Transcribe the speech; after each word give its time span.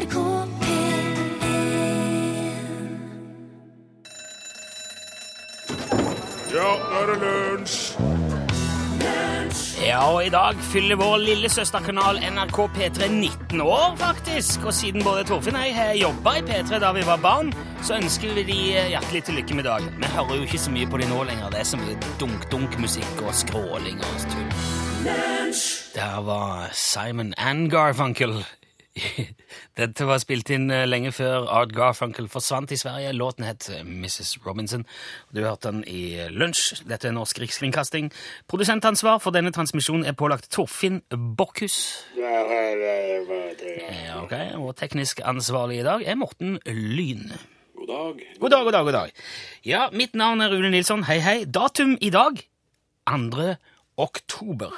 NRK 0.00 0.16
P1 0.60 1.28
Ja, 6.54 6.70
nå 6.80 7.00
er 7.00 7.10
det 7.10 7.16
lunsj! 7.20 7.80
Ja, 9.80 10.00
og 10.12 10.20
i 10.22 10.30
dag 10.30 10.58
fyller 10.70 10.98
vår 11.00 11.16
lillesøsterkanal 11.24 12.20
NRK 12.32 12.58
P3 12.76 13.08
19 13.10 13.62
år, 13.64 13.96
faktisk. 13.98 14.64
Og 14.68 14.74
siden 14.76 15.04
både 15.04 15.24
Torfinn 15.28 15.56
og 15.58 15.64
jeg 15.66 15.74
har 15.74 15.96
jobba 15.98 16.34
i 16.38 16.44
P3 16.46 16.78
da 16.84 16.92
vi 16.96 17.02
var 17.08 17.20
barn, 17.24 17.50
så 17.82 17.96
ønsker 17.96 18.36
vi 18.36 18.44
de 18.52 18.58
hjertelig 18.92 19.24
til 19.26 19.40
lykke 19.40 19.58
med 19.58 19.66
dagen. 19.68 19.90
Vi 19.98 20.12
hører 20.14 20.36
jo 20.36 20.46
ikke 20.46 20.62
så 20.62 20.72
mye 20.76 20.88
på 20.92 21.00
de 21.00 21.08
nå 21.10 21.24
lenger. 21.32 21.50
Det 21.52 21.60
er 21.64 21.68
så 21.72 21.80
mye 21.80 21.98
dunk-dunk-musikk 22.22 23.24
og 23.24 23.34
skråling 23.34 24.00
og 24.04 24.24
tull. 24.30 24.48
Der 25.96 26.24
var 26.28 26.70
Simon 26.76 27.34
and 27.36 27.70
Garfunkel. 27.72 28.40
Dette 29.78 30.06
var 30.08 30.18
spilt 30.18 30.50
inn 30.50 30.70
eh, 30.74 30.86
lenge 30.88 31.12
før 31.14 31.46
Art 31.52 31.72
Garfunkel 31.74 32.28
forsvant 32.30 32.72
i 32.74 32.78
Sverige. 32.80 33.12
Låten 33.14 33.44
het 33.46 33.68
eh, 33.70 33.84
Mrs. 33.86 34.38
Robinson. 34.46 34.86
Du 35.34 35.42
hørte 35.44 35.70
den 35.70 35.84
i 35.86 36.28
Lunsj. 36.34 36.82
Dette 36.90 37.08
er 37.08 37.12
Norsk 37.14 37.38
Rikskringkasting. 37.42 38.10
Produsentansvar 38.50 39.18
for 39.22 39.30
denne 39.36 39.52
transmisjonen 39.54 40.06
er 40.08 40.14
pålagt 40.18 40.50
Torfinn 40.54 41.02
Bokkhus. 41.10 41.76
Ja, 42.18 42.44
ok. 44.24 44.34
Og 44.58 44.76
teknisk 44.80 45.20
ansvarlig 45.24 45.76
i 45.80 45.86
dag 45.86 46.00
er 46.04 46.14
Morten 46.18 46.58
Lyn. 46.66 47.32
God 47.78 47.88
dag. 47.88 48.14
God 48.40 48.50
dag, 48.50 48.64
god 48.66 48.72
dag, 48.72 48.84
god 48.84 48.92
dag. 48.98 49.10
Ja, 49.64 49.88
mitt 49.94 50.14
navn 50.18 50.40
er 50.42 50.50
Rune 50.52 50.70
Nilsson. 50.74 51.04
Hei, 51.08 51.20
hei. 51.24 51.38
Datum 51.46 51.96
i 52.00 52.10
dag 52.10 52.42
2. 53.06 53.54
oktober. 53.96 54.72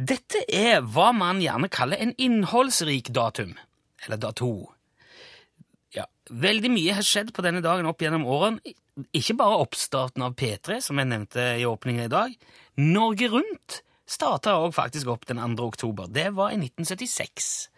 Dette 0.00 0.40
er 0.48 0.80
hva 0.80 1.10
man 1.12 1.42
gjerne 1.44 1.68
kaller 1.68 2.00
en 2.00 2.14
innholdsrik 2.16 3.10
datum. 3.12 3.52
Eller 4.06 4.20
dato. 4.20 4.70
Ja, 5.92 6.06
veldig 6.32 6.70
mye 6.72 6.94
har 6.96 7.04
skjedd 7.04 7.34
på 7.36 7.44
denne 7.44 7.60
dagen 7.64 7.88
opp 7.90 8.00
gjennom 8.00 8.24
årene. 8.24 8.74
Ikke 9.16 9.36
bare 9.36 9.60
oppstarten 9.60 10.24
av 10.24 10.38
P3, 10.40 10.80
som 10.84 10.96
jeg 11.00 11.10
nevnte 11.10 11.44
i 11.60 11.68
åpningen 11.68 12.06
i 12.06 12.12
dag. 12.12 12.32
Norge 12.80 13.28
Rundt 13.32 13.82
starta 14.10 14.56
òg 14.62 14.72
faktisk 14.76 15.12
opp 15.12 15.28
den 15.28 15.40
2. 15.40 15.68
oktober. 15.68 16.08
Det 16.08 16.30
var 16.36 16.54
i 16.54 16.58
1976. 16.58 17.68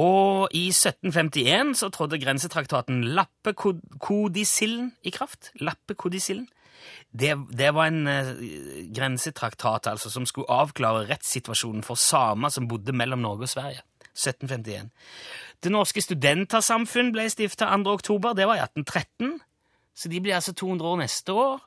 Og 0.00 0.52
i 0.54 0.68
1751 0.70 1.72
så 1.80 1.88
trådte 1.90 2.20
grensetraktaten 2.20 3.02
Lappekodisillen 3.16 4.92
i 5.02 5.12
kraft. 5.14 5.54
Lappekodicillen. 5.58 6.46
Det, 7.10 7.34
det 7.58 7.74
var 7.74 7.90
en 7.90 8.06
eh, 8.06 8.34
grensetraktat 8.94 9.86
altså, 9.90 10.10
som 10.10 10.26
skulle 10.26 10.50
avklare 10.50 11.08
rettssituasjonen 11.08 11.82
for 11.82 11.98
samer 11.98 12.52
som 12.54 12.68
bodde 12.70 12.94
mellom 12.94 13.24
Norge 13.24 13.48
og 13.48 13.54
Sverige. 13.54 13.82
1751. 14.14 14.90
Det 15.62 15.72
norske 15.72 16.02
studentersamfunn 16.02 17.12
ble 17.14 17.26
stifta 17.30 17.68
2. 17.70 17.92
oktober. 17.92 18.34
Det 18.34 18.46
var 18.46 18.60
i 18.60 18.62
1813. 18.62 19.40
Så 19.94 20.08
de 20.08 20.20
blir 20.20 20.34
altså 20.34 20.54
200 20.54 20.86
år 20.86 20.96
neste 21.02 21.32
år. 21.32 21.60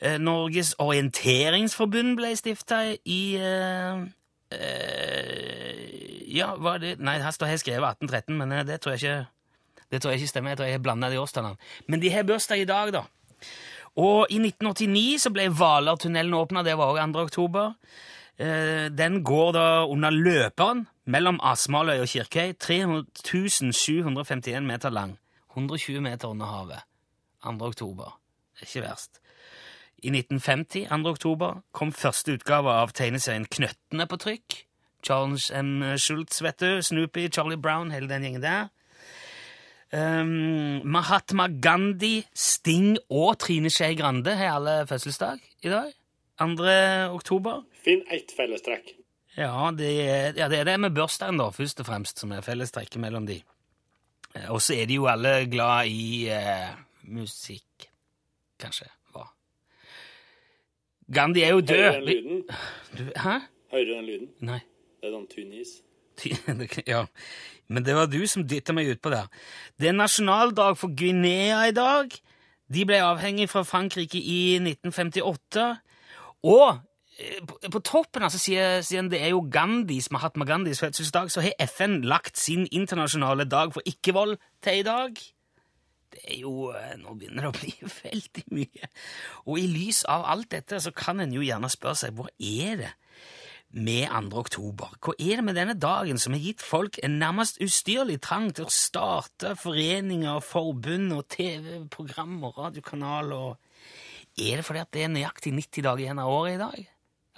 Eh, 0.00 0.18
Norges 0.18 0.74
orienteringsforbund 0.78 2.16
ble 2.18 2.32
stifta 2.36 2.80
i 3.04 3.22
eh, 3.36 4.00
eh, 4.50 6.24
Ja, 6.34 6.54
var 6.58 6.80
det 6.82 6.96
Nei, 6.98 7.20
her 7.22 7.30
står 7.30 7.52
jeg 7.52 7.62
skrevet 7.62 8.00
1813, 8.02 8.38
men 8.38 8.52
eh, 8.52 8.66
det 8.66 8.80
tror 8.80 8.96
jeg 8.96 9.04
ikke 9.04 9.26
det 9.92 10.00
tror 10.02 10.10
jeg 10.10 10.24
ikke 10.24 10.28
stemmer. 10.32 10.50
Jeg 10.50 10.58
tror 10.58 10.66
jeg 10.66 10.74
har 10.74 10.82
blanda 10.82 11.10
de 11.10 11.20
årstallene. 11.20 11.60
Men 11.86 12.02
de 12.02 12.10
har 12.10 12.24
bursdag 12.26 12.64
i 12.64 12.66
dag, 12.66 12.90
da. 12.92 13.04
Og 13.96 14.26
i 14.30 14.38
1989 14.40 15.18
så 15.22 15.30
ble 15.34 15.48
Hvalertunnelen 15.54 16.34
åpna. 16.34 16.62
Det 16.66 16.74
var 16.78 16.94
òg 16.94 17.12
2. 17.12 17.20
oktober. 17.28 17.74
Eh, 18.38 18.88
Den 18.90 19.22
går 19.24 19.52
da 19.52 19.86
under 19.86 20.10
løperen 20.10 20.86
mellom 21.06 21.40
Asmaløy 21.42 22.00
og 22.00 22.08
Kirkøy. 22.08 22.52
3751 22.58 24.66
meter 24.66 24.90
lang. 24.90 25.18
120 25.54 26.00
meter 26.00 26.28
under 26.28 26.46
havet. 26.46 26.80
2. 27.44 27.66
oktober. 27.66 28.18
Det 28.54 28.62
er 28.62 28.66
ikke 28.66 28.88
verst. 28.88 29.20
I 30.04 30.10
1950, 30.10 30.86
2. 30.90 31.08
oktober, 31.08 31.62
kom 31.72 31.92
første 31.92 32.32
utgave 32.34 32.70
av 32.70 32.88
tegneserien 32.92 33.46
Knøttene 33.46 34.06
på 34.06 34.16
trykk. 34.20 34.64
Charles 35.04 35.50
M. 35.50 35.82
Schultz, 35.96 36.42
vet 36.42 36.60
du. 36.60 36.82
Snoopy, 36.82 37.28
Charlie 37.32 37.56
Brown, 37.60 37.90
hele 37.90 38.08
den 38.08 38.22
gjengen 38.22 38.42
der. 38.42 38.68
Um, 39.94 40.80
Mahatma 40.90 41.46
Gandhi, 41.62 42.24
Sting 42.34 42.96
og 43.14 43.36
Trine 43.44 43.70
Skei 43.70 43.94
Grande 43.94 44.32
har 44.34 44.56
alle 44.56 44.80
fødselsdag 44.90 45.38
i 45.62 45.70
dag. 45.70 45.92
2. 46.40 46.56
oktober. 47.14 47.60
Finn 47.84 48.02
ett 48.10 48.32
fellestrekk. 48.34 48.90
Ja, 49.38 49.70
det 49.76 49.90
er, 50.02 50.32
ja, 50.38 50.48
det 50.50 50.58
er 50.60 50.66
det 50.66 50.74
med 50.82 50.94
bursdagen, 50.96 51.38
da, 51.38 51.46
først 51.54 51.80
og 51.82 51.86
fremst, 51.86 52.18
som 52.22 52.32
er 52.34 52.42
fellestrekket 52.42 52.98
mellom 53.02 53.26
de. 53.30 53.38
Eh, 54.34 54.50
Og 54.50 54.60
så 54.62 54.74
er 54.80 54.86
de 54.90 54.98
jo 54.98 55.06
alle 55.10 55.46
glad 55.50 55.86
i 55.90 56.26
eh, 56.30 56.74
musikk, 57.14 57.86
kanskje. 58.58 58.90
Hva? 59.14 59.28
Gandhi 61.14 61.42
er 61.46 61.54
jo 61.54 61.62
Hører 61.62 61.66
du 61.66 61.74
den 61.74 61.94
død. 61.94 62.08
Lyden? 62.10 62.44
Du, 62.98 63.04
hæ? 63.14 63.38
Hører 63.74 63.84
du 63.90 63.94
den 63.94 64.06
lyden? 64.10 64.28
Nei. 64.50 64.60
Det 65.00 65.10
er 65.10 65.14
sånn 65.18 65.30
Tunis. 65.30 65.76
ja, 66.86 67.00
men 67.68 67.84
det 67.84 67.96
var 67.96 68.10
du 68.12 68.20
som 68.28 68.44
dytta 68.48 68.74
meg 68.76 68.90
utpå 68.92 69.12
der. 69.12 69.28
Det 69.80 69.88
er 69.90 69.96
nasjonaldag 69.96 70.78
for 70.80 70.92
Guinea 70.96 71.64
i 71.68 71.76
dag. 71.76 72.12
De 72.72 72.84
ble 72.88 73.00
avhengig 73.04 73.48
fra 73.52 73.64
Frankrike 73.66 74.18
i 74.18 74.56
1958. 74.60 75.68
Og 76.44 76.78
eh, 77.18 77.70
på, 77.70 77.80
toppen, 77.80 78.24
altså, 78.26 78.40
siden, 78.40 79.10
det 79.12 79.22
er 79.22 79.32
jo 79.34 79.44
Gandhis, 79.52 80.10
Mahatma 80.12 80.44
Gandhis 80.48 80.80
fødselsdag, 80.80 81.30
så 81.30 81.44
har 81.44 81.56
FN 81.68 82.02
lagt 82.04 82.38
sin 82.38 82.66
internasjonale 82.72 83.48
dag 83.48 83.72
for 83.72 83.84
ikke-vold 83.86 84.36
til 84.64 84.80
i 84.80 84.86
dag. 84.86 85.22
Det 86.14 86.20
er 86.30 86.40
jo 86.44 86.70
eh, 86.70 86.96
Nå 87.00 87.16
begynner 87.18 87.48
det 87.48 87.52
å 87.52 87.56
bli 87.56 87.72
veldig 88.04 88.44
mye. 88.54 88.92
Og 89.48 89.60
i 89.60 89.68
lys 89.70 90.04
av 90.10 90.28
alt 90.34 90.52
dette 90.54 90.80
så 90.80 90.92
kan 90.94 91.20
en 91.24 91.32
jo 91.34 91.44
gjerne 91.44 91.72
spørre 91.72 92.04
seg 92.04 92.16
hvor 92.16 92.30
er 92.38 92.78
det 92.84 92.92
med 93.74 94.06
2. 94.06 94.38
oktober? 94.38 94.94
Hva 95.02 95.14
er 95.18 95.40
det 95.40 95.44
med 95.46 95.56
denne 95.58 95.74
dagen 95.78 96.18
som 96.20 96.34
har 96.34 96.42
gitt 96.42 96.62
folk 96.62 96.98
en 97.02 97.18
nærmest 97.18 97.58
ustyrlig 97.62 98.20
trang 98.22 98.52
til 98.54 98.68
å 98.68 98.72
starte 98.72 99.54
foreninger, 99.58 100.38
forbund 100.44 101.14
og 101.16 101.26
TV-program 101.34 102.36
og 102.46 102.58
radiokanal 102.62 103.32
og 103.36 103.56
Er 104.34 104.58
det 104.58 104.64
fordi 104.66 104.80
at 104.82 104.90
det 104.90 105.02
er 105.04 105.12
nøyaktig 105.14 105.52
90 105.54 105.82
dager 105.86 106.02
igjen 106.02 106.18
av 106.18 106.30
året 106.30 106.56
i 106.56 106.58
dag? 106.58 106.88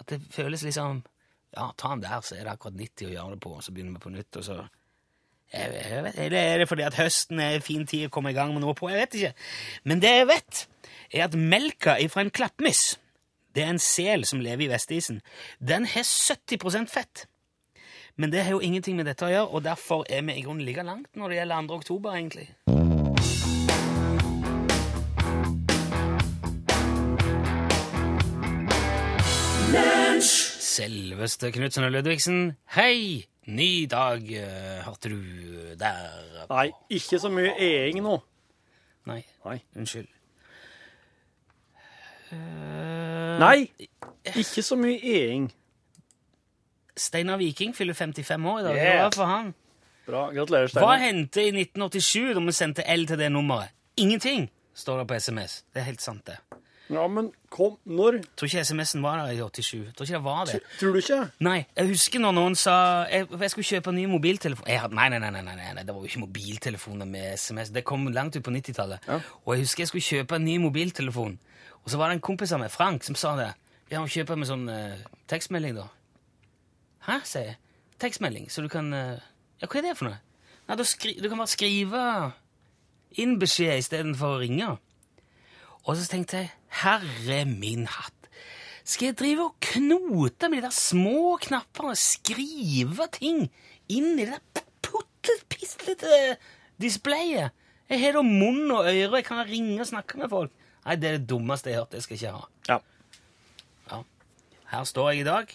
At 0.01 0.09
det 0.13 0.21
føles 0.33 0.65
liksom 0.65 1.03
Ja, 1.57 1.71
ta 1.77 1.95
den 1.95 2.03
der, 2.03 2.21
så 2.21 2.37
er 2.37 2.45
det 2.45 2.53
akkurat 2.53 2.77
90 2.77 3.07
å 3.07 3.13
gjøre 3.15 3.31
det 3.37 3.41
på, 3.41 3.51
og 3.57 3.63
så 3.65 3.73
begynner 3.73 3.97
vi 3.97 4.05
på 4.05 4.13
nytt, 4.13 4.37
og 4.37 4.45
så 4.45 4.57
Eller 5.53 6.37
er 6.37 6.59
det 6.59 6.69
fordi 6.69 6.83
at 6.83 6.97
høsten 6.99 7.41
er 7.41 7.57
en 7.57 7.65
fin 7.65 7.87
tid 7.87 8.09
å 8.09 8.13
komme 8.13 8.31
i 8.31 8.37
gang 8.37 8.53
med 8.53 8.61
noe 8.61 8.75
på? 8.75 8.91
Jeg 8.91 9.07
vet 9.07 9.15
ikke. 9.15 9.35
Men 9.85 10.01
det 10.03 10.11
jeg 10.11 10.27
vet, 10.27 10.69
er 11.13 11.25
at 11.25 11.37
melka 11.39 11.97
ifra 12.03 12.25
en 12.25 12.31
klappmyss 12.35 12.97
det 13.57 13.65
er 13.65 13.73
en 13.73 13.81
sel 13.81 14.27
som 14.29 14.41
lever 14.45 14.67
i 14.67 14.69
Vestisen. 14.69 15.23
Den 15.59 15.87
har 15.89 16.05
70% 16.05 16.93
fett. 16.93 17.25
Men 18.17 18.33
det 18.33 18.45
har 18.45 18.51
jo 18.51 18.61
ingenting 18.61 18.97
med 18.97 19.09
dette 19.09 19.25
å 19.25 19.33
gjøre, 19.33 19.49
og 19.49 19.65
derfor 19.65 20.05
er 20.13 20.23
vi 20.29 20.37
i 20.37 20.45
grunnen 20.45 20.65
like 20.65 20.85
langt 20.85 21.09
når 21.17 21.33
det 21.33 21.39
gjelder 21.41 21.69
2. 21.69 21.79
oktober, 21.81 22.17
egentlig. 22.17 22.49
Selveste 30.77 31.51
Knutsen 31.53 31.85
og 31.85 31.93
Ludvigsen. 31.93 32.57
Hei! 32.77 33.25
Ny 33.47 33.87
dag, 33.89 34.21
eh, 34.33 34.85
hørte 34.85 35.09
du 35.09 35.21
der. 35.79 36.45
Nei, 36.51 36.71
ikke 36.91 37.21
så 37.23 37.31
mye 37.33 37.55
e-ing 37.57 38.03
nå. 38.03 38.19
Nei, 39.07 39.23
Nei. 39.45 39.61
unnskyld. 39.77 40.09
Eh, 42.33 42.76
Nei, 43.39 43.71
ikke 44.37 44.63
så 44.63 44.77
mye 44.81 44.99
e-ing. 45.03 45.51
Steinar 46.97 47.37
Viking 47.37 47.75
fyller 47.77 47.95
55 47.95 48.47
år 48.47 48.61
i 48.61 48.63
dag. 48.65 48.77
Yeah. 48.77 49.11
For 49.15 49.25
han? 49.29 49.55
Bra, 50.07 50.29
gratulerer, 50.33 50.71
Hva 50.79 50.95
hendte 51.03 51.43
i 51.43 51.51
1987 51.51 52.35
da 52.37 52.43
vi 52.47 52.55
sendte 52.55 52.85
L 52.95 53.07
til 53.11 53.19
det 53.19 53.33
nummeret? 53.35 53.73
Ingenting, 53.99 54.47
står 54.75 55.03
det 55.03 55.09
på 55.11 55.19
SMS. 55.21 55.65
Det 55.75 55.83
er 55.83 55.89
helt 55.91 56.03
sant, 56.05 56.23
det. 56.27 56.39
Ja, 56.87 57.03
men 57.11 57.33
kom, 57.51 57.75
når? 57.85 58.21
Tror 58.39 58.47
ikke 58.47 58.63
SMS-en 58.63 59.03
var 59.03 59.19
der 59.19 59.33
i 59.35 59.41
87. 59.43 59.89
Tror 59.97 60.07
ikke 60.07 60.15
det 60.15 60.23
var 60.25 60.45
det. 60.47 60.61
Tror 60.79 60.93
du 60.95 60.99
ikke? 61.01 61.19
Nei, 61.43 61.57
jeg 61.77 61.89
husker 61.91 62.23
når 62.23 62.37
noen 62.37 62.55
sa 62.55 62.77
jeg, 63.11 63.27
jeg 63.41 63.51
skulle 63.51 63.67
kjøpe 63.73 63.91
en 63.91 63.99
ny 63.99 64.05
mobiltelefon 64.13 64.69
hadde- 64.71 64.95
nei, 64.95 65.09
nei, 65.11 65.19
nei, 65.19 65.31
nei, 65.43 65.57
nei, 65.57 65.83
det 65.83 65.91
var 65.95 66.05
jo 66.05 66.07
ikke 66.07 66.23
mobiltelefoner 66.23 67.09
med 67.11 67.33
SMS. 67.35 67.73
Det 67.75 67.83
kom 67.85 68.07
langt 68.15 68.37
ut 68.39 68.45
på 68.47 68.55
90-tallet. 68.55 69.03
Ja. 69.09 69.19
Og 69.45 69.57
jeg 69.57 69.65
husker 69.67 69.83
jeg 69.83 69.89
skulle 69.89 70.07
kjøpe 70.07 70.37
en 70.39 70.45
ny 70.47 70.57
mobiltelefon. 70.63 71.39
Og 71.87 71.93
så 71.93 72.01
var 72.01 72.11
det 72.11 72.19
en 72.19 72.27
kompis 72.27 72.51
av 72.51 72.59
meg, 72.59 72.73
Frank, 72.75 73.05
som 73.07 73.15
sa 73.15 73.37
det. 73.39 73.53
Ja, 73.93 74.01
han 74.01 74.11
kjøper 74.11 74.39
med 74.39 74.49
sånn 74.51 74.67
eh, 74.73 75.05
tekstmelding, 75.31 75.77
da. 75.79 75.87
Hæ, 77.07 77.21
sier 77.23 77.53
jeg. 77.53 77.59
Tekstmelding, 78.03 78.49
så 78.51 78.65
du 78.65 78.69
kan 78.73 78.91
eh, 78.93 79.23
Ja, 79.63 79.69
hva 79.71 79.79
er 79.79 79.87
det 79.87 79.95
for 79.97 80.11
noe? 80.11 80.19
Nei, 80.67 80.77
du, 80.77 80.83
Du 81.23 81.29
kan 81.31 81.39
bare 81.39 81.53
skrive 81.53 82.03
inn 83.23 83.37
beskjed 83.39 83.79
istedenfor 83.79 84.35
å 84.35 84.41
ringe. 84.43 84.73
Og 85.87 85.95
så 85.95 86.09
tenkte 86.11 86.43
jeg, 86.43 86.51
herre 86.83 87.45
min 87.47 87.87
hatt, 87.87 88.13
skal 88.87 89.13
jeg 89.13 89.19
drive 89.19 89.47
og 89.47 89.57
knote 89.63 90.51
med 90.51 90.61
de 90.61 90.67
der 90.67 90.75
små 90.75 91.37
knappene 91.43 91.95
skrive 91.99 93.07
ting 93.15 93.47
inn 93.91 94.13
i 94.19 94.27
det 94.27 94.41
der 94.59 94.67
puttelpiss 94.83 95.79
displayet. 96.83 97.55
Jeg 97.87 98.03
har 98.03 98.19
da 98.19 98.23
munn 98.27 98.67
og 98.75 98.87
ører, 98.91 99.21
jeg 99.21 99.27
kan 99.27 99.47
ringe 99.47 99.79
og 99.83 99.89
snakke 99.89 100.19
med 100.19 100.31
folk. 100.31 100.53
Nei, 100.87 100.97
det 101.03 101.09
er 101.09 101.17
det 101.19 101.29
dummeste 101.31 101.71
jeg 101.73 101.81
har 101.81 101.87
hørt. 101.87 101.95
Det 101.97 102.03
skal 102.05 102.17
jeg 102.17 102.29
ikke 102.29 102.37
ha. 102.37 102.45
Ja. 102.69 102.79
Ja. 103.91 104.03
Her 104.71 104.85
står 104.87 105.11
jeg 105.13 105.25
i 105.25 105.31
dag 105.31 105.55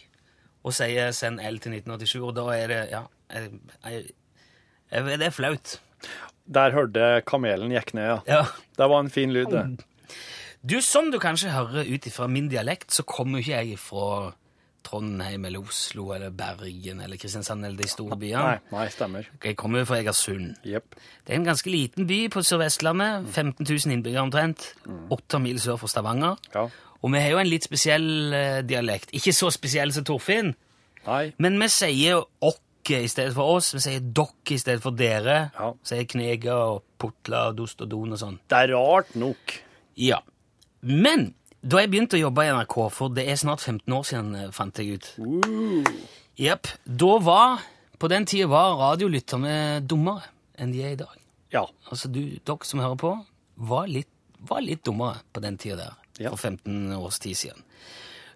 og 0.61 0.73
sier 0.77 1.11
'send 1.15 1.39
L 1.41 1.57
til 1.59 1.71
1987', 1.79 2.19
og 2.21 2.35
da 2.35 2.49
er 2.53 2.67
det 2.67 2.81
Ja, 2.91 3.03
jeg, 3.33 3.51
jeg, 3.85 4.03
jeg, 4.91 5.19
det 5.19 5.25
er 5.25 5.33
flaut. 5.33 5.79
Der 6.51 6.75
hørte 6.75 7.21
kamelen 7.25 7.71
gikk 7.71 7.93
ned, 7.93 8.03
ja. 8.03 8.19
Ja. 8.27 8.43
Det 8.77 8.89
var 8.89 8.99
en 8.99 9.09
fin 9.09 9.31
lyd, 9.33 9.45
det. 9.51 9.85
Du, 10.61 10.81
Som 10.81 11.11
du 11.11 11.17
kanskje 11.17 11.49
hører 11.49 11.87
ut 11.87 12.05
ifra 12.05 12.27
min 12.27 12.49
dialekt, 12.49 12.91
så 12.93 13.03
kommer 13.03 13.39
jo 13.39 13.45
ikke 13.47 13.63
jeg 13.65 13.79
fra 13.79 14.33
Trondheim 14.83 15.45
eller 15.45 15.61
Oslo 15.61 16.07
eller 16.15 16.31
Bergen 16.35 17.01
eller 17.05 17.19
Kristiansand 17.21 17.65
eller 17.65 17.77
de 17.77 17.87
store 17.89 18.17
byene. 18.19 18.43
Nei, 18.43 18.71
nei, 18.73 18.85
stemmer. 18.93 19.27
Jeg 19.43 19.57
kommer 19.59 19.83
jo 19.83 19.89
fra 19.89 19.99
Egersund. 20.01 20.55
Yep. 20.67 20.95
Det 21.25 21.33
er 21.35 21.39
en 21.39 21.47
ganske 21.47 21.71
liten 21.71 22.07
by 22.09 22.17
på 22.33 22.43
Sør-Vestlandet. 22.45 23.27
15 23.35 23.65
000 23.67 23.95
innbyggere 23.97 24.25
omtrent. 24.25 24.71
Åtte 25.13 25.39
mil 25.43 25.61
sør 25.61 25.77
for 25.81 25.91
Stavanger. 25.91 26.39
Ja. 26.55 26.65
Og 27.01 27.13
vi 27.13 27.21
har 27.23 27.33
jo 27.33 27.39
en 27.41 27.49
litt 27.49 27.65
spesiell 27.65 28.33
eh, 28.37 28.59
dialekt. 28.67 29.13
Ikke 29.17 29.33
så 29.33 29.49
spesiell 29.53 29.93
som 29.93 30.05
Torfinn, 30.05 30.51
Nei. 31.07 31.23
men 31.41 31.57
vi 31.61 31.69
sier 31.73 32.21
okke 32.45 32.99
i 33.05 33.09
stedet 33.09 33.33
for 33.37 33.57
oss. 33.57 33.71
Vi 33.73 33.81
sier 33.81 34.03
dokk 34.05 34.53
i 34.53 34.59
stedet 34.61 34.83
for 34.83 34.93
dere. 34.97 35.37
Ja. 35.55 35.71
Vi 35.77 35.89
sier 35.93 36.09
knega 36.09 36.57
og 36.73 36.83
putla 37.01 37.47
og 37.49 37.57
dost 37.61 37.81
og 37.81 37.89
don 37.93 38.13
og 38.13 38.21
sånn. 38.21 38.37
Det 38.49 38.59
er 38.65 38.73
rart 38.75 39.15
nok. 39.17 39.55
Ja. 39.97 40.21
Men 40.81 41.31
da 41.61 41.81
jeg 41.81 41.91
begynte 41.91 42.17
å 42.17 42.23
jobbe 42.23 42.45
i 42.45 42.51
NRK, 42.55 42.75
for 42.89 43.13
det 43.13 43.27
er 43.29 43.37
snart 43.37 43.61
15 43.61 43.93
år 43.93 44.05
siden, 44.07 44.29
eh, 44.35 44.51
fant 44.55 44.79
jeg 44.81 44.97
ut 44.97 45.11
Jepp. 46.41 46.67
Da 46.85 47.17
var 47.21 47.61
På 48.01 48.09
den 48.09 48.25
tida 48.25 48.47
var 48.49 48.79
radiolytterne 48.79 49.81
dummere 49.85 50.23
enn 50.57 50.71
de 50.73 50.79
er 50.81 50.95
i 50.95 50.97
dag. 50.97 51.11
Ja. 51.53 51.67
Altså, 51.91 52.09
du, 52.09 52.39
dere 52.41 52.65
som 52.65 52.79
hører 52.81 52.95
på, 52.97 53.11
var 53.61 53.85
litt, 53.85 54.09
var 54.49 54.63
litt 54.65 54.81
dummere 54.87 55.19
på 55.29 55.43
den 55.43 55.59
tida 55.61 55.75
der. 55.77 55.99
Ja. 56.17 56.31
For 56.33 56.49
15 56.49 56.95
års 56.97 57.19
tid 57.21 57.37
siden. 57.37 57.61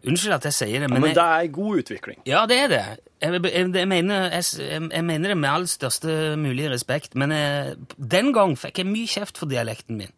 Unnskyld 0.06 0.36
at 0.36 0.46
jeg 0.46 0.54
sier 0.54 0.84
det, 0.84 0.90
Men, 0.92 1.02
men, 1.02 1.08
men 1.08 1.18
det 1.18 1.26
er 1.26 1.48
god 1.50 1.80
utvikling. 1.82 2.20
ja, 2.30 2.44
det 2.46 2.60
er 2.62 2.68
det. 2.70 2.84
Jeg, 3.24 3.42
jeg, 3.42 3.72
jeg, 3.74 3.88
mener, 3.90 5.02
mener 5.02 5.34
det 5.34 5.38
med 5.38 5.50
all 5.50 5.66
største 5.68 6.36
mulige 6.38 6.70
respekt, 6.70 7.16
men 7.18 7.34
den 7.98 8.30
gang 8.38 8.54
fikk 8.54 8.84
jeg 8.84 8.92
mye 8.92 9.10
kjeft 9.10 9.42
for 9.42 9.50
dialekten 9.50 9.98
min. 9.98 10.14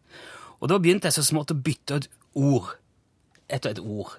Og 0.60 0.68
da 0.68 0.76
begynte 0.76 1.08
jeg 1.08 1.16
så 1.16 1.24
smått 1.24 1.54
å 1.54 1.56
bytte 1.56 2.02
ut 2.02 2.10
ord. 2.36 2.74
Ett 3.48 3.66
og 3.66 3.72
ett 3.72 3.80
ord. 3.82 4.14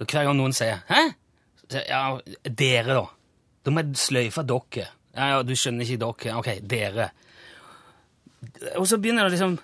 Og 0.00 0.06
hver 0.10 0.24
gang 0.28 0.36
noen 0.38 0.52
sier 0.56 0.82
'hæ?' 0.88 1.14
Så, 1.70 1.80
ja, 1.88 2.18
dere, 2.44 2.94
da. 2.94 3.06
Da 3.64 3.70
må 3.72 3.80
jeg 3.80 3.96
sløyfe 3.96 4.42
dere. 4.44 4.88
Ja, 5.16 5.28
ja, 5.30 5.42
du 5.42 5.54
skjønner 5.56 5.84
ikke 5.86 5.98
dere. 6.02 6.34
Ok, 6.38 6.50
dere. 6.68 7.10
Og 8.76 8.86
så 8.86 8.98
begynner 9.00 9.24
det 9.24 9.38
liksom 9.38 9.58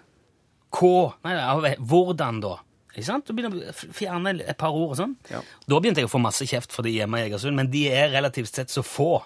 K. 0.73 0.87
Nei, 1.25 1.35
ja, 1.35 1.75
hvordan 1.79 2.41
da? 2.41 2.55
Ikke 2.95 3.05
sant? 3.07 3.27
Du 3.29 3.35
begynner 3.35 3.69
å 3.71 3.75
fjerne 3.75 4.33
et 4.41 4.57
par 4.59 4.73
ord 4.75 4.95
og 4.95 4.97
sånn. 4.97 5.17
Ja. 5.31 5.43
Da 5.69 5.79
begynte 5.81 6.01
jeg 6.01 6.09
å 6.09 6.13
få 6.15 6.21
masse 6.23 6.47
kjeft 6.49 6.73
for 6.73 6.83
de 6.87 6.95
hjemme 6.95 7.21
i 7.21 7.27
Egersund, 7.29 7.57
men 7.59 7.71
de 7.71 7.85
er 7.93 8.11
relativt 8.15 8.55
sett 8.55 8.71
så 8.73 8.83
få 8.87 9.23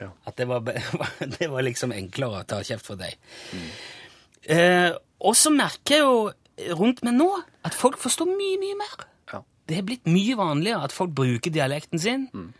Ja. 0.00 0.08
at 0.26 0.36
det 0.36 0.46
var, 0.48 0.60
det 1.38 1.50
var 1.50 1.62
liksom 1.62 1.92
enklere 1.92 2.40
å 2.42 2.46
ta 2.46 2.62
kjeft 2.62 2.86
for 2.86 2.96
deg. 2.96 3.14
Eh, 4.48 4.90
og 5.20 5.34
så 5.38 5.50
merker 5.54 5.94
jeg 5.96 6.02
jo 6.06 6.76
rundt 6.78 7.02
meg 7.02 7.14
nå 7.14 7.28
at 7.64 7.74
folk 7.74 7.98
forstår 7.98 8.26
mye, 8.26 8.58
mye 8.60 8.76
mer. 8.80 9.06
Ja. 9.32 9.40
Det 9.68 9.78
er 9.78 9.82
blitt 9.86 10.06
mye 10.10 10.36
vanligere 10.36 10.82
at 10.84 10.92
folk 10.92 11.14
bruker 11.14 11.50
dialekten 11.54 11.98
sin. 12.02 12.28
Mm. 12.34 12.50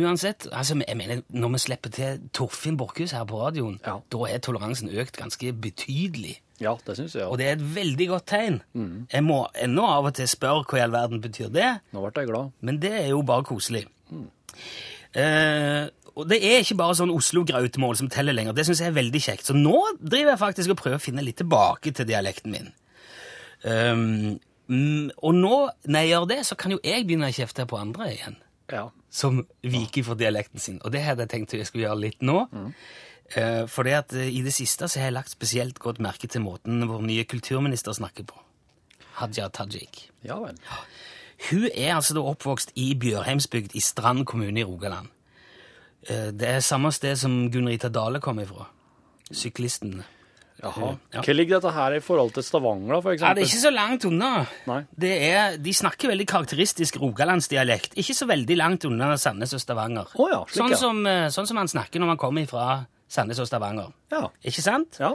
Uansett, 0.00 0.46
altså, 0.56 0.78
jeg 0.88 0.96
mener, 0.96 1.22
Når 1.28 1.48
vi 1.52 1.58
slipper 1.58 1.90
til 1.92 2.20
Torfinn 2.32 2.78
Borchhus 2.80 3.10
her 3.12 3.24
på 3.28 3.36
radioen, 3.42 3.78
Ja. 3.86 3.98
da 4.12 4.18
er 4.24 4.38
toleransen 4.38 4.88
økt 4.88 5.16
ganske 5.20 5.52
betydelig. 5.52 6.38
Ja, 6.60 6.74
det 6.86 6.96
synes 6.96 7.12
jeg. 7.14 7.24
Og 7.24 7.38
det 7.38 7.46
er 7.46 7.52
et 7.52 7.74
veldig 7.74 8.08
godt 8.08 8.26
tegn. 8.26 8.62
Mm. 8.74 9.06
Jeg 9.12 9.22
må 9.24 9.46
ennå 9.54 9.84
av 9.84 10.04
og 10.06 10.14
til 10.14 10.26
spørre 10.28 10.64
hva 10.64 10.78
i 10.78 10.80
all 10.80 10.92
verden 10.92 11.20
betyr 11.20 11.52
det, 11.52 11.80
Nå 11.92 12.00
ble 12.00 12.22
jeg 12.22 12.28
glad. 12.32 12.50
men 12.60 12.78
det 12.80 12.92
er 12.92 13.08
jo 13.08 13.22
bare 13.22 13.44
koselig. 13.44 13.84
Eh, 15.14 15.88
og 16.16 16.26
det 16.30 16.38
er 16.44 16.60
ikke 16.62 16.76
bare 16.78 16.94
sånn 16.98 17.12
Oslo-grautemål 17.14 17.96
som 17.98 18.08
teller 18.12 18.32
lenger. 18.36 18.52
Det 18.56 18.66
syns 18.68 18.80
jeg 18.82 18.88
er 18.92 18.96
veldig 18.98 19.20
kjekt. 19.24 19.46
Så 19.48 19.54
nå 19.56 19.76
driver 20.00 20.34
jeg 20.34 20.38
faktisk 20.42 20.70
og 20.74 20.76
prøver 20.82 21.00
å 21.00 21.04
finne 21.04 21.24
litt 21.24 21.36
tilbake 21.40 21.92
til 21.96 22.06
dialekten 22.08 22.52
min. 22.54 22.72
Um, 23.64 24.38
mm, 24.68 25.10
og 25.18 25.34
nå, 25.36 25.56
når 25.84 26.04
jeg 26.04 26.12
gjør 26.14 26.28
det, 26.30 26.40
så 26.46 26.56
kan 26.56 26.72
jo 26.74 26.80
jeg 26.84 27.04
begynne 27.06 27.28
å 27.28 27.36
kjefte 27.36 27.66
på 27.68 27.78
andre 27.80 28.12
igjen. 28.14 28.38
Ja. 28.70 28.86
Som 29.10 29.44
viker 29.66 30.06
for 30.06 30.18
dialekten 30.18 30.62
sin. 30.62 30.78
Og 30.84 30.92
det 30.94 31.02
hadde 31.04 31.26
jeg 31.26 31.32
tenkt 31.32 31.54
jeg 31.58 31.66
skulle 31.68 31.88
gjøre 31.88 32.04
litt 32.04 32.22
nå. 32.22 32.44
Eh, 33.34 33.64
for 33.70 33.86
det 33.86 33.94
at 33.98 34.14
eh, 34.14 34.30
i 34.30 34.42
det 34.46 34.54
siste 34.54 34.88
så 34.88 35.00
har 35.00 35.10
jeg 35.10 35.16
lagt 35.18 35.34
spesielt 35.34 35.78
godt 35.82 36.00
merke 36.02 36.30
til 36.30 36.42
måten 36.42 36.86
vår 36.90 37.02
nye 37.06 37.24
kulturminister 37.30 37.94
snakker 37.94 38.26
på. 38.30 38.38
Hadia 39.20 39.48
Tajik. 39.52 40.08
Ja 40.26 40.38
vel. 40.42 40.58
Hun 41.50 41.66
er 41.74 41.94
altså 41.96 42.14
da 42.16 42.24
oppvokst 42.26 42.72
i 42.78 42.92
Bjørheimsbygd 43.00 43.74
i 43.78 43.82
Strand 43.84 44.26
kommune 44.28 44.60
i 44.60 44.66
Rogaland. 44.66 45.10
Uh, 46.08 46.30
Det 46.32 46.48
er 46.48 46.60
samme 46.64 46.92
sted 46.92 47.16
som 47.16 47.50
Gunn-Rita 47.52 47.90
Dale 47.92 48.20
kom 48.20 48.40
ifra. 48.40 48.68
Syklisten. 49.30 50.02
Jaha. 50.60 50.90
Ja. 51.14 51.22
Hva 51.24 51.34
ligger 51.34 51.56
dette 51.56 51.72
her 51.74 51.96
i 51.96 52.00
forhold 52.04 52.34
til 52.36 52.44
Stavanger, 52.44 52.92
da, 52.92 53.00
for 53.00 53.14
eksempel? 53.14 53.30
Ja, 53.30 53.36
det 53.38 53.44
er 53.46 53.50
ikke 53.50 53.62
så 53.62 53.72
langt 53.72 54.06
unna. 54.08 54.30
Nei. 54.68 54.80
Det 55.06 55.12
er, 55.30 55.58
de 55.62 55.74
snakker 55.76 56.12
veldig 56.12 56.26
karakteristisk 56.28 56.98
rogalandsdialekt. 57.00 57.96
Ikke 58.00 58.16
så 58.16 58.28
veldig 58.28 58.58
langt 58.60 58.84
unna 58.88 59.14
Sandnes 59.20 59.56
og 59.56 59.62
Stavanger. 59.62 60.10
Oh, 60.20 60.28
ja, 60.32 60.42
slik, 60.50 60.60
sånn, 60.60 60.76
som, 60.82 61.04
eh, 61.08 61.28
sånn 61.32 61.48
som 61.48 61.60
man 61.62 61.70
snakker 61.72 62.02
når 62.02 62.12
man 62.12 62.20
kommer 62.20 62.50
fra 62.50 62.66
Sandnes 63.10 63.40
og 63.42 63.48
Stavanger. 63.48 63.88
Ja. 64.12 64.26
Ikke 64.46 64.64
sant? 64.64 65.00
Ja. 65.00 65.14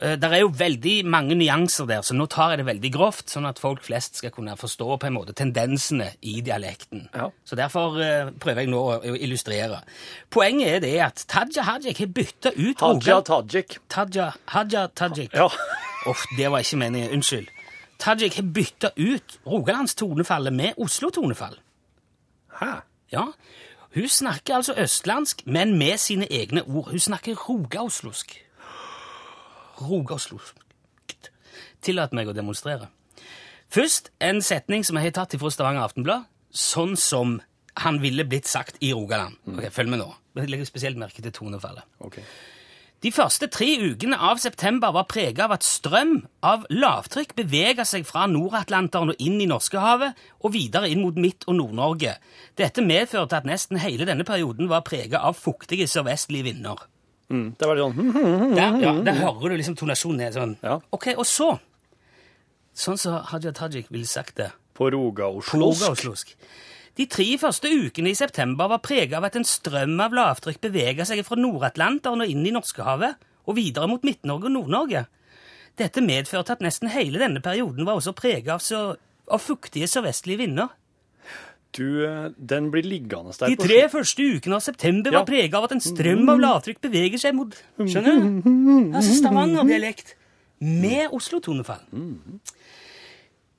Eh, 0.00 0.16
Der 0.18 0.28
er 0.32 0.38
jo 0.40 0.48
veldig 0.56 1.04
mange 1.06 1.34
nyanser 1.34 1.86
der, 1.86 2.00
så 2.02 2.14
nå 2.14 2.26
tar 2.26 2.50
jeg 2.54 2.58
det 2.62 2.66
veldig 2.66 2.90
grovt, 2.94 3.26
sånn 3.30 3.46
at 3.48 3.58
folk 3.60 3.82
flest 3.84 4.16
skal 4.16 4.30
kunne 4.30 4.56
forstå 4.56 4.96
på 4.98 5.06
en 5.06 5.16
måte 5.18 5.34
tendensene 5.36 6.12
i 6.22 6.40
dialekten. 6.40 7.08
Ja. 7.14 7.28
Så 7.44 7.56
derfor 7.56 7.98
eh, 8.00 8.30
prøver 8.40 8.64
jeg 8.64 8.70
nå 8.72 8.80
å 8.96 9.16
illustrere. 9.16 9.82
Poenget 10.30 10.68
er 10.76 10.80
det 10.80 10.94
at 11.00 11.24
Taja 11.28 11.62
Hajik 11.68 11.98
har 11.98 12.12
bytta 12.16 12.54
ut 12.56 12.80
Haja 12.80 13.20
Tajik. 13.22 13.78
Taja, 13.88 14.30
Haja 14.54 14.86
Tajik. 14.88 15.34
Ja. 15.34 15.48
Uff, 16.10 16.24
det 16.38 16.48
var 16.50 16.64
ikke 16.64 16.80
meningen. 16.80 17.12
Unnskyld. 17.18 17.50
Tajik 18.02 18.34
har 18.40 18.48
bytta 18.56 18.88
ut 18.96 19.36
Rogalandstonefallet 19.46 20.52
med 20.52 20.74
Oslo-tonefall. 20.82 21.54
Hæ? 22.58 22.72
Ja. 23.12 23.28
Hun 23.94 24.08
snakker 24.08 24.54
altså 24.56 24.74
østlandsk, 24.80 25.42
men 25.46 25.76
med 25.78 25.98
sine 26.00 26.26
egne 26.32 26.62
ord. 26.64 26.88
Hun 26.90 26.98
snakker 26.98 27.36
rogaoslosk. 27.36 28.32
Rogaoslosk. 29.80 30.58
Tillat 31.82 32.12
meg 32.14 32.28
å 32.30 32.36
demonstrere. 32.36 32.90
Først 33.72 34.10
en 34.20 34.42
setning 34.44 34.84
som 34.84 34.98
jeg 34.98 35.10
har 35.10 35.16
tatt 35.22 35.38
fra 35.40 35.50
Stavanger 35.50 35.86
Aftenblad, 35.86 36.28
sånn 36.52 36.96
som 37.00 37.38
han 37.80 38.02
ville 38.02 38.26
blitt 38.28 38.50
sagt 38.50 38.76
i 38.84 38.92
Rogaland. 38.92 39.38
Ok, 39.48 39.70
Følg 39.72 39.94
med 39.94 40.02
nå. 40.02 40.10
Jeg 40.36 40.50
legger 40.52 40.68
spesielt 40.68 41.00
merke 41.00 41.24
til 41.24 41.32
tonefallet. 41.32 41.86
Okay. 42.04 42.24
De 43.02 43.10
første 43.10 43.48
tre 43.50 43.66
ukene 43.82 44.14
av 44.14 44.38
september 44.38 44.92
var 44.94 45.08
prega 45.10 45.48
av 45.48 45.56
at 45.56 45.64
strøm 45.66 46.20
av 46.46 46.68
lavtrykk 46.70 47.32
bevega 47.40 47.82
seg 47.88 48.04
fra 48.06 48.28
Nord-Atlanteren 48.30 49.10
og 49.10 49.24
inn 49.24 49.40
i 49.42 49.48
Norskehavet 49.50 50.20
og 50.38 50.54
videre 50.54 50.86
inn 50.92 51.02
mot 51.02 51.18
Midt- 51.18 51.48
og 51.48 51.56
Nord-Norge. 51.58 52.14
Dette 52.60 52.84
medførte 52.86 53.40
at 53.40 53.48
nesten 53.48 53.80
hele 53.82 54.06
denne 54.06 54.26
perioden 54.28 54.70
var 54.70 54.84
prega 54.86 55.24
av 55.26 55.34
fuktige 55.40 55.88
sørvestlige 55.90 56.52
vinder. 56.52 56.84
Mm. 57.32 57.46
Det 57.58 57.68
veldig 57.68 57.84
sånn 57.86 57.94
hm, 57.96 58.10
hm, 58.12 58.32
hm. 58.42 58.54
Der, 58.58 58.74
ja, 58.84 58.92
der 59.06 59.20
hører 59.22 59.52
du 59.54 59.56
liksom 59.56 59.76
tonasjonen 59.80 60.18
ned 60.20 60.34
sånn. 60.36 60.56
Ja. 60.62 60.78
Ok, 60.92 61.12
og 61.16 61.24
så 61.28 61.54
Sånn 62.72 62.96
som 62.96 63.18
Hadia 63.28 63.50
Tajik 63.52 63.90
ville 63.92 64.08
sagt 64.08 64.38
det. 64.40 64.46
På 64.72 64.86
Rogaoslosk. 65.60 66.30
De 66.96 67.04
tre 67.08 67.26
første 67.40 67.68
ukene 67.68 68.12
i 68.12 68.16
september 68.16 68.68
var 68.72 68.80
prega 68.84 69.18
av 69.18 69.26
at 69.28 69.36
en 69.36 69.44
strøm 69.48 69.98
av 70.00 70.12
lavtrykk 70.16 70.60
bevega 70.64 71.04
seg 71.08 71.20
fra 71.24 71.36
Nord-Atlanteren 71.36 72.24
og 72.24 72.32
inn 72.32 72.46
i 72.48 72.52
Norskehavet 72.52 73.20
og 73.48 73.56
videre 73.58 73.88
mot 73.88 74.04
Midt-Norge 74.04 74.48
og 74.48 74.54
Nord-Norge. 74.56 75.04
Dette 75.80 76.04
medførte 76.04 76.52
at 76.56 76.64
nesten 76.64 76.88
hele 76.92 77.20
denne 77.20 77.40
perioden 77.44 77.84
var 77.88 77.96
også 78.00 78.12
prega 78.16 78.54
av, 78.56 78.60
så- 78.64 78.96
av 79.28 79.40
fuktige 79.40 79.88
sørvestlige 79.88 80.38
vinder. 80.44 80.68
Du, 81.72 82.04
eh, 82.04 82.28
den 82.36 82.70
blir 82.70 82.84
liggende 82.84 83.32
der 83.38 83.48
De 83.48 83.56
tre 83.56 83.88
første 83.88 84.20
ukene 84.36 84.58
av 84.58 84.60
september 84.60 85.10
var 85.10 85.22
Ja. 85.22 85.24
prega 85.24 85.56
av 85.56 85.64
at 85.64 85.72
en 85.72 85.80
strøm 85.80 86.28
av 86.28 86.38
lavtrykk 86.38 86.80
beveger 86.84 87.18
seg 87.18 87.34
mot 87.34 87.54
Skjønner 87.78 88.18
du? 88.18 88.92
Altså 88.96 89.14
Stavanger-dialekt 89.22 90.14
med 90.60 91.08
Oslo-tonefall. 91.16 91.80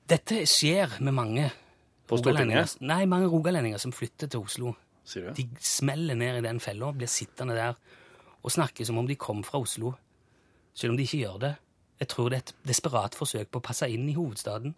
Dette 0.08 0.44
skjer 0.48 1.00
med 1.00 1.14
mange 1.16 1.50
På 2.06 2.18
Stortinget? 2.20 2.76
Nei, 2.84 3.04
mange 3.08 3.28
rogalendinger 3.32 3.80
som 3.80 3.92
flytter 3.92 4.28
til 4.28 4.40
Oslo. 4.44 4.74
Sier 5.08 5.30
du? 5.32 5.42
De 5.42 5.48
smeller 5.60 6.14
ned 6.20 6.38
i 6.38 6.44
den 6.46 6.60
fella 6.60 6.90
og 6.90 6.98
blir 7.00 7.08
sittende 7.08 7.56
der 7.56 7.74
og 8.44 8.52
snakker 8.52 8.84
som 8.84 8.98
om 9.00 9.06
de 9.08 9.16
kom 9.16 9.42
fra 9.42 9.58
Oslo. 9.64 9.94
Selv 10.76 10.92
om 10.92 10.96
de 10.98 11.06
ikke 11.06 11.22
gjør 11.24 11.38
det. 11.40 11.52
Jeg 12.02 12.08
tror 12.08 12.28
det 12.30 12.36
er 12.36 12.42
et 12.44 12.52
desperat 12.68 13.14
forsøk 13.16 13.48
på 13.50 13.60
å 13.60 13.64
passe 13.64 13.88
inn 13.88 14.06
i 14.10 14.16
hovedstaden. 14.18 14.74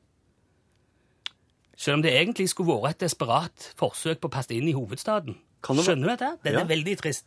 Selv 1.77 1.99
om 1.99 2.03
det 2.05 2.15
egentlig 2.17 2.49
skulle 2.51 2.79
vært 2.83 2.97
et 2.97 3.07
desperat 3.07 3.71
forsøk 3.77 4.23
på 4.23 4.31
å 4.31 4.33
passe 4.33 4.55
inn 4.57 4.69
i 4.71 4.75
hovedstaden. 4.77 5.37
Skjønner 5.67 6.07
du 6.07 6.13
dette? 6.13 6.29
Det 6.45 6.53
er 6.55 6.69
veldig 6.69 6.95
trist. 7.01 7.27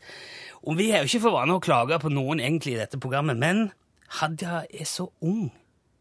Og 0.63 0.77
vi 0.79 0.89
er 0.91 1.03
jo 1.03 1.09
ikke 1.09 1.25
for 1.25 1.35
vane 1.35 1.57
å 1.57 1.63
klage 1.63 1.97
på 1.99 2.11
noen 2.13 2.39
egentlig 2.39 2.75
i 2.75 2.79
dette 2.79 2.99
programmet, 3.01 3.37
men 3.37 3.71
Hadia 4.19 4.63
er 4.69 4.87
så 4.89 5.09
ung. 5.21 5.49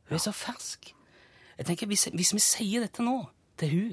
Hun 0.08 0.16
er 0.16 0.22
så 0.22 0.32
fersk. 0.32 0.92
Jeg 1.58 1.66
tenker, 1.66 1.90
Hvis, 1.90 2.06
hvis 2.14 2.34
vi 2.36 2.40
sier 2.40 2.84
dette 2.86 3.02
nå 3.02 3.16
til 3.58 3.72
hun, 3.72 3.88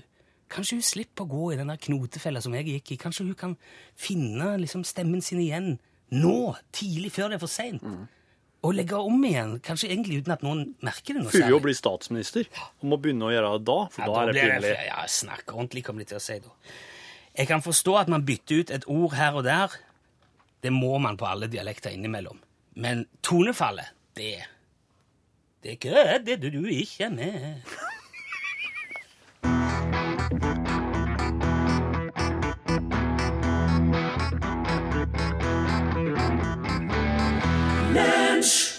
kanskje 0.53 0.77
hun 0.77 0.85
slipper 0.85 1.25
å 1.25 1.31
gå 1.31 1.47
i 1.53 1.57
den 1.59 1.71
der 1.71 1.81
knotefella 1.81 2.41
som 2.43 2.53
jeg 2.53 2.69
gikk 2.69 2.93
i. 2.93 2.99
Kanskje 3.01 3.25
hun 3.25 3.35
kan 3.39 3.55
finne 3.97 4.53
liksom, 4.61 4.85
stemmen 4.85 5.23
sin 5.25 5.41
igjen 5.41 5.79
nå, 6.13 6.53
tidlig, 6.71 7.11
før 7.15 7.33
det 7.33 7.39
er 7.39 7.43
for 7.43 7.51
seint. 7.51 7.81
Og 8.65 8.73
legge 8.73 8.97
om 8.97 9.21
igjen, 9.27 9.55
kanskje 9.61 9.91
egentlig 9.91 10.23
uten 10.23 10.33
at 10.33 10.43
noen 10.45 10.63
merker 10.85 11.17
det 11.17 11.25
noe 11.27 11.49
jo 11.51 11.59
å 11.59 11.63
bli 11.63 11.75
statsminister. 11.77 12.47
Og 12.81 12.89
må 12.89 12.97
begynne 13.01 13.27
å 13.27 13.33
gjøre 13.33 13.51
det 13.59 13.67
da, 13.69 13.77
for 13.93 14.01
Ja, 14.01 14.07
da 14.09 14.21
er 14.23 14.31
det 14.31 14.45
pinlig. 14.45 14.71
Ja, 14.87 15.03
snakk 15.11 15.53
ordentlig, 15.53 15.85
kommer 15.85 16.01
de 16.01 16.09
til 16.09 16.17
å 16.17 16.23
si 16.23 16.39
da. 16.41 16.53
Jeg 17.35 17.49
kan 17.51 17.61
forstå 17.61 17.97
at 17.99 18.11
man 18.11 18.25
bytter 18.25 18.63
ut 18.63 18.73
et 18.73 18.87
ord 18.89 19.13
her 19.19 19.37
og 19.37 19.45
der. 19.45 19.75
Det 20.65 20.71
må 20.73 20.95
man 21.03 21.19
på 21.19 21.27
alle 21.29 21.49
dialekter 21.51 21.93
innimellom. 21.93 22.39
Men 22.81 23.05
tonefallet, 23.23 23.93
det 24.17 24.47
Det 25.65 25.79
kødder 25.81 26.37
du 26.37 26.65
ikke 26.69 27.09
med. 27.09 27.61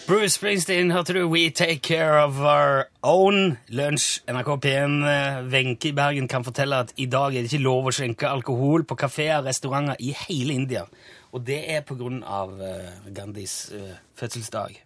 Bruce 0.06 0.34
Springsteen, 0.34 0.90
hørte 0.90 1.12
du 1.12 1.26
We 1.26 1.50
Take 1.50 1.80
Care 1.82 2.24
of 2.24 2.38
Our 2.38 2.84
Own. 3.02 3.58
Lunsj, 3.68 4.20
NRK 4.30 4.50
P1. 4.64 5.02
eh, 5.02 5.52
Wenche 5.52 5.88
i 5.88 5.92
Bergen 5.92 6.28
kan 6.28 6.44
fortelle 6.44 6.76
at 6.76 6.92
i 6.96 7.06
dag 7.06 7.34
er 7.34 7.42
det 7.42 7.50
ikke 7.50 7.64
lov 7.64 7.88
å 7.90 7.94
skjenke 7.96 8.28
alkohol 8.30 8.84
på 8.86 8.94
kafeer 8.94 9.40
og 9.40 9.48
restauranter 9.50 9.98
i 9.98 10.14
hele 10.28 10.54
India. 10.54 10.84
Og 11.32 11.42
det 11.46 11.58
er 11.74 11.82
på 11.82 11.98
grunn 11.98 12.22
av 12.22 12.54
eh, 12.62 13.10
Gandhis 13.18 13.72
eh, 13.74 13.98
fødselsdag. 14.14 14.85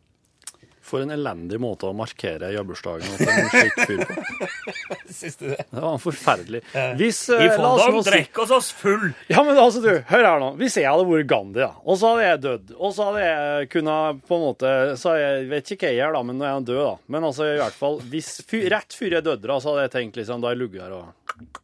For 0.91 1.05
en 1.05 1.13
elendig 1.15 1.61
måte 1.63 1.87
å 1.87 1.95
markere 1.95 2.49
jobbursdagen 2.51 3.13
til 3.15 3.29
en 3.31 3.51
slik 3.53 3.77
fyr 3.87 4.01
på. 4.09 4.17
Syns 5.21 5.37
du 5.39 5.45
det? 5.53 5.67
Det 5.71 5.83
var 5.85 6.01
forferdelig. 6.03 6.63
Hvis, 6.99 7.21
Vi 7.31 7.47
eh, 7.47 7.53
får 7.55 7.63
la 7.63 7.71
oss 7.77 7.83
da 7.85 7.93
nå 7.95 8.03
si 8.03 8.11
drikke 8.11 8.43
oss 8.43 8.55
oss 8.57 8.71
full! 8.75 9.07
Ja, 9.31 9.45
men 9.47 9.55
altså, 9.55 9.83
du, 9.85 9.93
hør 10.09 10.27
her 10.27 10.43
nå. 10.43 10.51
Hvis 10.59 10.81
jeg 10.81 10.89
hadde 10.91 11.07
vært 11.07 11.31
Gandhi, 11.31 11.63
da, 11.63 11.71
og 11.85 12.01
så 12.01 12.11
hadde 12.13 12.27
jeg 12.27 12.43
dødd, 12.49 12.75
og 12.75 12.95
så 12.97 13.09
hadde 13.11 13.25
jeg 13.29 13.71
kunnet 13.77 14.21
på 14.27 14.39
en 14.39 14.45
måte 14.49 14.75
Så 14.99 15.15
jeg 15.21 15.49
vet 15.53 15.73
ikke 15.77 15.87
hva 15.87 15.95
jeg 15.95 16.01
gjør, 16.03 16.19
da, 16.19 16.23
men 16.27 16.41
når 16.41 16.49
jeg 16.51 16.59
er 16.59 16.69
død, 16.73 16.83
da. 16.83 16.95
Men 17.15 17.31
altså, 17.31 17.47
i 17.47 17.59
hvert 17.63 17.81
fall 17.87 17.99
hvis, 18.11 18.35
fyr, 18.51 18.69
Rett 18.75 18.97
før 18.99 19.19
jeg 19.21 19.27
døde, 19.31 19.47
da, 19.47 19.59
så 19.63 19.73
hadde 19.73 19.87
jeg 19.87 19.95
tenkt 19.97 20.19
liksom 20.21 20.43
Da 20.43 20.55
jeg 20.55 20.63
ligget 20.65 20.87
her 20.89 20.97
og 20.99 21.59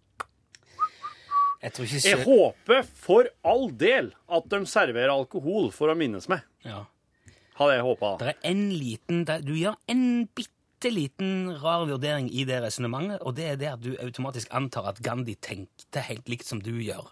Jeg 1.66 1.74
tror 1.74 1.88
ikke 1.88 2.02
Jeg 2.12 2.26
håper 2.26 2.90
for 3.06 3.32
all 3.42 3.70
del 3.74 4.12
at 4.38 4.46
de 4.52 4.62
serverer 4.70 5.10
alkohol 5.10 5.72
for 5.74 5.90
å 5.90 5.98
minnes 5.98 6.30
meg. 6.30 6.46
ja. 6.68 6.84
Hadde 7.56 7.74
jeg 7.78 7.82
håpa. 7.86 8.12
Det 8.20 8.28
er 8.34 8.50
en 8.50 8.64
liten 8.72 9.24
det- 9.24 9.44
Du 9.46 9.52
gjør 9.54 9.76
en 9.88 10.26
bitte 10.36 10.90
liten 10.92 11.54
rar 11.62 11.86
vurdering 11.88 12.28
i 12.32 12.44
det 12.44 12.62
resonnementet, 12.62 13.22
og 13.22 13.34
det 13.36 13.44
er 13.52 13.56
det 13.56 13.68
at 13.72 13.80
du 13.80 13.94
automatisk 14.02 14.48
antar 14.52 14.88
at 14.90 14.98
Gandhi 15.02 15.34
tenkte 15.40 16.02
helt 16.04 16.28
likt 16.28 16.44
som 16.46 16.60
du 16.60 16.72
gjør. 16.72 17.06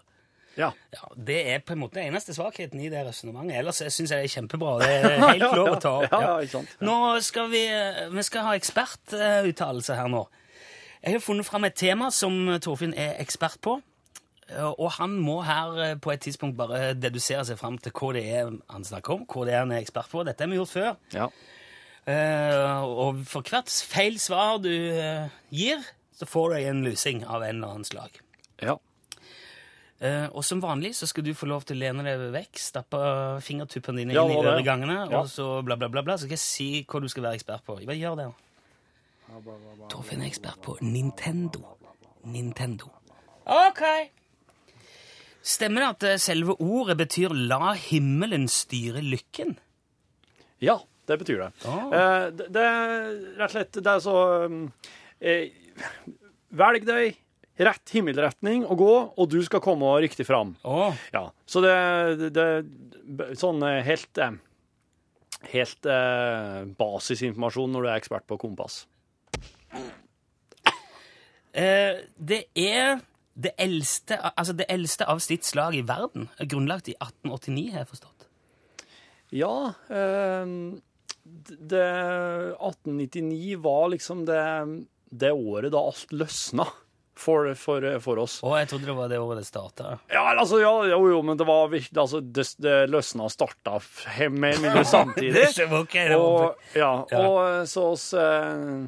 Ja. 0.57 0.69
Ja, 0.93 1.01
Det 1.17 1.39
er 1.51 1.59
på 1.59 1.73
en 1.73 1.79
måte 1.81 1.95
den 1.97 2.13
eneste 2.13 2.31
svakheten 2.33 2.79
i 2.79 2.87
det 2.89 3.01
resonnementet. 3.07 3.57
Ellers 3.59 3.81
syns 3.81 4.09
jeg 4.11 4.21
det 4.21 4.29
er 4.29 4.41
kjempebra. 4.41 4.79
Det 4.79 4.89
er 5.03 5.19
helt 5.19 5.55
lov 5.57 5.67
å 5.73 5.81
ta 5.81 5.91
opp. 5.99 6.11
Ja, 6.13 6.39
ja. 6.39 6.61
Nå 6.79 7.21
skal 7.25 7.49
vi, 7.51 7.65
vi 8.15 8.23
skal 8.23 8.41
ha 8.47 8.53
ekspertuttalelse 8.55 9.95
her 9.97 10.07
nå. 10.07 10.27
Jeg 11.03 11.13
har 11.17 11.19
funnet 11.25 11.45
fram 11.45 11.65
et 11.67 11.75
tema 11.75 12.07
som 12.11 12.31
Torfinn 12.63 12.93
er 12.97 13.17
ekspert 13.21 13.59
på. 13.61 13.81
Og 14.77 14.91
han 14.99 15.15
må 15.17 15.39
her 15.41 15.77
eh, 15.81 15.95
på 15.97 16.11
et 16.13 16.21
tidspunkt 16.21 16.57
bare 16.57 16.93
dedusere 16.93 17.45
seg 17.47 17.57
fram 17.57 17.79
til 17.81 17.91
hva 17.97 18.11
det 18.13 18.25
er 18.29 18.51
han 18.69 18.83
snakker 18.85 19.13
om. 19.15 19.23
hva 19.25 19.45
det 19.47 19.53
er 19.55 19.63
han 19.63 19.71
er 19.73 19.81
ekspert 19.81 20.11
på. 20.11 20.23
Dette 20.23 20.45
har 20.45 20.51
vi 20.51 20.59
gjort 20.61 20.73
før. 20.73 20.95
ja. 21.13 21.29
Uh, 22.05 22.83
og 22.85 23.23
for 23.25 23.41
hvert 23.41 23.65
feil 23.65 24.19
svar 24.21 24.59
du 24.61 24.69
uh, 24.69 25.25
gir, 25.49 25.79
så 26.13 26.27
får 26.29 26.51
du 26.53 26.57
en 26.59 26.83
lusing 26.85 27.23
av 27.25 27.41
en 27.41 27.55
eller 27.55 27.71
annen 27.71 27.87
slag. 27.87 28.19
ja. 28.61 28.75
Uh, 30.03 30.27
og 30.35 30.43
som 30.45 30.59
vanlig 30.61 30.91
så 30.93 31.07
skal 31.07 31.23
du 31.25 31.31
få 31.33 31.47
lov 31.49 31.63
til 31.65 31.77
å 31.77 31.81
lene 31.81 32.03
deg 32.05 32.27
vekk, 32.35 32.59
stappe 32.61 32.99
fingertuppene 33.41 34.03
dine 34.03 34.13
Ja, 34.13 34.25
inn 34.27 34.35
i 34.35 34.43
øregangene, 34.43 34.97
Ja. 35.09 35.21
og 35.23 35.31
så 35.31 35.63
bla, 35.65 35.77
bla, 35.79 35.87
bla, 35.89 36.03
bla. 36.03 36.17
Så 36.19 36.27
skal 36.27 36.35
jeg 36.35 36.43
si 36.43 36.67
hva 36.85 37.01
du 37.01 37.07
skal 37.09 37.23
være 37.23 37.39
ekspert 37.39 37.65
på. 37.65 37.79
Bare 37.79 37.97
gjør 37.97 38.19
det. 38.19 38.27
Torfinn 39.89 40.21
er 40.21 40.27
ekspert 40.29 40.61
på 40.61 40.77
Nintendo. 40.81 41.63
Nintendo. 42.23 42.91
Ok. 43.45 43.81
Stemmer 45.45 45.83
det 45.83 45.89
at 45.93 46.05
eh, 46.09 46.21
selve 46.21 46.55
ordet 46.57 46.97
betyr 47.03 47.33
'la 47.35 47.75
himmelen 47.77 48.47
styre 48.49 49.03
lykken'? 49.05 49.55
Ja, 50.63 50.79
det 51.05 51.19
betyr 51.21 51.43
det. 51.43 51.51
Ah. 51.69 51.83
Eh, 51.93 52.25
det, 52.33 52.47
det 52.55 52.63
er 52.63 53.13
rett 53.37 53.45
og 53.45 53.53
slett 53.53 53.77
Det 53.77 53.91
er 53.91 54.01
så 54.01 54.17
eh, 55.21 55.53
Velg 56.55 56.87
deg 56.87 57.21
rett 57.55 57.93
himmelretning 57.95 58.65
å 58.67 58.75
gå, 58.75 58.93
og 59.15 59.29
du 59.31 59.37
skal 59.45 59.61
komme 59.63 59.87
riktig 60.03 60.25
fram. 60.27 60.55
Oh. 60.67 60.95
Ja, 61.15 61.29
så 61.47 61.61
det, 61.63 62.31
det 62.35 62.47
Sånn 63.39 63.63
eh, 63.63 63.79
helt 63.85 64.19
eh, 64.19 64.35
Helt 65.51 65.85
eh, 65.85 66.61
basisinformasjon 66.79 67.75
når 67.75 67.85
du 67.85 67.89
er 67.91 67.99
ekspert 67.99 68.25
på 68.25 68.39
kompass. 68.41 68.85
Eh, 71.53 72.01
det 72.17 72.47
er 72.57 72.97
det 73.35 73.51
eldste, 73.59 74.15
altså 74.31 74.53
det 74.55 74.65
eldste 74.71 75.05
av 75.11 75.19
sitt 75.23 75.43
slag 75.43 75.75
i 75.75 75.83
verden. 75.83 76.29
Er 76.39 76.47
Grunnlagt 76.47 76.87
i 76.87 76.95
1889, 76.95 77.65
har 77.73 77.83
jeg 77.83 77.89
forstått. 77.91 78.27
Ja 79.35 79.73
eh, 79.89 80.45
det, 81.25 81.85
1899 82.61 83.57
var 83.59 83.89
liksom 83.91 84.25
det, 84.29 84.41
det 85.09 85.31
året 85.33 85.73
da 85.73 85.81
alt 85.89 86.11
løsna 86.13 86.67
for, 87.17 87.47
for, 87.57 87.85
for 88.03 88.19
oss. 88.21 88.37
Å, 88.43 88.53
jeg 88.59 88.69
trodde 88.69 88.89
det 88.89 88.95
var 88.97 89.09
det 89.11 89.19
året 89.23 89.39
det 89.41 89.47
starta. 89.47 89.95
Ja, 90.11 90.23
altså, 90.35 90.59
ja, 90.61 90.71
jo, 90.91 90.99
jo, 91.13 91.21
men 91.25 91.39
det 91.39 91.47
var 91.47 91.69
virkelig 91.71 92.01
altså, 92.01 92.19
Det, 92.21 92.43
det 92.61 92.75
løsna 92.91 93.25
og 93.27 93.33
starta 93.33 93.77
mer 94.35 94.59
eller 94.61 94.83
samtidig. 94.87 95.47
Og, 96.19 96.59
ja, 96.75 96.91
Ja. 97.11 97.21
og 97.23 97.39
eh, 97.49 97.61
så 97.71 97.89
oss, 97.95 98.09
eh, 98.19 98.85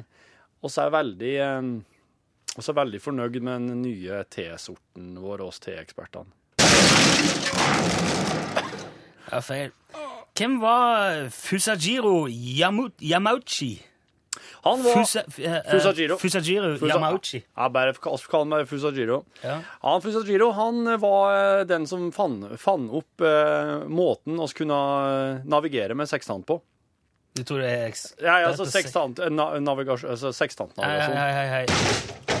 oss 0.64 0.78
er 0.80 0.92
veldig 0.94 1.34
er 2.72 2.78
veldig 2.80 3.00
fornøyd 3.04 3.40
med 3.40 3.68
den 3.70 3.82
nye 3.82 4.22
tesorten 4.32 5.12
vår, 5.22 5.44
oss 5.46 5.60
teekspertene. 5.62 6.32
Ja, 9.28 9.40
feil. 9.44 9.70
Hvem 10.38 10.56
var 10.62 11.28
Fusajiro 11.34 12.28
Yamauchi? 12.30 13.74
Han 14.62 14.82
var 14.82 14.94
Fusa, 14.98 15.22
eh, 15.38 15.52
eh, 15.56 15.70
Fusajiro. 15.70 16.16
Fusajiro 16.18 16.76
Fusa- 16.78 16.94
Yamauchi. 16.94 17.40
Jeg 17.44 17.72
bare 17.72 17.92
kall 17.94 18.18
kall 18.30 18.44
meg 18.46 18.66
Fusajiro. 18.68 19.24
Ja. 19.42 19.60
Han 19.82 20.00
Fusajiro 20.02 20.50
han 20.52 20.82
var 21.00 21.60
eh, 21.60 21.64
den 21.64 21.86
som 21.86 22.10
fant 22.12 22.58
fann 22.58 22.88
opp 22.90 23.20
eh, 23.20 23.86
måten 23.88 24.38
vi 24.38 24.48
kunne 24.62 24.80
navigere 25.44 25.94
med 25.94 26.08
sekstant 26.08 26.46
på. 26.46 26.60
Du 27.34 27.44
tror 27.44 27.60
det 27.62 27.70
er 27.70 27.86
eks... 27.88 28.14
Ja, 28.22 28.40
altså 28.48 28.66
sekstant, 28.66 29.18
eh, 29.22 29.30
na, 29.30 29.52
navigasjon, 29.62 30.10
altså 30.10 30.32
Hei, 30.82 30.98
hei, 31.00 31.32
hei, 31.32 31.48
hei. 31.66 32.37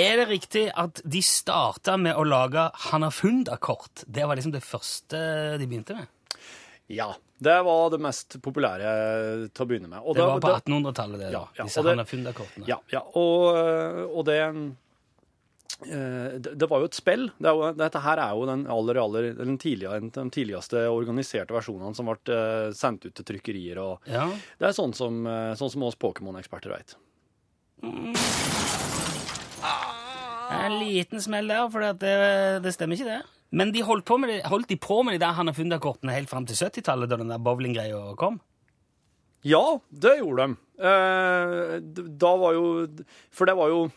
Er 0.00 0.16
det 0.16 0.28
riktig 0.30 0.62
at 0.78 1.00
de 1.04 1.20
starta 1.24 1.96
med 2.00 2.16
å 2.16 2.24
lage 2.24 2.62
Hanafunda-kort? 2.86 4.06
Det 4.06 4.24
var 4.24 4.38
liksom 4.38 4.54
det 4.54 4.62
første 4.64 5.18
de 5.60 5.66
begynte 5.68 5.98
med? 5.98 6.38
Ja. 6.90 7.12
Det 7.40 7.56
var 7.64 7.88
det 7.92 8.00
mest 8.04 8.36
populære 8.44 8.90
til 9.48 9.64
å 9.64 9.68
begynne 9.68 9.88
med. 9.88 10.00
Og 10.04 10.16
Det 10.16 10.26
var 10.28 10.42
på 10.44 10.52
1800-tallet, 10.52 11.20
det, 11.20 11.30
da. 11.32 11.38
Ja, 11.38 11.42
ja, 11.56 11.66
disse 11.68 11.84
Hanafunda-kortene. 11.84 12.68
Ja, 12.68 12.78
ja. 12.92 13.00
Og, 13.16 13.44
øh, 13.56 14.00
og 14.08 14.24
det, 14.28 14.38
øh, 15.86 16.40
det 16.48 16.68
var 16.68 16.82
jo 16.82 16.90
et 16.90 16.98
spill. 16.98 17.28
Det 17.40 17.54
jo, 17.56 17.70
dette 17.76 18.04
her 18.04 18.20
er 18.24 18.36
jo 18.36 18.48
den 18.50 18.66
aller, 18.72 19.00
aller 19.04 19.30
den 19.38 19.56
tidligere, 19.60 20.00
de 20.04 20.26
tidligste 20.36 20.84
organiserte 20.92 21.56
versjonene 21.56 21.96
som 21.96 22.08
ble 22.12 22.36
øh, 22.36 22.72
sendt 22.76 23.08
ut 23.08 23.16
til 23.16 23.28
trykkerier. 23.32 23.80
og 23.80 24.08
Ja. 24.08 24.28
Det 24.60 24.68
er 24.68 24.76
sånn 24.76 24.96
som, 24.96 25.24
sånn 25.60 25.76
som 25.76 25.88
oss 25.88 26.00
Pokémon-eksperter 26.00 26.76
vet. 26.76 26.96
En 30.50 30.78
liten 30.80 31.22
smell 31.22 31.50
der, 31.50 31.68
for 31.70 31.84
det, 32.00 32.14
det 32.64 32.72
stemmer 32.74 32.98
ikke, 32.98 33.18
det. 33.18 33.40
Men 33.50 33.72
de 33.74 33.82
holdt, 33.82 34.06
på 34.06 34.18
med 34.18 34.30
det, 34.30 34.40
holdt 34.46 34.70
de 34.70 34.78
på 34.78 35.00
med 35.02 35.16
de 35.16 35.22
der 35.24 35.34
Hanafunda-kortene 35.34 36.14
helt 36.14 36.30
fram 36.30 36.46
til 36.46 36.58
70-tallet, 36.58 37.10
da 37.10 37.18
den 37.18 37.32
der 37.32 37.42
bowlinggreia 37.42 38.14
kom? 38.18 38.38
Ja, 39.46 39.80
det 39.88 40.18
gjorde 40.20 40.46
de. 40.46 40.56
Eh, 40.86 41.74
da 42.20 42.30
var 42.40 42.54
jo 42.56 42.64
For 43.32 43.48
det 43.48 43.56
var 43.58 43.72
jo 43.72 43.88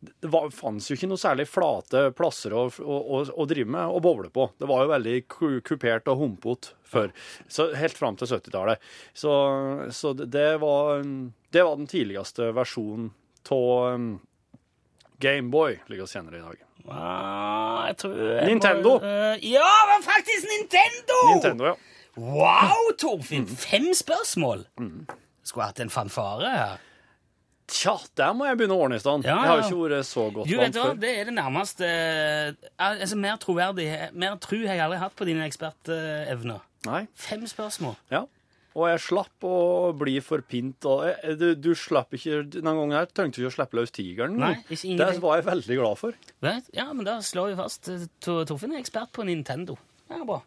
det 0.00 0.30
var, 0.32 0.46
fantes 0.54 0.86
jo 0.88 0.96
ikke 0.96 1.10
noe 1.10 1.20
særlig 1.20 1.44
flate 1.44 2.06
plasser 2.16 2.54
å, 2.56 2.62
å, 2.72 2.94
å, 2.96 3.18
å 3.42 3.44
drive 3.44 3.68
med 3.68 3.92
og 3.92 4.00
bowle 4.06 4.30
på. 4.32 4.46
Det 4.56 4.68
var 4.68 4.86
jo 4.86 4.92
veldig 4.94 5.16
kupert 5.28 6.08
og 6.08 6.22
humpete 6.22 6.72
før. 6.88 7.12
Så 7.52 7.66
helt 7.76 7.98
fram 8.00 8.16
til 8.16 8.30
70-tallet. 8.30 8.80
Så, 9.12 9.34
så 9.92 10.14
det, 10.16 10.30
det 10.32 10.54
var 10.62 11.04
Det 11.04 11.66
var 11.66 11.76
den 11.76 11.90
tidligste 11.90 12.48
versjonen 12.56 13.10
av 13.52 14.08
Gameboy 15.20 15.78
ligger 15.92 16.08
senere 16.10 16.38
i 16.40 16.42
dag. 16.44 16.66
Ah, 16.90 17.86
jeg 17.90 17.96
tror 18.00 18.14
jeg 18.16 18.46
Nintendo. 18.48 18.96
Må, 18.98 19.04
uh, 19.04 19.36
ja, 19.44 19.64
det 19.68 19.88
var 19.92 20.04
faktisk 20.06 20.46
Nintendo! 20.48 21.18
Nintendo, 21.34 21.66
ja. 21.70 21.74
Wow, 22.20 22.88
Torfinn! 22.98 23.44
Mm. 23.46 23.56
Fem 23.56 23.90
spørsmål! 23.94 24.64
Skulle 25.44 25.66
hatt 25.68 25.80
en 25.84 25.92
fanfare 25.92 26.50
her. 26.54 26.78
Tja, 27.70 27.94
der 28.18 28.32
må 28.34 28.48
jeg 28.48 28.58
begynne 28.58 28.74
å 28.74 28.82
ordne 28.82 28.98
i 28.98 29.02
stand. 29.02 29.24
Ja, 29.28 29.36
Jeg 29.44 29.50
har 29.52 29.60
jo 29.60 29.68
ikke 29.68 29.92
vært 29.92 30.08
så 30.08 30.24
godt 30.34 30.48
Du 30.50 30.56
vant 30.58 30.74
før. 30.80 30.96
Det 30.98 31.12
er 31.20 31.28
det 31.28 31.34
nærmeste 31.36 31.86
eh, 31.86 32.70
altså, 32.82 33.18
Mer 33.20 33.36
troverdig 33.38 33.86
Mer 34.18 34.34
tru 34.42 34.56
har 34.64 34.74
jeg 34.74 34.82
aldri 34.88 34.98
hatt 35.04 35.14
på 35.14 35.28
dine 35.28 35.46
ekspertevner. 35.46 36.64
Nei, 36.88 37.04
Fem 37.14 37.46
spørsmål. 37.46 37.94
ja. 38.10 38.24
Og 38.80 38.86
jeg 38.88 39.00
slapp 39.04 39.44
å 39.44 39.56
bli 40.00 40.14
forpint. 40.24 40.86
Og 40.88 41.02
jeg, 41.04 41.36
du, 41.40 41.48
du 41.60 41.70
slapp 41.76 42.16
ikke 42.16 42.40
denne 42.54 42.72
gangen 42.78 42.96
her. 42.96 43.10
Trengte 43.12 43.42
ikke 43.42 43.50
å 43.52 43.56
slippe 43.58 43.76
løs 43.76 43.92
tigeren. 43.92 44.38
Nei, 44.40 44.54
Det 44.70 45.10
var 45.20 45.40
jeg 45.40 45.48
veldig 45.50 45.78
glad 45.82 46.00
for. 46.00 46.16
Vet? 46.46 46.70
Ja, 46.76 46.88
men 46.94 47.04
da 47.08 47.18
slår 47.24 47.52
vi 47.52 47.58
fast. 47.60 47.92
Torfinn 48.24 48.72
er 48.72 48.80
ekspert 48.80 49.12
på 49.16 49.26
Nintendo. 49.28 49.76
Det 50.08 50.16
er 50.22 50.24
bra. 50.32 50.40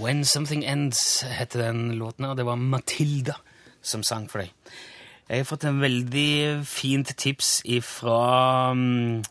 When 0.00 0.24
Something 0.24 0.64
Ends 0.64 1.22
heter 1.22 1.58
den 1.58 1.92
låten 1.98 2.24
her. 2.24 2.34
Det 2.34 2.44
var 2.44 2.56
Matilda 2.56 3.36
som 3.82 4.02
sang 4.02 4.28
for 4.28 4.40
deg. 4.42 4.52
Jeg 5.28 5.42
har 5.42 5.44
fått 5.44 5.66
en 5.68 5.80
veldig 5.82 6.64
fint 6.64 7.10
tips 7.20 7.58
ifra, 7.68 8.72
mm, 8.72 9.24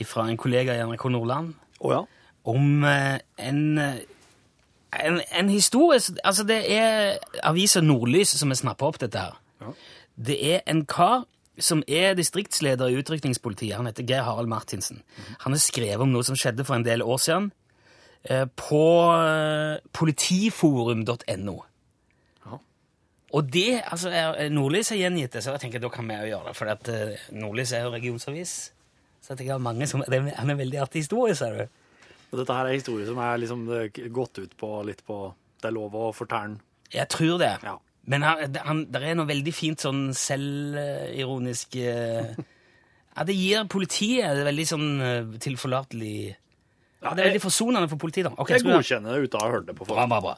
ifra 0.00 0.24
en 0.30 0.38
kollega 0.40 0.72
i 0.72 0.84
NRK 0.88 1.04
Nordland 1.12 1.52
oh, 1.80 1.92
ja? 1.92 2.00
om 2.48 2.84
eh, 2.88 3.18
en, 3.44 3.78
eh, 3.78 3.98
en, 5.04 5.20
en 5.20 5.50
historie 5.52 6.00
Altså, 6.24 6.46
det 6.48 6.62
er 6.72 7.18
avisa 7.42 7.82
Nordlys 7.84 8.32
som 8.38 8.54
har 8.54 8.56
snappa 8.56 8.88
opp 8.88 9.02
dette 9.02 9.20
her. 9.20 9.36
Det 10.16 10.38
er 10.54 10.64
en 10.70 10.86
kar 10.88 11.26
som 11.60 11.82
er 11.88 12.16
distriktsleder 12.16 12.88
i 12.88 12.96
utrykningspolitiet. 13.02 13.76
Han 13.76 13.86
heter 13.86 14.06
Geir 14.08 14.24
Harald 14.24 14.48
Martinsen. 14.48 15.02
Han 15.44 15.52
har 15.52 15.60
skrevet 15.60 16.00
om 16.00 16.08
noe 16.08 16.24
som 16.24 16.38
skjedde 16.38 16.64
for 16.64 16.78
en 16.78 16.88
del 16.88 17.04
år 17.04 17.20
siden 17.20 17.52
eh, 18.24 18.48
på 18.48 18.84
politiforum.no. 19.92 21.60
Og 23.34 23.48
det, 23.50 23.80
altså, 23.82 24.12
er- 24.14 24.48
Nordlys 24.54 24.92
har 24.92 25.00
gjengitt 25.00 25.34
det, 25.34 25.42
så 25.42 25.54
jeg 25.56 25.64
tenker 25.64 25.82
da 25.82 25.90
kan 25.90 26.06
vi 26.06 26.14
jo 26.20 26.28
gjøre 26.32 26.50
det. 26.50 26.56
For 26.58 26.70
at 26.70 26.90
uh, 26.92 27.24
Nordlys 27.34 27.72
er 27.74 27.86
jo 27.86 27.94
regionsavis. 27.94 28.52
Så 29.24 29.32
jeg 29.32 29.40
tenker 29.40 29.56
at 29.56 29.64
mange 29.64 29.88
som, 29.90 30.04
det 30.06 30.20
er, 30.20 30.28
han 30.36 30.52
er 30.52 30.54
en 30.54 30.60
veldig 30.60 30.78
artig 30.84 31.02
historie, 31.02 31.34
ser 31.34 31.56
du. 31.58 31.64
Og 32.30 32.38
dette 32.40 32.54
her 32.58 32.68
er 32.68 32.76
historie 32.76 33.06
som 33.08 33.18
er 33.22 33.40
liksom 33.40 33.64
eh, 33.72 34.02
gått 34.12 34.38
ut 34.42 34.54
på 34.58 34.70
litt 34.86 35.02
på 35.06 35.16
Det 35.62 35.70
er 35.70 35.74
lov 35.76 35.94
å 35.96 36.12
fortelle. 36.12 36.58
Jeg 36.92 37.08
tror 37.08 37.38
det. 37.40 37.52
Ja. 37.64 37.76
Men 38.10 38.26
det 38.52 38.60
er 39.00 39.14
noe 39.16 39.28
veldig 39.30 39.54
fint 39.56 39.80
sånn 39.80 40.10
selvironisk 40.12 41.76
eh, 41.80 42.34
Ja, 43.16 43.22
det 43.24 43.36
gir 43.38 43.68
politiet 43.70 44.26
det 44.34 44.42
er 44.42 44.48
veldig 44.50 44.66
sånn 44.66 44.88
eh, 45.00 45.36
tilforlatelig 45.40 46.16
ja, 47.04 47.12
Det 47.12 47.20
er 47.22 47.28
veldig 47.28 47.42
forsonende 47.44 47.90
for 47.92 48.00
politiet. 48.00 48.26
da. 48.26 48.32
Okay, 48.40 48.56
Jeg 48.56 48.64
godkjenner 48.66 49.14
det 49.14 49.28
uten 49.28 49.40
å 49.40 49.44
ha 49.44 49.52
hørt 49.52 49.68
det 49.68 49.76
på 49.76 49.86
Bra, 49.88 50.06
bra, 50.10 50.20
bra. 50.24 50.34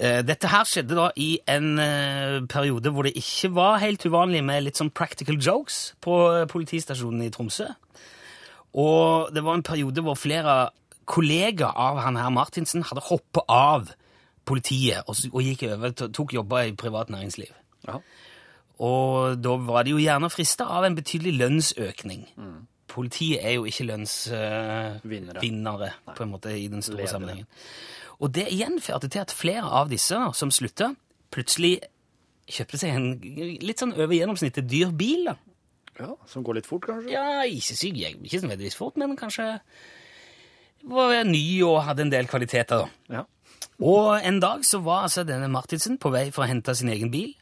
Eh, 0.00 0.22
Dette 0.24 0.48
her 0.48 0.64
skjedde 0.64 0.96
da 0.96 1.10
i 1.20 1.30
en 1.50 1.78
eh, 1.78 2.40
periode 2.48 2.92
hvor 2.94 3.04
det 3.06 3.12
ikke 3.20 3.52
var 3.54 3.80
helt 3.82 4.06
uvanlig 4.08 4.42
med 4.46 4.64
litt 4.64 4.80
sånn 4.80 4.92
practical 4.96 5.36
jokes 5.36 5.92
på 6.00 6.16
eh, 6.32 6.46
politistasjonen 6.50 7.26
i 7.26 7.30
Tromsø. 7.34 7.68
Og 8.80 9.34
det 9.34 9.44
var 9.44 9.58
en 9.58 9.66
periode 9.66 10.02
hvor 10.06 10.16
flere 10.16 10.70
kollegaer 11.10 11.74
av 11.74 12.00
han 12.04 12.16
her 12.16 12.30
Martinsen 12.30 12.84
hadde 12.86 13.02
hoppa 13.08 13.44
av 13.50 13.90
politiet 14.46 15.06
og, 15.10 15.18
og 15.34 15.42
gikk 15.44 15.66
over, 15.68 15.92
tok 15.92 16.34
jobber 16.38 16.70
i 16.70 16.76
privat 16.78 17.10
næringsliv. 17.12 17.52
Ja. 17.88 17.98
Og 18.80 19.36
da 19.42 19.56
var 19.60 19.84
de 19.84 19.92
jo 19.92 20.00
gjerne 20.00 20.30
frista 20.32 20.64
av 20.72 20.86
en 20.86 20.96
betydelig 20.96 21.34
lønnsøkning. 21.42 22.22
Politiet 22.90 23.44
er 23.46 23.54
jo 23.54 23.64
ikke 23.70 23.84
lønnsvinnere 23.86 25.00
Vinnere. 25.06 25.40
vinnere, 25.44 25.90
på 26.16 26.24
en 26.24 26.32
måte 26.32 26.50
i 26.58 26.66
den 26.72 26.82
store 26.82 26.96
Ledere. 27.04 27.12
sammenhengen. 27.12 27.46
Og 28.20 28.32
det 28.34 28.48
igjen 28.52 28.80
førte 28.82 29.08
til 29.08 29.20
at 29.22 29.30
flere 29.32 29.62
av 29.64 29.88
disse 29.92 30.18
som 30.34 30.50
slutta, 30.50 30.90
plutselig 31.32 31.78
kjøpte 32.50 32.78
seg 32.82 32.90
en 32.96 33.06
litt 33.62 33.78
sånn 33.78 33.94
over 33.94 34.12
gjennomsnittet 34.16 34.66
dyr 34.68 34.90
bil. 34.92 35.24
da. 35.30 35.36
ja, 36.00 36.08
Som 36.26 36.42
går 36.44 36.54
litt 36.58 36.66
fort, 36.66 36.82
kanskje? 36.88 37.10
Ja, 37.14 37.42
ikke, 37.46 37.76
sy- 37.78 37.92
ikke 37.94 38.42
nødvendigvis 38.42 38.76
fort, 38.76 38.96
men 38.96 39.16
kanskje 39.16 39.60
var 40.90 41.24
ny 41.24 41.62
og 41.62 41.82
hadde 41.84 42.02
en 42.02 42.10
del 42.10 42.26
kvaliteter. 42.26 42.86
da. 43.08 43.14
Ja. 43.20 43.24
Og 43.80 44.18
en 44.26 44.40
dag 44.40 44.64
så 44.64 44.80
var 44.82 45.04
altså 45.06 45.24
denne 45.24 45.48
Martinsen 45.48 45.96
på 45.98 46.10
vei 46.12 46.30
for 46.30 46.44
å 46.44 46.48
hente 46.50 46.74
sin 46.76 46.88
egen 46.92 47.10
bil. 47.12 47.34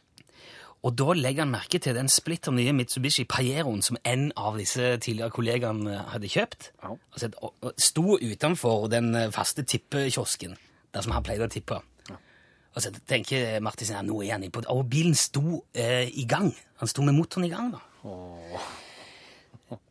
Og 0.87 0.95
da 0.95 1.11
legger 1.11 1.43
han 1.43 1.51
merke 1.51 1.79
til 1.83 1.95
den 1.97 2.07
splitter 2.11 2.53
nye 2.55 2.71
Mitsubishi 2.75 3.25
Pajeroen 3.27 3.81
som 3.83 3.99
en 4.07 4.29
av 4.39 4.55
disse 4.59 4.93
tidligere 5.03 5.33
kollegaene 5.35 6.05
hadde 6.13 6.31
kjøpt. 6.31 6.69
Ja. 6.83 6.95
Altså, 7.11 7.31
sto 7.75 8.15
utenfor 8.15 8.87
den 8.91 9.11
eh, 9.15 9.31
faste 9.35 9.65
tippekiosken, 9.67 10.55
der 10.95 11.03
som 11.03 11.17
han 11.17 11.25
pleide 11.27 11.49
å 11.49 11.51
tippe. 11.51 11.81
Og 12.75 12.83
så 12.83 12.93
tenker 13.09 13.59
Martin 13.65 13.89
ja, 13.91 14.01
nå 14.05 14.21
er 14.23 14.35
han 14.37 14.45
i 14.45 14.51
på 14.53 14.61
Og 14.71 14.85
bilen 14.87 15.15
sto 15.17 15.63
eh, 15.73 16.07
i 16.07 16.23
gang. 16.29 16.51
Han 16.79 16.87
sto 16.87 17.03
med 17.03 17.17
motoren 17.17 17.49
i 17.49 17.51
gang, 17.51 17.73
da. 17.73 17.81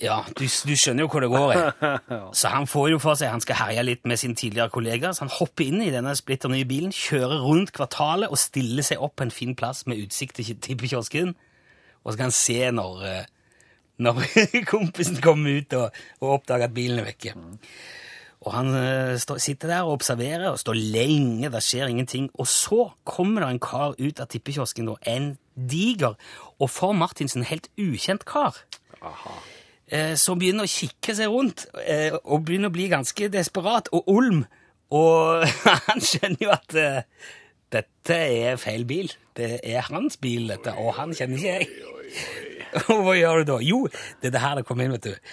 Ja, 0.02 0.22
du, 0.34 0.42
du 0.42 0.74
skjønner 0.74 1.04
jo 1.04 1.10
hvor 1.12 1.22
det 1.22 1.30
går. 1.30 1.52
Jeg. 1.54 1.98
Så 2.40 2.50
han 2.50 2.66
får 2.70 2.88
jo 2.92 3.00
for 3.02 3.18
seg 3.18 3.30
han 3.30 3.42
skal 3.44 3.60
herje 3.60 3.84
litt 3.86 4.08
med 4.08 4.18
sin 4.20 4.34
tidligere 4.38 4.72
kollega, 4.74 5.12
så 5.14 5.26
han 5.26 5.34
hopper 5.36 5.68
inn 5.68 5.82
i 5.84 5.92
denne 5.94 6.14
splitter 6.18 6.50
nye 6.50 6.66
bilen, 6.68 6.94
kjører 6.94 7.44
rundt 7.44 7.72
kvartalet 7.76 8.32
og 8.32 8.40
stiller 8.40 8.86
seg 8.86 9.02
opp 9.04 9.18
på 9.18 9.28
en 9.28 9.34
fin 9.34 9.54
plass 9.58 9.84
med 9.90 10.00
utsikt 10.02 10.40
til 10.40 10.58
tippekiosken. 10.64 11.34
Og 12.02 12.12
så 12.12 12.16
kan 12.18 12.30
han 12.30 12.34
se 12.34 12.58
når, 12.74 13.06
eh, 13.06 13.30
når 14.02 14.22
kompisen 14.72 15.20
kommer 15.22 15.60
ut 15.60 15.78
og, 15.78 16.02
og 16.22 16.36
oppdager 16.40 16.68
at 16.68 16.74
bilen 16.74 17.02
er 17.02 17.10
vekke. 17.12 17.36
Og 18.46 18.54
han 18.54 18.70
stå, 19.18 19.34
sitter 19.42 19.72
der 19.72 19.86
og 19.86 19.96
observerer 19.98 20.52
og 20.52 20.60
står 20.62 20.78
lenge, 20.78 21.50
det 21.50 21.62
skjer 21.66 21.90
ingenting. 21.90 22.28
Og 22.38 22.46
så 22.46 22.84
kommer 23.06 23.42
det 23.42 23.50
en 23.50 23.62
kar 23.62 23.96
ut 23.98 24.22
av 24.22 24.30
tippekiosken, 24.30 24.90
en 25.10 25.32
diger 25.58 26.14
og 26.58 26.70
for 26.70 26.94
Martinsen 26.94 27.46
helt 27.46 27.66
ukjent 27.78 28.24
kar 28.28 28.60
eh, 29.02 29.24
som 30.20 30.38
begynner 30.40 30.66
å 30.68 30.70
kikke 30.70 31.14
seg 31.16 31.30
rundt 31.32 31.66
eh, 31.84 32.12
og 32.24 32.44
begynner 32.46 32.68
å 32.68 32.74
bli 32.74 32.88
ganske 32.92 33.28
desperat 33.32 33.88
og 33.96 34.08
olm. 34.12 34.42
Og 34.94 35.44
han 35.88 36.00
skjønner 36.04 36.44
jo 36.44 36.52
at 36.54 36.76
eh, 36.76 37.00
dette 37.72 38.18
er 38.18 38.60
feil 38.60 38.84
bil. 38.88 39.10
Det 39.36 39.58
er 39.62 39.88
hans 39.90 40.16
bil, 40.20 40.48
dette, 40.52 40.72
og 40.80 40.94
han 40.98 41.14
kjenner 41.16 41.38
ikke 41.40 41.56
jeg. 41.56 41.70
Og 42.92 42.98
hva 43.04 43.14
gjør 43.16 43.42
du 43.42 43.48
da? 43.48 43.54
Jo, 43.64 43.78
det 44.20 44.28
er 44.28 44.32
det 44.34 44.40
her 44.42 44.58
det 44.58 44.64
kommer 44.68 44.84
inn, 44.84 44.92
vet 44.96 45.06
du. 45.06 45.30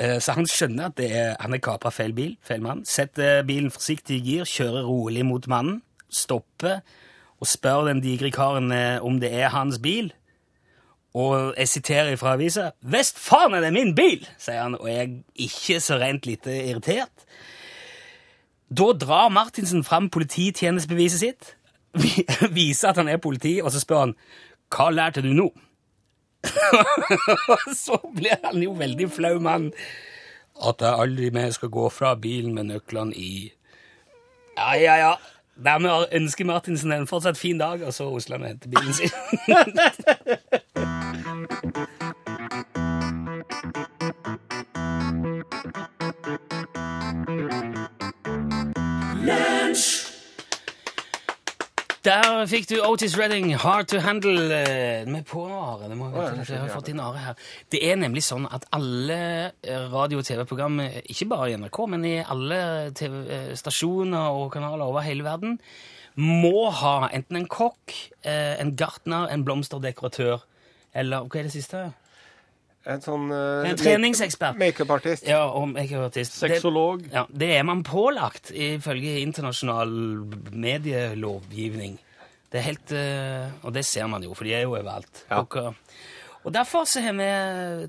Eh, 0.00 0.16
Så 0.22 0.34
han 0.34 0.48
skjønner 0.50 0.88
at 0.90 1.02
er, 1.04 1.36
han 1.38 1.54
har 1.54 1.62
kapra 1.62 1.92
feil 1.94 2.14
bil, 2.16 2.32
feil 2.46 2.62
mann. 2.64 2.80
Setter 2.88 3.44
bilen 3.46 3.70
forsiktig 3.74 4.16
i 4.18 4.24
gir, 4.24 4.48
kjører 4.50 4.86
rolig 4.88 5.22
mot 5.26 5.46
mannen, 5.50 5.78
stopper 6.10 6.80
og 7.40 7.48
spør 7.48 7.86
den 7.90 8.02
digre 8.02 8.32
karen 8.34 8.70
eh, 8.74 8.98
om 9.02 9.20
det 9.22 9.30
er 9.30 9.52
hans 9.54 9.78
bil. 9.82 10.10
Og 11.14 11.54
jeg 11.58 11.68
siterer 11.68 12.16
fra 12.16 12.34
avisa. 12.36 12.70
'Vest 12.82 13.18
faen 13.18 13.54
er 13.54 13.60
det 13.60 13.72
min 13.72 13.94
bil!' 13.94 14.28
sier 14.38 14.62
han, 14.62 14.76
og 14.78 14.88
jeg 14.88 14.98
er 15.00 15.16
ikke 15.34 15.80
så 15.80 15.98
rent 15.98 16.26
lite 16.26 16.54
irritert. 16.68 17.26
Da 18.70 18.92
drar 18.92 19.28
Martinsen 19.28 19.82
fram 19.84 20.10
polititjenestebeviset 20.10 21.20
sitt, 21.20 21.56
viser 22.54 22.88
at 22.88 22.96
han 22.96 23.08
er 23.08 23.16
politi, 23.16 23.58
og 23.62 23.72
så 23.72 23.80
spør 23.80 23.98
han 23.98 24.14
'Hva 24.70 24.90
lærte 24.90 25.22
du 25.22 25.32
nå?' 25.34 25.52
Så 27.84 27.98
blir 28.16 28.38
han 28.44 28.62
jo 28.62 28.72
veldig 28.72 29.10
flau 29.10 29.38
mann. 29.40 29.72
At 30.68 30.80
jeg 30.80 30.94
aldri 31.02 31.30
mer 31.30 31.50
skal 31.50 31.68
gå 31.68 31.88
fra 31.88 32.14
bilen 32.14 32.54
med 32.54 32.64
nøklene 32.64 33.14
i 33.16 33.52
Ja, 34.56 34.72
ja, 34.72 34.94
ja. 34.94 35.14
Dermed 35.64 36.06
ønsker 36.12 36.44
Martinsen 36.44 36.92
en 36.92 37.06
fortsatt 37.06 37.36
fin 37.36 37.58
dag, 37.58 37.82
og 37.82 37.92
så 37.92 38.08
rusler 38.08 38.38
han 38.38 38.56
og 38.56 38.70
bilen 38.70 38.92
sin. 38.92 39.10
Der 41.40 41.46
fikk 52.48 52.68
du 52.68 52.84
Otis 52.84 53.18
Redding, 53.18 53.56
'Hard 53.56 53.86
to 53.86 53.98
Handle'. 53.98 54.52
eh, 54.52 55.06
Med 55.06 55.24
på 55.24 55.46
Are. 55.46 55.88
Det 55.88 55.96
må 55.96 56.10
litt, 56.10 56.48
jeg 56.48 56.58
har 56.58 56.68
fått 56.68 56.88
inn 56.88 57.00
Are 57.00 57.16
her. 57.16 57.34
Det 57.72 57.90
er 57.90 57.96
nemlig 57.96 58.22
sånn 58.22 58.46
at 58.52 58.64
alle 58.72 59.52
eh, 59.62 59.92
radio- 59.92 60.18
og 60.18 60.24
TV-program, 60.24 60.80
eh, 60.80 61.00
ikke 61.08 61.28
bare 61.28 61.50
i 61.50 61.56
NRK, 61.56 61.86
men 61.86 62.04
i 62.04 62.24
alle 62.24 62.90
TV-stasjoner 62.92 64.28
og 64.28 64.52
kanaler 64.52 64.84
over 64.84 65.00
hele 65.00 65.24
verden, 65.24 65.60
må 66.16 66.70
ha 66.70 67.08
enten 67.08 67.36
en 67.36 67.46
kokk, 67.46 68.10
en 68.24 68.76
gartner, 68.76 69.28
en 69.30 69.44
blomsterdekoratør 69.44 70.40
eller 70.94 71.26
Hva 71.28 71.38
er 71.40 71.42
det 71.48 71.52
siste? 71.52 71.92
En 72.90 73.02
sånn 73.04 73.26
uh, 73.30 73.66
En 73.68 73.76
treningsekspert. 73.76 74.56
Makeupartist. 74.56 75.26
Ja, 75.28 75.42
og 75.52 75.68
makeupartist. 75.74 76.32
Det- 76.40 76.54
Sexolog. 76.56 77.02
Ja, 77.12 77.26
det 77.28 77.50
er 77.58 77.62
man 77.68 77.82
pålagt 77.84 78.50
ifølge 78.56 79.18
internasjonal 79.20 79.92
medielovgivning. 80.52 81.98
Det 82.50 82.58
er 82.58 82.64
helt, 82.66 82.92
uh, 82.96 83.66
Og 83.66 83.74
det 83.76 83.84
ser 83.86 84.06
man 84.10 84.22
jo, 84.24 84.32
for 84.34 84.44
de 84.48 84.54
er 84.56 84.64
jo 84.64 84.72
overalt. 84.74 85.24
Ja. 85.30 85.42
Og, 85.42 85.56
eh, 85.56 85.72
og 86.44 86.52
derfor 86.56 86.86
så 86.88 87.02
har 87.04 87.12
vi 87.12 87.28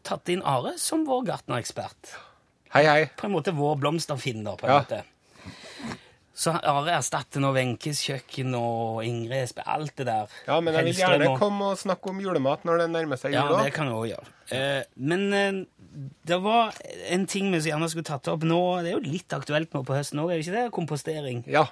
tatt 0.03 0.29
inn 0.29 0.43
Are 0.43 0.75
som 0.77 1.05
vår 1.07 1.23
gartnerekspert. 1.31 2.11
Hei, 2.75 2.83
hei. 2.85 3.05
På 3.17 3.25
en 3.27 3.33
måte 3.33 3.53
vår 3.55 3.79
blomsterfinner. 3.79 4.57
på 4.59 4.67
en 4.67 4.71
Ja. 4.73 4.79
måte. 4.83 5.03
Så 6.33 6.53
Are 6.55 6.93
erstatter 6.95 7.41
nå 7.43 7.49
Wenches 7.53 7.99
kjøkken 8.07 8.53
og 8.55 9.01
Ingrid 9.03 9.43
Espe, 9.43 9.65
alt 9.67 9.91
det 9.99 10.05
der. 10.07 10.29
Ja, 10.47 10.59
men 10.63 10.73
jeg 10.73 10.85
vil 10.85 10.93
gjerne 11.01 11.27
og- 11.33 11.39
komme 11.41 11.71
og 11.73 11.77
snakke 11.77 12.09
om 12.09 12.21
julemat 12.23 12.63
når 12.63 12.77
det 12.85 12.89
nærmer 12.93 13.19
seg 13.19 13.33
Ja, 13.33 13.47
det 13.63 13.73
kan 13.73 13.87
jeg 13.87 13.95
også 13.95 14.13
gjøre. 14.15 14.31
Eh, 14.51 14.83
men 14.95 15.33
eh, 15.33 15.65
det 16.25 16.41
var 16.41 16.73
en 17.09 17.25
ting 17.27 17.51
vi 17.51 17.59
så 17.59 17.71
gjerne 17.73 17.89
skulle 17.91 18.07
tatt 18.07 18.27
opp 18.31 18.41
nå. 18.47 18.61
Det 18.81 18.93
er 18.93 18.97
jo 18.99 19.11
litt 19.11 19.27
aktuelt 19.35 19.73
nå 19.75 19.83
på 19.83 19.93
høsten 19.97 20.19
òg, 20.23 20.31
er 20.31 20.39
det 20.39 20.45
ikke 20.47 20.55
det? 20.55 20.71
Kompostering. 20.71 21.43
Ja, 21.51 21.65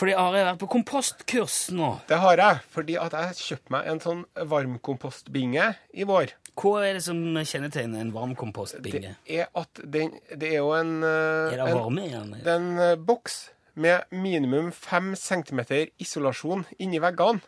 Fordi 0.00 0.14
Are 0.16 0.32
har 0.38 0.46
vært 0.54 0.60
på 0.62 0.68
kompostkurs 0.72 1.56
nå. 1.76 1.90
det 2.08 2.16
har 2.22 2.40
jeg. 2.40 2.60
Fordi 2.72 2.94
at 2.96 3.12
jeg 3.18 3.36
kjøpte 3.36 3.74
meg 3.74 3.88
en 3.90 4.00
sånn 4.00 4.22
varmkompostbinge 4.48 5.66
i 5.92 6.06
vår. 6.08 6.32
Hva 6.60 6.72
er 6.86 6.96
det 6.98 7.02
som 7.04 7.20
kjennetegner 7.36 8.00
en 8.02 8.12
varmkompostbinge? 8.14 9.14
Det 9.26 9.38
er 9.42 9.48
at 9.56 9.80
den 9.84 10.14
Det 10.32 10.50
er 10.54 10.58
jo 10.60 10.72
en 10.76 11.02
eh, 11.04 11.52
Er 11.54 11.60
det 11.66 11.74
varme 11.76 12.04
i 12.06 12.12
den? 12.12 12.32
Det 12.40 12.48
er 12.52 12.58
en 12.62 12.78
eh, 12.78 12.96
boks 12.96 13.50
med 13.80 14.08
minimum 14.12 14.72
5 14.74 15.14
cm 15.16 15.60
isolasjon 16.02 16.64
inni 16.78 17.00
veggene. 17.00 17.40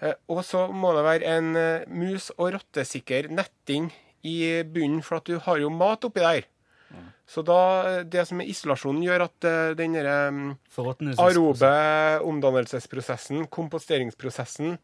Eh, 0.00 0.14
Og 0.28 0.44
så 0.46 0.68
må 0.72 0.94
det 0.96 1.04
være 1.04 1.36
en 1.36 1.56
eh, 1.56 1.84
mus- 1.88 2.32
og 2.38 2.54
rottesikker 2.56 3.28
netting 3.30 3.90
i 4.24 4.62
bunnen, 4.62 5.02
for 5.02 5.18
at 5.18 5.26
du 5.26 5.38
har 5.38 5.58
jo 5.58 5.68
mat 5.70 6.04
oppi 6.06 6.22
der. 6.22 6.44
Så 7.32 7.40
da, 7.46 8.02
det 8.04 8.26
som 8.28 8.40
er 8.42 8.48
isolasjonen, 8.52 9.02
gjør 9.06 9.24
at 9.24 9.46
eh, 9.48 9.74
den 9.78 9.94
derre 9.96 10.16
mm, 10.34 10.48
arobe 11.22 11.70
omdannelsesprosessen, 12.28 13.46
komposteringsprosessen, 13.52 14.74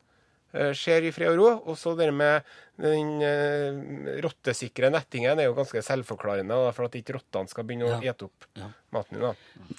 eh, 0.54 0.70
skjer 0.72 1.08
i 1.08 1.12
fred 1.12 1.34
og 1.34 1.40
ro. 1.42 1.50
Og 1.68 1.76
så 1.76 1.92
det 1.98 2.08
med 2.14 2.46
den 2.80 3.18
eh, 3.26 4.20
rottesikre 4.24 4.88
nettingen 4.94 5.42
er 5.42 5.50
jo 5.50 5.56
ganske 5.58 5.82
selvforklarende, 5.84 6.54
da, 6.54 6.72
for 6.72 6.88
at 6.88 6.96
ikke 6.96 7.18
rottene 7.18 7.52
skal 7.52 7.66
begynne 7.68 7.90
å 7.90 7.98
Ja. 7.98 8.14
ete 8.14 8.30
opp 8.30 8.48
Ja. 8.56 8.70
maten 8.96 9.18
din. 9.20 9.36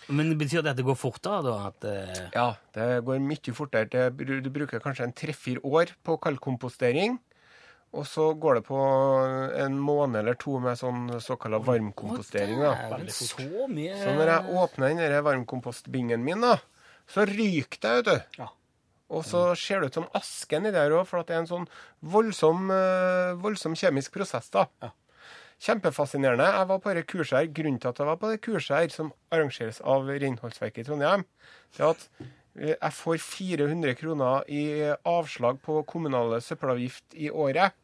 Men 0.10 0.38
betyr 0.38 0.62
det 0.62 0.76
at 0.76 0.78
det 0.78 0.86
går 0.86 1.00
fortere, 1.00 1.42
da? 1.48 1.56
At, 1.72 1.90
uh... 1.90 2.30
Ja, 2.36 2.50
det 2.76 3.06
går 3.08 3.24
mye 3.24 3.56
fortere. 3.56 4.12
Du 4.14 4.50
bruker 4.54 4.84
kanskje 4.84 5.08
en 5.08 5.14
tre-fire 5.16 5.64
år 5.64 5.96
på 6.06 6.20
kaldkompostering. 6.22 7.18
Og 7.98 8.06
så 8.06 8.28
går 8.38 8.60
det 8.60 8.64
på 8.68 8.78
en 9.66 9.80
måned 9.82 10.20
eller 10.22 10.38
to 10.38 10.60
med 10.62 10.78
sånn 10.78 11.08
såkalla 11.26 11.58
varmkompostering. 11.66 12.62
da. 12.62 12.76
Så 13.10 13.66
mye 13.72 13.98
Så 13.98 14.14
når 14.14 14.30
jeg 14.30 14.60
åpner 14.62 14.94
den 15.00 15.24
varmkompostbingen 15.26 16.22
min, 16.24 16.42
da, 16.46 16.60
så 17.10 17.26
ryker 17.26 17.82
det, 17.82 17.94
vet 17.98 18.06
du. 18.06 18.42
Ja. 18.44 18.50
Og 19.10 19.26
så 19.26 19.56
ser 19.58 19.82
det 19.82 19.90
ut 19.90 19.98
som 19.98 20.10
asken 20.14 20.68
i 20.70 20.72
der 20.72 20.94
òg, 20.94 21.08
for 21.10 21.24
at 21.24 21.32
det 21.32 21.34
er 21.36 21.42
en 21.42 21.50
sånn 21.50 21.68
voldsom, 22.06 22.70
eh, 22.70 23.34
voldsom 23.42 23.74
kjemisk 23.74 24.14
prosess. 24.14 24.52
da. 24.54 24.68
Kjempefascinerende. 25.60 26.46
Jeg 26.46 26.68
var 26.70 26.80
på 26.80 26.94
det 26.94 27.08
kurset 27.10 27.38
her. 27.40 27.48
Grunnen 27.52 27.80
til 27.82 27.90
at 27.90 27.98
jeg 27.98 28.08
var 28.08 28.20
på 28.22 28.30
det 28.30 28.42
kurset 28.46 28.76
her, 28.78 28.90
som 28.94 29.12
arrangeres 29.34 29.82
av 29.82 30.06
Reinholdsverket 30.08 30.86
i 30.86 30.88
Trondheim, 30.88 31.26
det 31.76 31.82
er 31.84 31.90
at 31.90 32.06
jeg 32.58 32.96
får 32.98 33.20
400 33.24 33.96
kroner 34.00 34.48
i 34.52 34.64
avslag 35.08 35.62
på 35.64 35.84
kommunale 35.88 36.42
søppelavgift 36.44 37.16
i 37.20 37.30
året. 37.30 37.78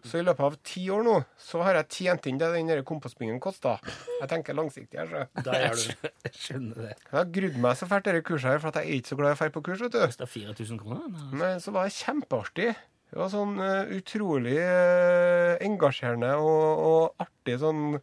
Så 0.00 0.16
i 0.16 0.24
løpet 0.24 0.46
av 0.46 0.54
ti 0.64 0.86
år 0.92 1.02
nå, 1.04 1.14
så 1.36 1.60
har 1.64 1.76
jeg 1.76 1.96
tjent 1.98 2.28
inn 2.30 2.38
det 2.40 2.48
den 2.54 2.70
kompostbingen 2.88 3.40
kosta. 3.42 3.74
Jeg 4.20 4.30
tenker 4.30 4.56
langsiktig 4.56 4.96
her, 4.96 5.10
så. 5.10 5.42
Der 5.44 5.66
er 5.66 5.76
du. 5.76 6.06
Jeg 6.24 6.32
skjønner 6.36 6.86
det. 6.86 6.94
Jeg 6.94 7.16
har 7.18 7.34
grudd 7.34 7.58
meg 7.60 7.76
så 7.76 7.88
fælt 7.90 8.06
til 8.06 8.16
dette 8.16 8.28
kurset 8.30 8.54
her, 8.54 8.62
for 8.62 8.72
at 8.72 8.80
jeg 8.80 8.88
er 8.88 9.02
ikke 9.02 9.12
så 9.12 9.18
glad 9.20 9.34
i 9.34 9.36
å 9.36 9.42
dra 9.42 9.50
på 9.56 9.64
kurs, 9.66 9.84
vet 9.84 9.92
du. 9.92 9.98
Det 10.00 10.24
er 10.24 10.32
4000 10.36 10.80
kroner? 10.80 11.20
Men 11.36 11.60
så 11.60 11.74
var 11.76 11.88
det 11.88 11.98
kjempeartig. 11.98 12.70
Det 13.10 13.18
var 13.18 13.30
sånn 13.32 13.60
eh, 13.60 13.92
utrolig 13.98 14.56
eh, 14.62 15.60
engasjerende 15.66 16.32
og, 16.38 16.84
og 16.86 17.24
artig 17.26 17.58
sånn 17.60 17.96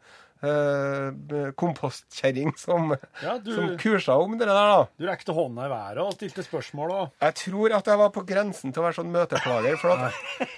uh, 0.44 1.52
kompostkjerring 1.60 2.54
som, 2.60 2.94
Ja, 3.24 3.38
du, 3.42 3.52
som 3.56 3.76
kursa 3.82 4.18
om 4.22 4.38
det 4.38 4.48
der, 4.48 4.54
da. 4.54 4.86
du 4.98 5.08
rekte 5.10 5.36
hånda 5.36 5.68
i 5.68 5.72
været 5.72 6.02
og 6.04 6.16
stilte 6.18 6.46
spørsmål. 6.46 6.94
Og... 6.96 7.14
Jeg 7.24 7.38
tror 7.44 7.78
at 7.80 7.92
jeg 7.92 8.02
var 8.04 8.14
på 8.16 8.26
grensen 8.28 8.74
til 8.74 8.84
å 8.84 8.88
være 8.88 9.00
sånn 9.00 9.14
møteplager. 9.14 9.80
For 9.82 9.94
at, 9.96 10.18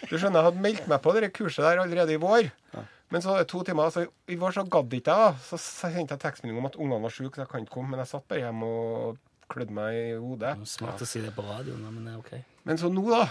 du 0.10 0.16
skjønner, 0.16 0.42
jeg 0.42 0.50
hadde 0.50 0.66
meldt 0.68 0.90
meg 0.92 1.04
på 1.06 1.16
det 1.18 1.32
kurset 1.36 1.66
der 1.66 1.84
allerede 1.84 2.16
i 2.16 2.22
vår. 2.22 2.52
Men 3.10 3.24
så 3.26 3.40
to 3.50 3.64
timer, 3.66 3.90
så 3.90 4.06
i 4.30 4.38
vår 4.38 4.54
så 4.54 4.64
gadd 4.70 4.94
ikke 4.94 5.14
jeg. 5.16 5.34
da. 5.34 5.48
Så 5.48 5.58
sendte 5.62 6.14
jeg 6.14 6.22
tekstmelding 6.22 6.60
om 6.62 6.70
at 6.70 6.78
ungene 6.78 7.02
var 7.08 7.14
syke, 7.14 7.34
så 7.36 7.46
jeg 7.46 7.52
kan 7.52 7.66
ikke 7.66 7.74
komme. 7.80 7.96
Men 7.96 8.04
jeg 8.04 8.12
satt 8.12 8.28
bare 8.30 8.44
hjemme 8.44 8.70
og 8.70 9.18
klødde 9.50 9.74
meg 9.74 9.98
i 9.98 10.18
hodet. 10.22 10.54
Smart 10.70 11.02
å 11.02 11.08
si 11.10 11.22
det 11.24 11.34
på 11.34 11.46
radioen, 11.46 11.82
men 11.90 12.06
det 12.06 12.14
er 12.14 12.20
ok. 12.22 12.60
Men 12.70 12.82
så 12.82 12.92
nå, 12.94 13.08
da. 13.10 13.24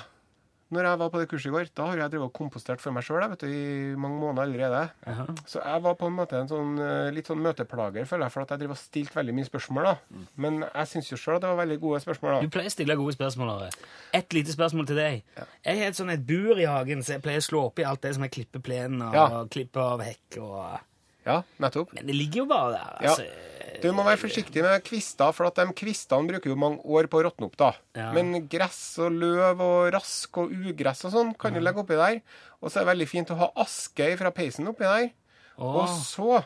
Når 0.70 0.84
jeg 0.84 0.98
var 1.00 1.08
på 1.08 1.18
det 1.22 1.28
kurset 1.30 1.48
i 1.48 1.52
går, 1.54 1.68
da 1.78 1.84
har 1.88 1.96
jeg 2.02 2.10
drevet 2.12 2.28
og 2.28 2.32
kompostert 2.36 2.82
for 2.82 2.92
meg 2.92 3.02
sjøl 3.06 3.22
i 3.48 3.94
mange 3.96 4.18
måneder 4.20 4.42
allerede. 4.44 4.82
Aha. 5.08 5.24
Så 5.48 5.62
jeg 5.64 5.82
var 5.86 5.94
på 5.96 6.06
en 6.10 6.16
måte 6.18 6.36
en 6.36 6.50
sånn, 6.50 6.74
eh, 6.78 7.08
litt 7.16 7.26
sånn 7.30 7.40
møteplager, 7.40 8.04
føler 8.04 8.26
jeg, 8.28 8.32
for 8.34 8.42
at 8.44 8.50
jeg 8.52 8.58
drev 8.60 8.74
og 8.74 8.80
stilte 8.80 9.16
veldig 9.16 9.34
mye 9.38 9.48
spørsmål. 9.48 9.84
da. 9.88 9.94
Men 10.36 10.60
jeg 10.66 10.90
syns 10.92 11.08
jo 11.10 11.16
sjøl 11.16 11.36
at 11.38 11.46
det 11.46 11.48
var 11.54 11.62
veldig 11.64 11.80
gode 11.80 12.00
spørsmål. 12.04 12.42
Du 12.44 12.48
pleier 12.52 12.68
å 12.68 12.74
stille 12.76 12.96
gode 13.00 13.16
spørsmål. 13.16 13.48
Are. 13.54 13.70
Et 14.12 14.28
lite 14.36 14.52
spørsmål 14.52 14.86
til 14.86 14.96
deg. 15.00 15.22
Jeg 15.64 15.78
har 15.80 15.86
et 15.88 15.94
sånn 15.96 16.12
et 16.12 16.26
bur 16.26 16.60
i 16.60 16.68
hagen, 16.68 17.00
så 17.00 17.16
jeg 17.16 17.22
pleier 17.24 17.40
å 17.40 17.48
slå 17.48 17.64
opp 17.70 17.78
i 17.80 17.88
alt 17.88 18.02
det 18.04 18.14
som 18.14 18.24
er 18.24 18.28
klippe 18.28 18.60
plenen 18.60 19.00
og 19.08 19.14
Ja. 19.14 19.44
klippe 19.48 19.80
av 19.80 20.00
hekk. 20.04 20.36
og... 20.42 20.80
Ja, 21.28 21.42
nettopp. 21.60 21.92
Men 21.92 22.06
det 22.08 22.14
ligger 22.14 22.44
jo 22.44 22.46
bare 22.46 22.72
der. 22.72 22.96
Ja. 23.04 23.16
Du 23.82 23.88
må 23.94 24.04
være 24.06 24.20
forsiktig 24.20 24.62
med 24.64 24.82
kvister, 24.86 25.32
for 25.36 25.48
at 25.48 25.58
de 25.60 25.66
kvistene 25.76 26.28
bruker 26.30 26.52
jo 26.52 26.58
mange 26.58 26.82
år 26.82 27.08
på 27.10 27.20
å 27.20 27.24
råtne 27.28 27.48
opp. 27.48 27.56
da. 27.60 27.70
Ja. 27.98 28.10
Men 28.16 28.48
gress 28.50 28.98
og 29.02 29.14
løv 29.14 29.62
og 29.64 29.92
rask 29.94 30.42
og 30.42 30.52
ugress 30.52 31.04
og 31.08 31.14
sånn 31.14 31.32
kan 31.38 31.54
du 31.54 31.62
legge 31.62 31.82
oppi 31.84 31.98
der. 31.98 32.20
Og 32.60 32.70
så 32.70 32.80
er 32.80 32.86
det 32.86 32.92
veldig 32.92 33.08
fint 33.10 33.34
å 33.34 33.40
ha 33.42 33.50
aske 33.64 34.12
fra 34.20 34.32
peisen 34.34 34.70
oppi 34.70 34.86
der. 34.86 35.10
Åh. 35.58 35.76
Og 35.82 35.90
så, 35.90 36.40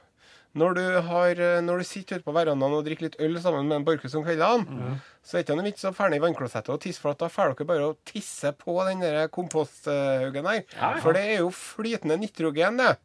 når 0.58 0.76
du, 0.76 0.82
har, 1.08 1.40
når 1.64 1.80
du 1.80 1.88
sitter 1.88 2.20
ute 2.20 2.26
på 2.26 2.34
verandaen 2.36 2.76
og 2.76 2.84
drikker 2.84 3.08
litt 3.08 3.20
øl 3.24 3.38
sammen 3.40 3.68
med 3.68 3.80
en 3.80 3.86
Borchhus 3.86 4.16
om 4.18 4.24
kveldene, 4.26 4.98
så 5.22 5.36
er 5.38 5.40
det 5.40 5.46
ikke 5.46 5.56
noe 5.56 5.68
vits 5.70 5.88
å 5.88 5.94
ferne 5.96 6.18
i 6.18 6.22
vannklosettet 6.24 6.72
og 6.74 6.82
tisse, 6.84 7.00
for 7.00 7.14
at 7.14 7.22
da 7.24 7.30
får 7.32 7.54
dere 7.54 7.68
bare 7.70 7.88
å 7.92 7.96
tisse 8.08 8.52
på 8.60 8.76
den 8.90 9.00
der 9.04 9.30
komposthaugen 9.32 10.48
ja. 10.52 10.92
For 11.00 11.16
det 11.16 11.24
er 11.24 11.40
jo 11.40 11.48
flytende 11.56 12.18
nitrogen, 12.20 12.80
det. 12.80 12.96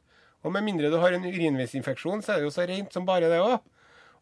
Og 0.45 0.53
med 0.53 0.63
mindre 0.67 0.91
du 0.91 0.99
har 1.01 1.15
en 1.15 1.25
urinveisinfeksjon, 1.25 2.21
så 2.23 2.35
er 2.35 2.41
det 2.41 2.47
jo 2.47 2.53
så 2.55 2.67
rent 2.67 2.93
som 2.95 3.07
bare 3.07 3.31
det 3.31 3.39
òg. 3.43 3.57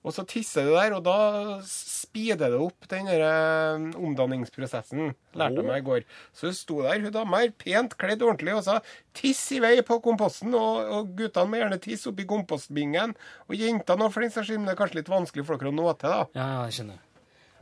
Og 0.06 0.14
så 0.14 0.22
tisser 0.30 0.68
du 0.68 0.76
der, 0.76 0.94
og 0.94 1.02
da 1.06 1.18
speeder 1.66 2.52
det 2.54 2.60
opp 2.62 2.86
den 2.92 3.08
der 3.10 3.24
eh, 3.26 3.86
omdanningsprosessen. 3.98 5.16
Lærte 5.34 5.64
jeg 5.64 5.66
meg 5.66 5.82
i 5.82 5.86
går. 5.88 6.06
Så 6.36 6.52
hun 6.52 6.58
sto 6.58 6.78
der, 6.86 7.02
hun 7.02 7.16
dama 7.16 7.42
her, 7.42 7.56
pent 7.58 7.96
kledd 7.98 8.22
ordentlig, 8.22 8.54
og 8.54 8.64
sa 8.68 8.78
'tiss 9.18 9.42
i 9.58 9.62
vei 9.64 9.74
på 9.88 9.98
komposten', 10.06 10.54
og, 10.54 10.92
og 10.94 11.16
guttene 11.18 11.50
må 11.50 11.62
gjerne 11.62 11.82
tisse 11.82 12.12
oppi 12.12 12.28
kompostbingen. 12.30 13.16
Og 13.50 13.58
jentene 13.58 14.06
òg, 14.06 14.14
for 14.14 14.22
den 14.22 14.36
saks 14.36 14.52
skyld, 14.52 14.62
men 14.62 14.70
det 14.70 14.76
er 14.76 14.82
kanskje 14.84 15.02
litt 15.02 15.12
vanskelig 15.12 15.48
for 15.48 15.58
dere 15.58 15.74
å 15.74 15.78
nå 15.80 15.88
til, 15.98 16.14
da. 16.14 16.24
Ja, 16.38 16.48
ja, 16.54 16.64
jeg 16.70 16.80
skjønner. 16.80 17.02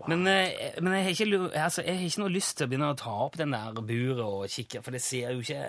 Men, 0.10 0.28
eh, 0.28 0.74
men 0.82 0.98
jeg, 0.98 1.04
har 1.06 1.12
ikke, 1.16 1.60
altså, 1.64 1.84
jeg 1.86 1.96
har 1.96 2.08
ikke 2.10 2.24
noe 2.26 2.34
lyst 2.34 2.58
til 2.58 2.68
å 2.68 2.72
begynne 2.74 2.92
å 2.92 3.00
ta 3.00 3.14
opp 3.24 3.38
den 3.40 3.56
der 3.56 3.78
buret 3.80 4.26
og 4.26 4.50
kikke, 4.52 4.84
for 4.84 4.92
det 4.92 5.04
ser 5.06 5.32
jo 5.32 5.46
ikke 5.46 5.64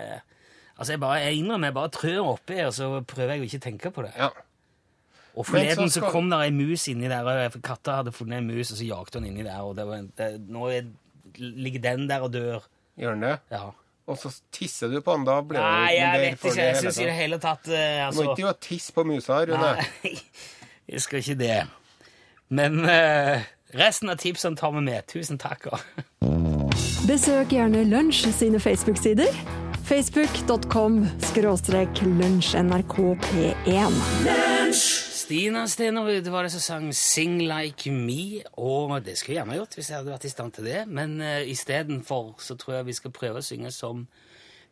Altså, 0.75 0.91
jeg, 0.91 0.99
bare, 0.99 1.21
jeg 1.23 1.37
innrømmer, 1.39 1.69
jeg 1.69 1.75
bare 1.77 1.91
trør 1.95 2.33
oppi, 2.33 2.57
og 2.59 2.73
så 2.75 2.89
prøver 3.07 3.37
jeg 3.37 3.39
å 3.39 3.45
ikke 3.47 3.59
tenke 3.63 3.91
på 3.95 4.03
det. 4.03 4.09
Ja. 4.19 4.27
Og 5.35 5.43
forleden 5.45 5.89
så 5.91 5.99
så 5.99 6.09
kom 6.13 6.29
der 6.31 6.39
ei 6.45 6.51
mus 6.55 6.87
inni 6.87 7.07
der, 7.11 7.23
og 7.27 7.51
katta 7.63 7.91
hadde 7.99 8.11
funnet 8.15 8.37
en 8.39 8.47
mus, 8.47 8.71
og 8.71 8.77
så 8.79 8.85
jagde 8.87 9.19
hun 9.19 9.25
inni 9.27 9.43
der, 9.43 9.59
og 9.61 9.75
det 9.75 9.83
var, 9.87 9.95
en- 9.99 10.11
det, 10.17 10.29
nå 10.47 10.69
er, 10.71 10.81
ligger 11.35 11.81
den 11.83 12.07
der 12.09 12.19
og 12.23 12.31
dør. 12.33 12.59
Gjør 12.99 13.11
den 13.17 13.21
det? 13.27 13.37
Ja. 13.51 13.65
Og 14.05 14.17
så 14.21 14.29
tisser 14.53 14.87
du 14.87 14.99
på 15.01 15.15
den, 15.17 15.25
da 15.25 15.39
blir 15.41 15.57
Nei, 15.59 15.95
jeg 15.97 16.19
vet 16.21 16.43
ikke. 16.45 16.61
Jeg 16.61 16.75
syns 16.77 16.99
i 17.01 17.05
det 17.07 17.13
hele 17.17 17.39
tatt 17.41 17.67
eh, 17.67 17.73
Du 17.73 17.77
må 17.81 18.05
altså, 18.07 18.23
ikke 18.31 18.41
jo 18.41 18.47
ha 18.51 18.57
tisse 18.61 18.93
på 18.93 19.03
musa, 19.03 19.39
Rune. 19.49 19.57
Nei, 19.57 19.85
jeg 20.93 21.01
skal 21.01 21.17
ikke 21.23 21.35
det. 21.41 21.65
Men 22.53 22.85
uh, 22.85 23.41
resten 23.73 24.09
av 24.13 24.17
tipsene 24.21 24.55
tar 24.59 24.71
vi 24.77 24.81
med. 24.85 25.01
Tusen 25.09 25.37
takk. 25.41 25.65
Besøk 27.09 27.49
gjerne 27.53 27.81
Lunsj 27.89 28.29
sine 28.33 28.59
Facebook-sider. 28.61 29.33
Facebook.com 29.85 31.05
skråstrek 31.21 32.01
lunsjnrkp1. 32.05 33.93
Stina 35.25 35.63
Stenerud 35.65 36.27
var 36.29 36.43
det 36.45 36.51
som 36.53 36.61
sang 36.61 36.89
'Sing 36.93 37.39
Like 37.49 37.89
Me', 37.89 38.43
og 38.61 39.05
det 39.05 39.17
skulle 39.17 39.33
jeg 39.33 39.41
gjerne 39.41 39.55
gjort 39.57 39.73
hvis 39.73 39.89
jeg 39.89 39.97
hadde 39.97 40.11
vært 40.11 40.27
i 40.27 40.29
stand 40.29 40.53
til 40.53 40.67
det, 40.69 40.83
men 40.85 41.15
uh, 41.17 41.41
istedenfor 41.49 42.35
så 42.37 42.53
tror 42.53 42.75
jeg 42.75 42.85
vi 42.85 42.93
skal 42.93 43.13
prøve 43.15 43.41
å 43.41 43.47
synge 43.47 43.71
som 43.73 44.03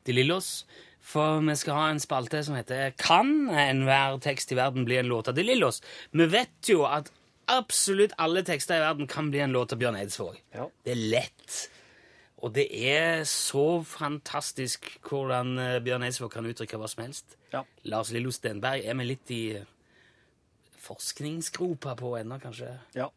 De 0.05 0.13
Lillos. 0.13 0.67
For 1.01 1.41
vi 1.41 1.55
skal 1.57 1.73
ha 1.73 1.87
en 1.89 2.03
spalte 2.03 2.43
som 2.45 2.53
heter 2.53 2.93
'Kan 2.93 3.49
enhver 3.49 4.19
tekst 4.21 4.53
i 4.53 4.55
verden 4.55 4.85
bli 4.85 5.01
en 5.01 5.09
låt 5.09 5.27
av 5.27 5.33
De 5.33 5.41
Lillos?' 5.41 5.81
Vi 6.13 6.29
vet 6.29 6.69
jo 6.69 6.85
at 6.85 7.09
absolutt 7.47 8.13
alle 8.19 8.43
tekster 8.43 8.77
i 8.77 8.85
verden 8.85 9.07
kan 9.07 9.31
bli 9.31 9.39
en 9.39 9.51
låt 9.51 9.73
av 9.73 9.79
Bjørn 9.79 9.97
Eidsvåg. 9.97 10.37
Ja. 10.53 10.69
Det 10.85 10.91
er 10.91 11.01
lett. 11.17 11.69
Og 12.37 12.53
det 12.53 12.69
er 12.69 13.23
så 13.23 13.81
fantastisk 13.81 14.99
hvordan 15.09 15.57
eh, 15.57 15.79
Bjørn 15.79 16.03
Eidsvåg 16.03 16.31
kan 16.31 16.45
uttrykke 16.45 16.77
hva 16.77 16.87
som 16.87 17.07
helst. 17.07 17.37
Ja. 17.53 17.63
Lars 17.83 18.11
Lillo 18.11 18.29
Stenberg 18.29 18.85
er 18.85 18.93
vi 18.93 19.03
litt 19.03 19.31
i 19.31 19.45
forskningsgropa 20.83 21.95
på 21.99 22.15
ennå, 22.19 22.39
kanskje. 22.43 22.71
Ja. 22.97 23.09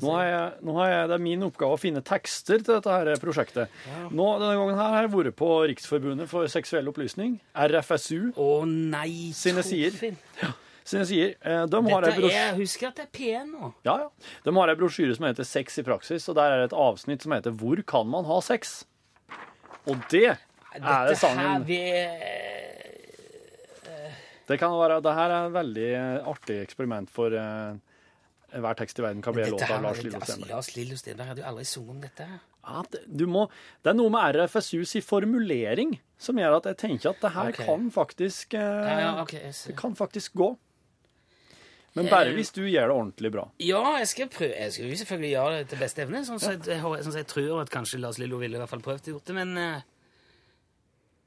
Nå 0.00 0.08
har 0.14 0.24
jeg, 0.24 0.44
nå 0.64 0.72
har 0.78 0.88
jeg, 0.88 1.08
det 1.10 1.14
er 1.18 1.20
min 1.20 1.42
oppgave 1.44 1.76
å 1.76 1.80
finne 1.80 2.00
tekster 2.00 2.62
til 2.64 2.78
dette 2.78 2.92
her 2.94 3.10
prosjektet. 3.20 3.72
Nå, 4.08 4.28
denne 4.40 4.54
gangen 4.56 4.78
her 4.80 4.94
har 4.94 5.02
jeg 5.04 5.10
vært 5.12 5.36
på 5.36 5.48
Riksforbundet 5.68 6.30
for 6.30 6.48
seksuell 6.48 6.88
opplysning, 6.88 7.34
RFSU, 7.52 8.30
Å 8.40 8.48
nei, 8.70 9.34
Sine 9.36 9.60
sider. 9.66 10.16
Ja, 10.40 10.54
sine 10.86 11.04
sider. 11.10 11.34
Eh, 11.44 11.66
De 11.68 11.82
har, 11.90 12.08
Dette 12.08 12.32
er, 12.32 12.54
husk 12.56 12.86
at 12.88 12.96
det 13.02 13.04
er 13.04 13.12
P1 13.18 13.52
nå. 13.52 13.72
ja, 13.84 13.98
ja. 14.06 14.32
De 14.48 14.56
har 14.56 14.72
ei 14.72 14.78
brosjyre 14.80 15.12
som 15.18 15.28
heter 15.28 15.44
Sex 15.44 15.76
i 15.82 15.84
praksis, 15.84 16.24
og 16.32 16.38
der 16.40 16.54
er 16.56 16.64
det 16.64 16.70
et 16.70 16.78
avsnitt 16.86 17.26
som 17.28 17.36
heter 17.36 17.52
Hvor 17.60 17.84
kan 17.84 18.08
man 18.08 18.24
ha 18.32 18.40
sex? 18.40 18.78
Og 19.84 20.00
det 20.08 20.24
er 20.32 20.38
det 20.72 20.80
Dette 20.80 20.96
her 21.12 21.20
sangen 21.20 21.68
vi 21.68 21.82
Det 24.46 24.58
kan 24.60 24.74
være, 24.78 25.00
det 25.02 25.14
her 25.18 25.32
er 25.34 25.48
et 25.48 25.54
veldig 25.56 25.90
artig 26.32 26.58
eksperiment 26.62 27.10
for 27.12 27.34
uh, 27.34 27.78
hver 28.54 28.78
tekst 28.78 29.00
i 29.00 29.04
verden 29.04 29.22
kan 29.24 29.34
bli 29.34 29.42
en 29.46 29.56
låt 29.56 29.64
av 29.66 29.82
Lars 29.82 30.02
Lillo 30.04 30.20
altså, 30.20 30.36
Stenberg. 30.36 30.52
Lars 30.54 30.68
Lillo 30.76 30.98
Stenberg 31.00 31.32
hadde 31.32 31.42
jo 31.42 31.48
aldri 31.50 31.64
sunget 31.68 31.94
om 31.94 32.04
dette. 32.04 32.28
Ja, 32.66 32.84
det, 32.92 33.00
du 33.06 33.26
må, 33.30 33.46
det 33.82 33.92
er 33.92 33.98
noe 33.98 34.12
med 34.14 34.38
RFSUs 34.38 34.96
i 34.98 35.02
formulering 35.04 35.96
som 36.18 36.38
gjør 36.38 36.60
at 36.60 36.70
jeg 36.70 36.80
tenker 36.84 37.12
at 37.12 37.26
det 37.26 37.32
her 37.34 37.50
okay. 37.52 37.66
kan 37.66 37.90
faktisk 37.94 38.54
uh, 38.54 38.62
Ja, 38.62 38.94
ja, 39.02 39.10
okay. 39.22 39.50
Det 39.50 39.76
kan 39.78 39.98
faktisk 39.98 40.38
gå. 40.38 40.54
Men 41.96 42.10
bare 42.12 42.32
hvis 42.36 42.52
du 42.52 42.60
gjør 42.68 42.90
det 42.90 42.94
ordentlig 42.94 43.30
bra. 43.32 43.46
Ja, 43.62 43.82
jeg 44.02 44.08
skal 44.10 44.28
prøve. 44.28 44.52
Jeg 44.52 44.72
skal 44.74 44.96
selvfølgelig 45.00 45.30
gjøre 45.30 45.52
det 45.58 45.68
til 45.70 45.80
beste 45.80 46.02
evne, 46.04 46.20
sånn 46.28 46.40
som 46.42 46.52
jeg, 46.52 46.80
sånn 47.06 47.16
jeg 47.16 47.28
tror 47.30 47.62
at 47.62 47.72
kanskje 47.72 48.00
Lars 48.02 48.20
Lillo 48.20 48.40
ville 48.42 48.58
i 48.58 48.60
hvert 48.60 48.72
fall 48.72 48.84
prøvd 48.84 49.08
å 49.08 49.14
gjøre 49.14 49.24
det, 49.30 49.36
men 49.38 49.54
eh, 49.62 49.86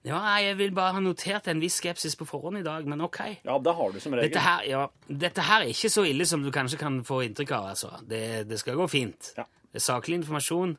Ja, 0.08 0.20
jeg 0.40 0.56
vil 0.58 0.72
bare 0.72 0.94
ha 0.96 1.00
notert 1.04 1.48
en 1.52 1.60
viss 1.60 1.76
skepsis 1.82 2.16
på 2.16 2.26
forhånd 2.26 2.58
i 2.62 2.64
dag, 2.64 2.86
men 2.88 3.02
OK. 3.04 3.18
Ja, 3.44 3.58
det 3.60 3.74
har 3.76 3.92
du 3.92 4.00
som 4.00 4.14
regel. 4.16 4.30
Dette 4.30 4.40
her, 4.46 4.62
ja, 4.70 4.86
dette 5.12 5.44
her 5.44 5.66
er 5.66 5.74
ikke 5.74 5.90
så 5.92 6.06
ille 6.08 6.26
som 6.26 6.44
du 6.46 6.52
kanskje 6.56 6.80
kan 6.80 7.02
få 7.04 7.18
inntrykk 7.26 7.52
av. 7.58 7.66
altså. 7.74 7.90
Det, 8.08 8.22
det 8.48 8.60
skal 8.62 8.78
gå 8.80 8.88
fint. 8.88 9.34
Ja. 9.38 9.44
Det 9.70 9.82
er 9.82 9.84
saklig 9.84 10.22
informasjon, 10.22 10.78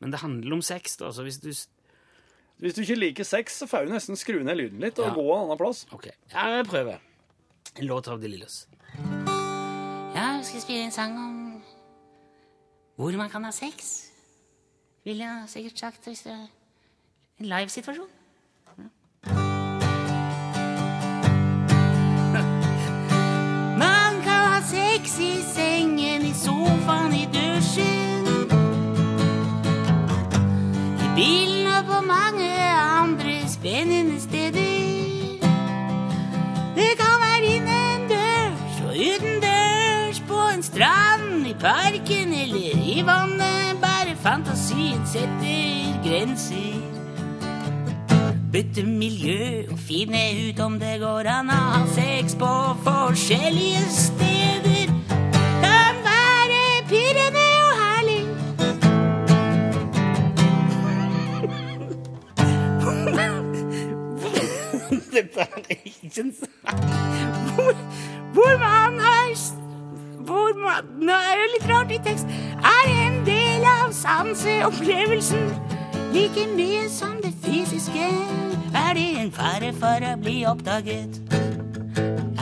men 0.00 0.10
det 0.14 0.22
handler 0.22 0.56
om 0.56 0.62
sex. 0.64 0.96
da, 0.96 1.12
så 1.12 1.22
hvis 1.26 1.38
du... 1.44 1.52
Hvis 2.62 2.74
du 2.76 2.80
ikke 2.84 2.94
liker 2.96 3.24
sex, 3.26 3.56
så 3.58 3.66
får 3.66 3.88
du 3.88 3.92
nesten 3.92 4.16
skru 4.16 4.36
ned 4.46 4.54
lyden 4.56 4.80
litt 4.80 4.98
og 5.02 5.08
Ja. 5.08 5.14
gå 5.16 5.22
en 5.34 5.40
annen 5.48 5.58
plass. 5.58 5.84
Ok, 5.92 6.06
ja, 6.32 6.44
jeg 6.56 6.66
prøver. 6.70 7.00
En 7.76 7.86
låt 7.88 8.08
av 8.08 8.20
De 8.22 8.28
Lillos. 8.30 8.66
Ja, 10.14 10.36
jeg 10.36 10.44
skal 10.46 10.60
spille 10.62 10.84
en 10.86 10.92
sang 10.94 11.16
om 11.18 11.38
hvor 13.00 13.16
man 13.18 13.30
kan 13.32 13.44
ha 13.44 13.50
sex. 13.50 14.10
Ville 15.04 15.24
jeg 15.26 15.48
sikkert 15.50 15.78
sagt 15.80 16.06
hvis 16.06 16.22
det 16.22 16.32
er 16.36 16.44
en 17.40 17.48
live-situasjon. 17.50 18.08
Sofaen, 26.82 27.12
i 27.14 27.26
dusjen. 27.26 28.26
I 31.02 31.08
bilen 31.16 31.66
og 31.66 31.84
på 31.86 32.00
mange 32.06 32.50
andre 33.00 33.48
spennende 33.48 34.20
steder. 34.20 35.38
Det 36.76 36.90
kan 37.00 37.16
være 37.24 37.44
innendørs 37.56 38.80
og 38.86 38.94
utendørs, 38.96 40.22
på 40.28 40.40
en 40.54 40.62
strand, 40.62 41.46
i 41.46 41.54
parken 41.60 42.32
eller 42.32 42.82
i 42.94 43.02
vannet. 43.06 43.78
Bare 43.80 44.16
fantasien 44.22 45.06
setter 45.06 46.00
grenser. 46.04 46.80
Bytte 48.52 48.82
miljø 48.84 49.62
og 49.70 49.78
finne 49.78 50.26
ut 50.48 50.60
om 50.60 50.76
det 50.80 50.98
går 51.00 51.30
an 51.38 51.48
å 51.48 51.62
ha 51.70 51.86
sex 51.94 52.36
på 52.36 52.52
forskjellige 52.84 53.86
steder. 53.88 54.71
Dette 65.12 65.40
er 65.40 65.76
ikke 65.84 66.20
en 66.20 66.32
hvor, 67.52 67.74
hvor 68.32 68.58
man 68.58 69.00
har 69.00 69.34
Hvor 70.24 70.54
man 70.56 70.88
Nå 71.04 71.12
er 71.12 71.40
det 71.40 71.48
litt 71.52 71.68
rart 71.68 71.92
i 71.92 71.98
tekst. 72.04 72.26
Er 72.64 72.90
en 73.06 73.20
del 73.26 73.66
av 73.68 73.92
sanseopplevelsen 73.92 75.50
like 76.12 76.46
mye 76.56 76.88
som 76.92 77.20
det 77.22 77.32
fysiske. 77.44 78.08
Er 78.76 78.94
det 78.94 79.06
en 79.20 79.32
fare 79.32 79.72
for 79.76 80.04
å 80.04 80.16
bli 80.20 80.42
oppdaget? 80.48 81.20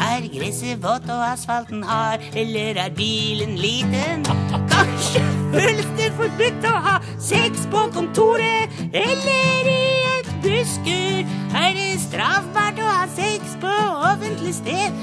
Er 0.01 0.27
gresset 0.33 0.83
vått 0.83 1.07
og 1.11 1.23
asfalten 1.23 1.85
hard, 1.87 2.25
eller 2.35 2.81
er 2.83 2.95
bilen 2.97 3.55
liten? 3.61 4.27
Kanskje 4.73 5.23
føles 5.55 5.87
det 5.99 6.11
forbudt 6.19 6.67
å 6.67 6.75
ha 6.89 6.99
sex 7.19 7.67
på 7.71 7.87
kontoret, 7.95 8.83
eller 8.91 9.71
i 9.71 10.00
et 10.41 10.47
busskur? 10.47 11.25
Er 11.55 11.73
det 11.75 12.01
straffbart 12.01 12.79
å 12.81 12.87
ha 12.89 13.07
sex 13.13 13.57
på 13.61 13.73
offentlig 14.11 14.55
sted? 14.55 14.97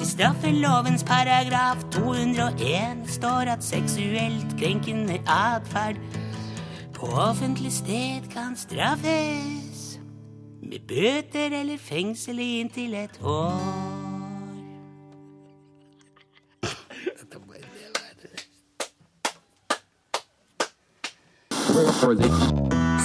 I 0.00 0.06
straffelovens 0.08 1.04
paragraf 1.04 1.84
201 1.92 3.04
står 3.16 3.52
at 3.54 3.64
seksuelt 3.64 4.56
krenkende 4.58 5.20
atferd 5.26 6.00
på 6.96 7.06
offentlig 7.06 7.72
sted 7.72 8.26
kan 8.32 8.56
straffes 8.56 9.98
med 10.62 10.80
bøter 10.88 11.60
eller 11.60 11.78
fengsel 11.78 12.40
i 12.40 12.50
inntil 12.60 12.94
et 12.94 13.20
år. 13.22 14.00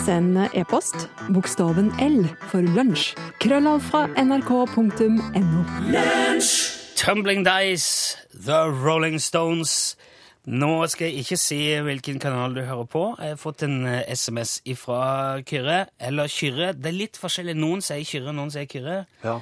Send 0.05 0.37
e-post 0.53 1.07
bokstaven 1.33 1.87
L 1.97 2.27
for 2.51 2.61
lunsj. 2.75 3.15
Krøllav 3.41 3.79
fra 3.87 4.03
nrk.no. 4.21 5.63
Tumbling 6.99 7.41
Dice, 7.47 8.19
The 8.29 8.67
Rolling 8.69 9.17
Stones. 9.17 9.95
Nå 10.45 10.85
skal 10.93 11.09
jeg 11.09 11.23
ikke 11.23 11.39
si 11.41 11.57
hvilken 11.87 12.21
kanal 12.21 12.53
du 12.53 12.61
hører 12.67 12.85
på. 12.85 13.03
Jeg 13.17 13.33
har 13.33 13.41
fått 13.41 13.65
en 13.65 13.79
eh, 13.89 14.05
SMS 14.13 14.59
fra 14.77 15.41
Kyrre, 15.41 15.87
eller 15.97 16.29
Kyrre. 16.29 16.75
Det 16.77 16.91
er 16.91 16.99
litt 16.99 17.17
forskjellig. 17.17 17.57
Noen 17.57 17.81
sier 17.81 18.05
Kyrre, 18.05 18.35
noen 18.37 18.53
sier 18.53 18.69
Kyrre. 18.69 19.01
Ja. 19.25 19.39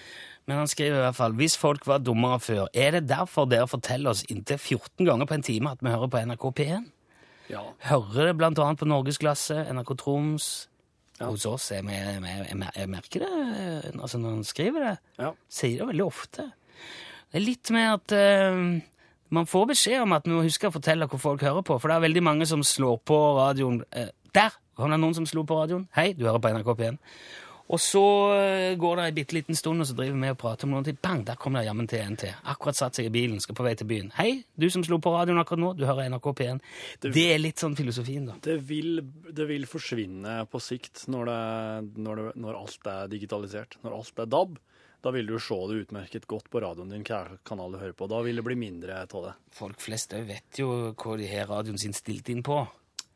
Men 0.47 0.63
han 0.63 0.71
skriver 0.71 1.02
i 1.02 1.06
hvert 1.10 1.19
fall 1.19 1.36
hvis 1.43 1.60
folk 1.60 1.84
var 1.91 1.99
dummere 2.08 2.39
før, 2.39 2.69
er 2.71 2.95
det 2.95 3.10
derfor 3.12 3.52
dere 3.52 3.67
forteller 3.67 4.15
oss 4.15 4.23
inntil 4.32 4.56
14 4.56 5.12
ganger 5.12 5.28
på 5.28 5.41
en 5.41 5.47
time 5.52 5.76
at 5.76 5.84
vi 5.84 5.91
hører 5.91 6.08
på 6.08 6.23
NRK 6.23 6.52
P1? 6.62 6.92
Ja. 7.51 7.63
Hører 7.89 8.34
det 8.34 8.47
annet 8.51 8.79
på 8.79 8.88
Norgesglasset, 8.88 9.67
NRK 9.73 9.95
Troms. 9.99 10.51
Ja. 11.19 11.27
Hos 11.29 11.45
oss 11.45 11.69
vi, 11.69 11.93
jeg, 11.93 12.21
jeg, 12.25 12.69
jeg 12.73 12.89
merker 12.89 13.21
det 13.21 13.91
altså 13.93 14.17
når 14.17 14.39
han 14.39 14.47
skriver 14.47 14.88
det. 14.88 14.95
Ja. 15.21 15.29
Sier 15.51 15.84
det 15.84 15.89
veldig 15.91 16.08
ofte. 16.08 16.47
Det 17.29 17.39
er 17.39 17.45
litt 17.45 17.69
med 17.73 17.91
at 17.91 18.15
uh, 18.17 18.58
man 19.34 19.47
får 19.49 19.69
beskjed 19.73 20.01
om 20.03 20.15
at 20.17 20.25
vi 20.27 20.34
må 20.34 20.41
huske 20.45 20.69
å 20.69 20.73
fortelle 20.73 21.08
hvor 21.10 21.21
folk 21.21 21.45
hører 21.45 21.65
på, 21.65 21.77
for 21.77 21.89
det 21.89 21.99
er 21.99 22.08
veldig 22.08 22.25
mange 22.25 22.49
som 22.49 22.65
slår 22.65 22.99
på 23.06 23.19
radioen. 23.38 23.84
uh, 23.93 24.10
der 24.34 24.58
var 24.77 24.89
det 24.89 24.99
noen 25.03 25.15
som 25.17 25.29
slo 25.29 25.45
på 25.45 25.58
radioen. 25.62 25.88
Hei, 25.93 26.12
du 26.17 26.25
hører 26.25 26.41
på 26.41 26.51
NRK 26.56 26.73
P1. 26.79 26.99
Og 27.71 27.80
så 27.80 28.04
eh, 28.36 28.76
går 28.76 28.99
det 28.99 29.06
en 29.06 29.15
bitte 29.15 29.36
liten 29.38 29.58
stund, 29.58 29.82
og 29.82 29.88
så 29.88 29.95
driver 29.95 30.19
vi 30.19 30.32
og 30.34 30.39
prater 30.39 30.67
om 30.67 30.73
noe 30.76 30.84
til. 30.86 30.97
Bang, 30.99 31.23
der 31.28 31.39
kom 31.39 31.56
det 31.56 31.63
jammen 31.63 31.88
til 31.89 32.04
en 32.04 32.17
til. 32.19 32.34
Akkurat 32.52 32.78
satt 32.78 32.99
seg 32.99 33.08
i 33.08 33.13
bilen, 33.13 33.39
skal 33.43 33.56
på 33.58 33.65
vei 33.65 33.73
til 33.80 33.88
byen. 33.89 34.12
Hei, 34.17 34.43
du 34.60 34.67
som 34.73 34.84
slo 34.86 34.99
på 35.04 35.13
radioen 35.15 35.39
akkurat 35.41 35.63
nå, 35.63 35.71
du 35.80 35.86
hører 35.88 36.12
NRK 36.12 36.28
P1. 36.41 36.62
Det 37.08 37.26
er 37.32 37.39
litt 37.39 37.63
sånn 37.63 37.78
filosofien, 37.80 38.28
da. 38.28 38.36
Det 38.43 38.60
vil, 38.67 38.99
det 39.32 39.47
vil 39.49 39.65
forsvinne 39.69 40.41
på 40.52 40.62
sikt 40.63 41.06
når, 41.13 41.32
det, 41.32 42.04
når, 42.04 42.21
det, 42.21 42.36
når 42.43 42.60
alt 42.60 42.93
er 42.97 43.10
digitalisert. 43.15 43.80
Når 43.88 43.97
alt 44.02 44.23
er 44.26 44.32
DAB, 44.36 44.60
da 45.04 45.12
vil 45.12 45.28
du 45.28 45.36
se 45.39 45.56
det 45.67 45.82
utmerket 45.84 46.28
godt 46.32 46.52
på 46.52 46.62
radioen 46.63 46.91
din, 46.93 47.04
hva 47.08 47.26
kanal 47.47 47.73
du 47.73 47.80
hører 47.82 47.95
på. 47.95 48.12
Da 48.12 48.21
vil 48.23 48.39
det 48.39 48.45
bli 48.45 48.60
mindre 48.60 49.02
av 49.04 49.19
det. 49.26 49.34
Folk 49.56 49.82
flest 49.84 50.15
òg 50.15 50.30
vet 50.30 50.60
jo 50.62 50.69
hva 50.91 51.17
de 51.19 51.28
har 51.32 51.49
radioen 51.52 51.80
sin 51.80 51.95
stilt 51.95 52.32
inn 52.32 52.43
på. 52.43 52.62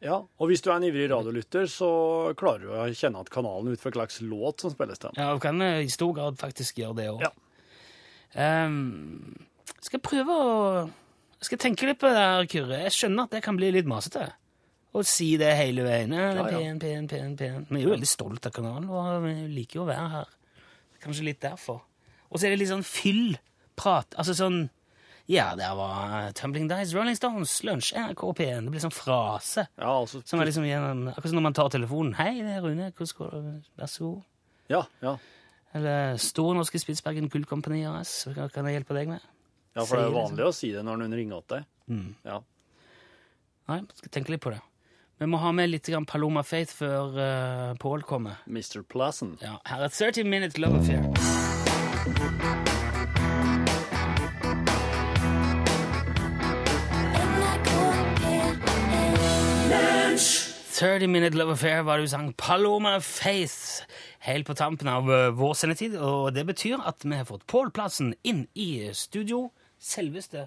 Ja, 0.03 0.19
og 0.21 0.49
hvis 0.51 0.61
du 0.61 0.69
er 0.69 0.77
en 0.77 0.85
ivrig 0.85 1.07
radiolytter, 1.09 1.65
så 1.71 1.89
klarer 2.37 2.63
du 2.63 2.73
å 2.75 2.85
kjenne 2.93 3.23
at 3.23 3.31
kanalen 3.33 3.73
ut 3.73 3.81
fra 3.81 3.89
hva 3.89 4.03
slags 4.03 4.19
låt 4.21 4.61
som 4.61 4.73
spilles 4.73 5.01
til. 5.01 5.15
Ja, 5.17 5.31
og 5.33 5.41
kan 5.41 5.61
eh, 5.65 5.81
i 5.87 5.91
stor 5.93 6.13
grad 6.13 6.37
faktisk 6.37 6.83
gjøre 6.83 6.97
det 6.99 7.07
òg. 7.15 7.25
Ja. 7.25 7.33
skal 9.81 10.03
prøve 10.03 10.35
å 10.35 10.51
Skal 11.41 11.59
tenke 11.61 11.85
litt 11.85 11.99
på 12.01 12.09
det 12.09 12.17
her, 12.17 12.45
Kyrre. 12.49 12.79
Jeg 12.87 12.93
skjønner 12.95 13.27
at 13.27 13.35
det 13.35 13.43
kan 13.45 13.57
bli 13.57 13.69
litt 13.69 13.89
masete. 13.89 14.23
Å 14.97 15.03
si 15.05 15.35
det 15.37 15.51
hele 15.53 15.83
veien. 15.85 16.13
Ja, 16.17 16.31
ja. 16.33 16.45
pen, 16.49 16.79
pen, 16.81 17.05
pen, 17.09 17.35
pen. 17.37 17.67
Vi 17.69 17.81
er 17.81 17.85
jo 17.85 17.93
veldig 17.93 18.09
stolt 18.09 18.47
av 18.49 18.55
kanalen, 18.55 18.87
og 18.89 19.21
vi 19.25 19.35
liker 19.53 19.81
jo 19.81 19.83
å 19.83 19.89
være 19.91 20.07
her. 20.15 20.31
Kanskje 21.03 21.27
litt 21.27 21.43
derfor. 21.43 21.83
Og 22.31 22.39
så 22.39 22.47
er 22.47 22.55
det 22.55 22.61
litt 22.63 22.71
sånn 22.71 22.85
fyll-prat. 22.85 24.17
Altså 24.17 24.33
sånn 24.37 24.63
Ja, 25.27 25.55
der 25.59 25.75
var 25.75 26.31
Tumbling 26.31 26.69
Dice, 26.69 26.95
Rolling 26.95 27.15
Stones, 27.15 27.63
Lunsj, 27.63 27.93
NRK 27.99 28.21
P1. 28.37 28.61
Det 28.63 28.71
blir 28.71 28.83
sånn 28.83 28.95
frase. 28.95 29.65
Ja, 29.75 29.89
altså 29.91 30.21
Som 30.23 30.39
er 30.39 30.47
liksom 30.47 30.63
gjennom, 30.63 31.09
akkurat 31.11 31.33
som 31.33 31.39
når 31.41 31.45
man 31.49 31.57
tar 31.57 31.71
telefonen. 31.73 32.13
'Hei, 32.15 32.37
det 32.39 32.53
er 32.55 32.61
Rune. 32.63 32.91
Hvordan 32.95 33.17
går 33.17 33.33
det? 33.35 33.55
Vær 33.75 33.91
så 33.91 34.03
god.' 34.05 34.23
Ja, 34.71 34.81
ja. 35.03 35.17
Eller 35.75 36.15
'Store 36.15 36.55
Norske 36.55 36.79
Spitsbergen 36.79 37.27
Gullkompani 37.29 37.83
AS. 37.85 38.23
Hva 38.31 38.47
kan 38.53 38.65
jeg 38.65 38.79
hjelpe 38.79 38.95
deg 38.95 39.11
med?' 39.11 39.19
ja, 39.75 39.83
for 39.83 39.97
det 39.97 40.05
er 40.05 40.15
vanlig 40.15 40.47
å 40.47 40.53
si 40.55 40.71
det 40.71 40.83
når 40.87 40.97
noen 41.03 41.13
ringer 41.13 41.43
til 41.43 41.57
deg. 41.57 41.65
Ja. 42.25 42.39
Nei, 43.67 43.81
skal 43.99 44.09
tenke 44.09 44.31
litt 44.31 44.41
på 44.41 44.55
det. 44.55 44.61
Vi 45.19 45.25
må 45.25 45.37
ha 45.41 45.51
med 45.51 45.69
litt 45.69 45.89
Paloma 46.07 46.43
Faith 46.43 46.71
før 46.77 47.17
uh, 47.17 47.75
Pål 47.75 48.03
kommer. 48.03 48.39
Mr. 48.47 48.81
Plassen. 48.87 49.37
Ja, 49.41 49.57
her 49.65 49.83
er 49.83 49.89
30 49.89 50.23
Minute 50.23 50.61
Love 50.61 50.79
Affair. 50.79 51.03
«30 60.77 61.07
Minute 61.07 61.37
Love 61.37 61.55
Affair 61.55 61.81
var 61.81 61.97
det 61.97 62.05
du 62.05 62.09
sang 62.11 62.33
Paloma 62.37 62.99
Face 63.01 63.85
helt 64.19 64.45
på 64.45 64.53
tampen 64.53 64.87
av 64.87 65.07
eh, 65.09 65.31
vår 65.33 65.55
sendetid. 65.57 65.95
Og 65.97 66.35
det 66.35 66.43
betyr 66.45 66.83
at 66.85 67.01
vi 67.01 67.17
har 67.17 67.25
fått 67.25 67.47
Pål 67.49 67.71
Plassen 67.73 68.11
inn 68.21 68.43
i 68.53 68.91
studio. 68.93 69.47
Selveste 69.81 70.43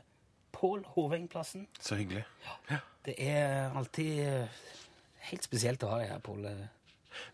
Pål 0.55 0.85
Hoveng-plassen. 0.95 1.66
Så 1.83 1.99
hyggelig. 1.99 2.23
Det 3.07 3.16
er 3.19 3.75
alltid 3.75 4.21
eh, 4.23 4.61
helt 5.33 5.51
spesielt 5.51 5.83
å 5.83 5.90
ha 5.90 5.99
deg 5.99 6.12
her, 6.12 6.23
Pål. 6.23 6.47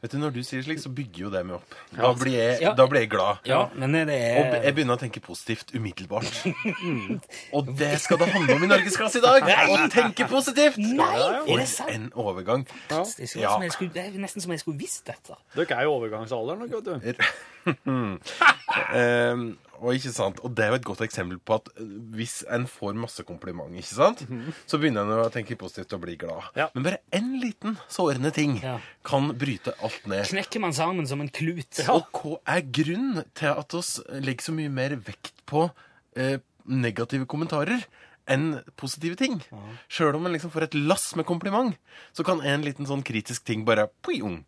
Vet 0.03 0.11
du, 0.13 0.19
Når 0.19 0.31
du 0.35 0.43
sier 0.43 0.63
slik, 0.63 0.79
så 0.83 0.89
bygger 0.93 1.21
jo 1.27 1.31
det 1.31 1.45
meg 1.47 1.57
opp. 1.57 1.75
Da 1.97 2.13
blir 2.15 2.33
jeg, 2.37 2.61
Ja. 2.63 2.73
da 2.75 2.87
blir 2.87 3.01
jeg 3.05 3.11
glad. 3.11 3.39
Ja, 3.45 3.69
men 3.75 3.93
det 3.93 4.03
Og 4.09 4.11
er 4.55 4.63
jeg 4.65 4.75
begynner 4.75 4.97
å 4.97 5.01
tenke 5.01 5.21
positivt 5.21 5.73
umiddelbart. 5.75 6.47
Og 7.57 7.71
det 7.79 8.01
skal 8.01 8.19
det 8.19 8.29
handle 8.33 8.55
om 8.57 8.65
i 8.65 8.67
Norgesklasse 8.67 9.19
i 9.19 9.25
dag! 9.25 9.43
Å 9.43 9.89
tenke 9.93 10.29
positivt! 10.31 10.79
Nei, 10.79 11.11
er 11.47 11.57
det 11.63 11.69
sant? 11.69 11.91
en 11.91 12.11
overgang. 12.15 12.67
fantastisk. 12.89 13.35
Det 13.35 13.43
Ja. 13.43 13.53
som 13.53 13.63
jeg 13.63 13.73
skulle- 13.73 13.93
det 13.93 14.05
er 14.07 14.19
nesten 14.19 14.41
som 14.43 14.51
jeg 14.51 14.61
skulle 14.61 14.79
visst 14.79 15.05
dette. 15.07 15.37
Dere 15.55 15.79
er 15.81 15.83
jo 15.85 15.95
overgangsalderen, 16.01 16.69
dere, 16.71 17.01
vet 17.01 17.19
du. 17.85 18.19
Ehm, 18.97 19.47
og 19.77 19.93
ikke 19.93 20.11
sant? 20.15 20.39
Og 20.45 20.55
det 20.57 20.65
er 20.65 20.71
jo 20.73 20.79
et 20.79 20.87
godt 20.89 21.03
eksempel 21.05 21.37
på 21.45 21.57
at 21.59 21.69
eh, 21.77 21.89
hvis 22.17 22.39
en 22.53 22.65
får 22.71 22.97
masse 22.97 23.25
kompliment, 23.29 23.73
ikke 23.77 23.91
sant? 23.93 24.23
så 24.69 24.81
begynner 24.81 25.05
en 25.05 25.25
å 25.27 25.29
tenke 25.33 25.57
positivt 25.61 25.93
og 25.99 26.05
bli 26.07 26.17
glad. 26.21 26.49
Ja. 26.57 26.69
Men 26.75 26.87
bare 26.87 27.01
én 27.17 27.35
liten 27.43 27.77
sårende 27.93 28.33
ting 28.37 28.57
Ja. 28.63 28.79
kan 29.05 29.29
bryte 29.37 29.75
alt 29.85 30.07
ned. 30.09 30.25
Knekker 30.31 30.61
man 30.65 30.73
sammen 30.77 31.07
som 31.09 31.21
en 31.21 31.29
klut. 31.33 31.83
Og 31.93 32.09
hva 32.23 32.39
er 32.57 32.65
grunnen 32.65 33.25
til 33.37 33.53
at 33.53 33.75
oss 33.77 33.99
legger 34.09 34.49
så 34.49 34.57
mye 34.57 34.73
mer 34.73 34.97
vekt 34.97 35.35
på 35.47 35.69
eh, 36.17 36.39
negative 36.67 37.27
kommentarer 37.31 37.85
enn 38.31 38.61
positive 38.79 39.17
ting? 39.21 39.39
Sjøl 39.93 40.19
om 40.19 40.27
en 40.27 40.35
liksom 40.37 40.53
får 40.55 40.69
et 40.69 40.77
lass 40.79 41.09
med 41.19 41.27
kompliment, 41.29 41.77
så 42.17 42.27
kan 42.27 42.43
en 42.43 42.65
liten 42.67 42.89
sånn 42.89 43.05
kritisk 43.07 43.47
ting 43.47 43.65
bare 43.69 43.89
poing, 44.07 44.43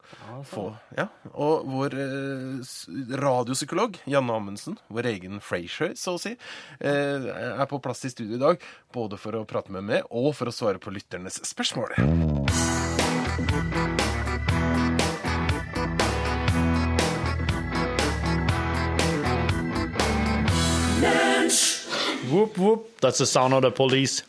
få 0.49 0.69
ja. 0.97 1.09
Og 1.35 1.67
vår 1.71 1.97
eh, 2.03 3.17
radiopsykolog 3.23 4.01
Janne 4.11 4.39
Amundsen, 4.39 4.79
vår 4.93 5.11
egen 5.15 5.43
Frazier, 5.45 5.95
så 5.99 6.17
å 6.17 6.23
si, 6.23 6.35
eh, 6.81 7.29
er 7.55 7.67
på 7.71 7.81
plass 7.83 8.05
i 8.09 8.13
studio 8.13 8.39
i 8.39 8.43
dag, 8.43 8.63
både 8.95 9.21
for 9.21 9.39
å 9.39 9.47
prate 9.49 9.75
med 9.75 9.87
meg 9.89 10.09
og 10.11 10.35
for 10.39 10.51
å 10.51 10.55
svare 10.55 10.83
på 10.83 10.95
lytternes 10.95 11.41
spørsmål. 11.47 11.95
Whoop, 22.49 22.59
whoop. 22.59 23.01
That's 23.01 23.19
the 23.19 23.27
sound 23.27 23.53
of 23.53 23.63
the 23.63 23.71
police. 23.71 24.23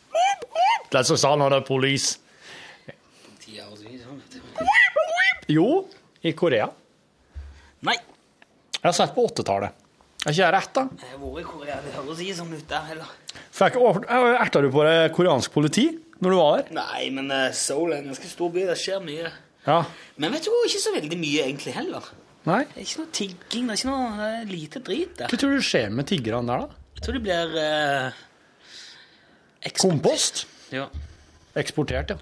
That's 0.90 1.08
the 1.08 1.16
sound 1.16 1.42
of 1.42 1.50
the 1.50 1.60
police. 1.62 2.18
Jo, 5.46 5.86
i 6.22 6.32
Korea. 6.32 6.68
Nei, 7.80 7.96
Jeg 8.80 8.88
har 8.88 8.92
sett 8.92 9.14
på 9.14 9.24
80-tallet. 9.26 9.72
Er 10.20 10.30
ikke 10.34 10.42
jeg 10.42 10.52
rett, 10.52 10.70
da? 10.76 10.82
jeg 11.00 11.10
har 11.10 11.20
vært 11.22 11.40
i 11.40 11.46
Korea. 11.48 11.78
Det 11.84 11.94
høres 11.96 12.20
ikke 12.24 12.36
sånn 12.36 12.52
ut 12.52 12.68
der 12.68 12.84
heller. 12.90 13.10
Fikk, 13.56 13.78
erta 13.80 14.62
du 14.62 14.68
på 14.72 14.84
det 14.84 14.96
koreansk 15.16 15.52
politi 15.52 15.86
når 16.20 16.34
du 16.34 16.36
var 16.36 16.52
der? 16.60 16.72
Nei, 16.76 17.08
men 17.16 17.32
uh, 17.32 17.48
Seoul 17.56 17.94
er 17.94 18.02
en 18.02 18.10
ganske 18.12 18.28
stor 18.28 18.52
by. 18.52 18.66
Det 18.68 18.76
skjer 18.80 19.00
mye. 19.04 19.30
Ja. 19.66 19.78
Men 20.20 20.36
vet 20.36 20.44
du 20.44 20.52
hva, 20.52 20.60
ikke 20.68 20.82
så 20.84 20.92
veldig 20.96 21.20
mye 21.20 21.46
egentlig 21.48 21.74
heller. 21.76 22.12
Nei? 22.48 22.62
Det 22.68 22.76
er 22.84 22.86
ikke 22.86 23.02
noe 23.02 23.14
tigging, 23.16 23.66
det 23.68 23.74
er 23.74 23.80
ikke 23.80 23.90
noe 23.90 24.12
det 24.20 24.28
er 24.28 24.52
lite 24.52 24.84
drit 24.84 25.16
der. 25.18 25.32
Hva 25.32 25.40
tror 25.40 25.56
du 25.56 25.64
skjer 25.64 25.90
med 25.96 26.08
tiggerne 26.12 26.52
der, 26.52 26.68
da? 26.68 26.79
Jeg 27.00 27.06
tror 27.06 27.16
de 27.16 27.20
blir 27.24 27.54
eksportert. 29.64 30.02
Kompost? 30.02 30.42
Ja. 30.72 30.82
Eksportert, 31.56 32.10
ja. 32.10 32.16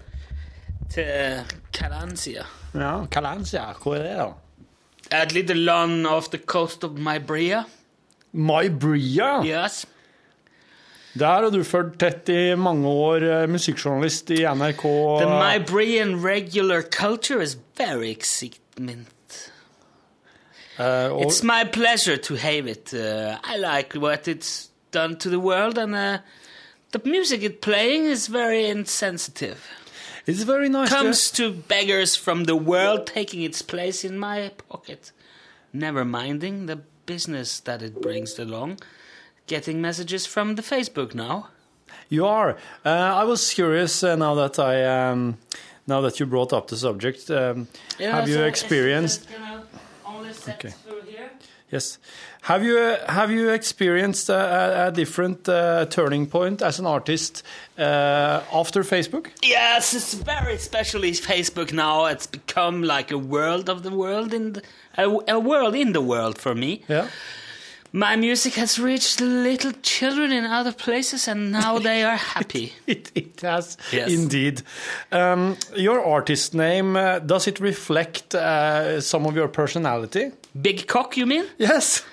Til 0.94 1.40
Calancia. 1.74 2.44
Ja, 2.74 2.92
Calancia. 3.10 3.72
hvor 3.82 3.96
er 3.96 4.02
det, 4.06 4.16
da? 4.16 5.22
Et 5.22 5.32
lite 5.32 5.54
land 5.54 6.06
off 6.06 6.28
the 6.28 6.38
coast 6.38 6.84
of 6.84 6.90
Mybria. 6.90 7.64
Mybria? 8.32 9.42
Yes. 9.44 9.86
Der 11.18 11.26
har 11.26 11.50
du 11.50 11.64
ført 11.64 11.98
tett 11.98 12.28
i 12.28 12.54
mange 12.54 12.86
år, 12.86 13.16
eh, 13.42 13.48
musikkjournalist 13.50 14.30
i 14.30 14.44
NRK. 14.44 14.82
The 15.18 15.58
Mybrian 15.58 16.24
regular 16.24 16.82
culture 16.82 17.42
is 17.42 17.56
very 17.76 18.10
excitement. 18.10 19.08
Og, 20.78 21.22
It's 21.22 21.42
my 21.42 21.64
pleasure 21.64 22.16
to 22.16 22.34
have 22.36 22.66
it. 22.66 22.94
Uh, 22.94 23.36
I 23.44 23.56
like 23.58 23.94
what 23.94 24.28
it's 24.28 24.70
done 24.92 25.16
to 25.16 25.28
the 25.28 25.38
world, 25.40 25.78
and 25.78 25.94
uh, 25.94 26.18
the 26.92 27.00
music 27.04 27.42
it's 27.42 27.58
playing 27.60 28.04
is 28.04 28.28
very 28.28 28.66
insensitive. 28.70 29.58
it's 30.26 30.42
very 30.42 30.68
nice. 30.68 30.88
Comes 30.88 31.30
to 31.32 31.50
beggars 31.52 32.16
from 32.16 32.44
the 32.44 32.54
world 32.54 33.06
taking 33.06 33.42
its 33.42 33.62
place 33.62 34.04
in 34.04 34.18
my 34.18 34.50
pocket, 34.68 35.12
never 35.72 36.04
minding 36.04 36.66
the 36.66 36.78
business 37.06 37.60
that 37.60 37.82
it 37.82 38.00
brings 38.00 38.38
along. 38.38 38.78
Getting 39.46 39.80
messages 39.80 40.26
from 40.26 40.56
the 40.56 40.62
Facebook 40.62 41.14
now. 41.14 41.48
You 42.10 42.26
are. 42.26 42.56
Uh, 42.84 42.90
I 42.90 43.24
was 43.24 43.52
curious 43.54 44.02
uh, 44.02 44.14
now 44.16 44.34
that 44.34 44.58
I 44.58 44.84
um, 44.84 45.38
now 45.86 46.02
that 46.02 46.20
you 46.20 46.26
brought 46.26 46.52
up 46.52 46.66
the 46.68 46.76
subject. 46.76 47.30
Um, 47.30 47.66
have 47.98 48.28
you 48.28 48.42
experienced? 48.42 49.26
Okay. 50.54 50.74
Yes. 51.70 51.98
Have 52.42 52.64
you 52.64 52.96
have 53.08 53.30
you 53.30 53.50
experienced 53.50 54.30
a, 54.30 54.34
a, 54.34 54.88
a 54.88 54.90
different 54.90 55.46
uh, 55.48 55.84
turning 55.86 56.26
point 56.26 56.62
as 56.62 56.78
an 56.78 56.86
artist 56.86 57.42
uh, 57.78 58.40
after 58.52 58.82
Facebook? 58.82 59.26
Yes, 59.42 59.92
it's 59.92 60.14
very 60.14 60.54
especially 60.54 61.12
Facebook 61.12 61.72
now. 61.72 62.06
It's 62.06 62.26
become 62.26 62.82
like 62.82 63.10
a 63.10 63.18
world 63.18 63.68
of 63.68 63.82
the 63.82 63.90
world 63.90 64.32
in 64.32 64.54
the, 64.54 64.62
a, 64.96 65.34
a 65.36 65.38
world 65.38 65.74
in 65.74 65.92
the 65.92 66.00
world 66.00 66.38
for 66.38 66.54
me. 66.54 66.84
Yeah. 66.88 67.08
My 67.92 68.16
music 68.16 68.54
has 68.54 68.78
reached 68.78 69.20
little 69.20 69.72
children 69.82 70.30
in 70.32 70.44
other 70.44 70.72
places, 70.72 71.28
and 71.28 71.50
now 71.52 71.78
they 71.82 72.02
are 72.04 72.16
happy. 72.16 72.72
It, 72.86 73.10
it 73.14 73.40
has 73.40 73.76
Yes. 73.92 74.10
indeed. 74.12 74.62
Um, 75.10 75.56
your 75.76 76.04
artist 76.04 76.54
name 76.54 76.96
uh, 76.96 77.18
does 77.20 77.46
it 77.46 77.60
reflect 77.60 78.34
uh, 78.34 79.00
some 79.00 79.26
of 79.26 79.34
your 79.36 79.48
personality? 79.48 80.32
Big 80.60 80.86
cock, 80.86 81.16
you 81.16 81.26
mean? 81.26 81.44
Yes. 81.58 82.04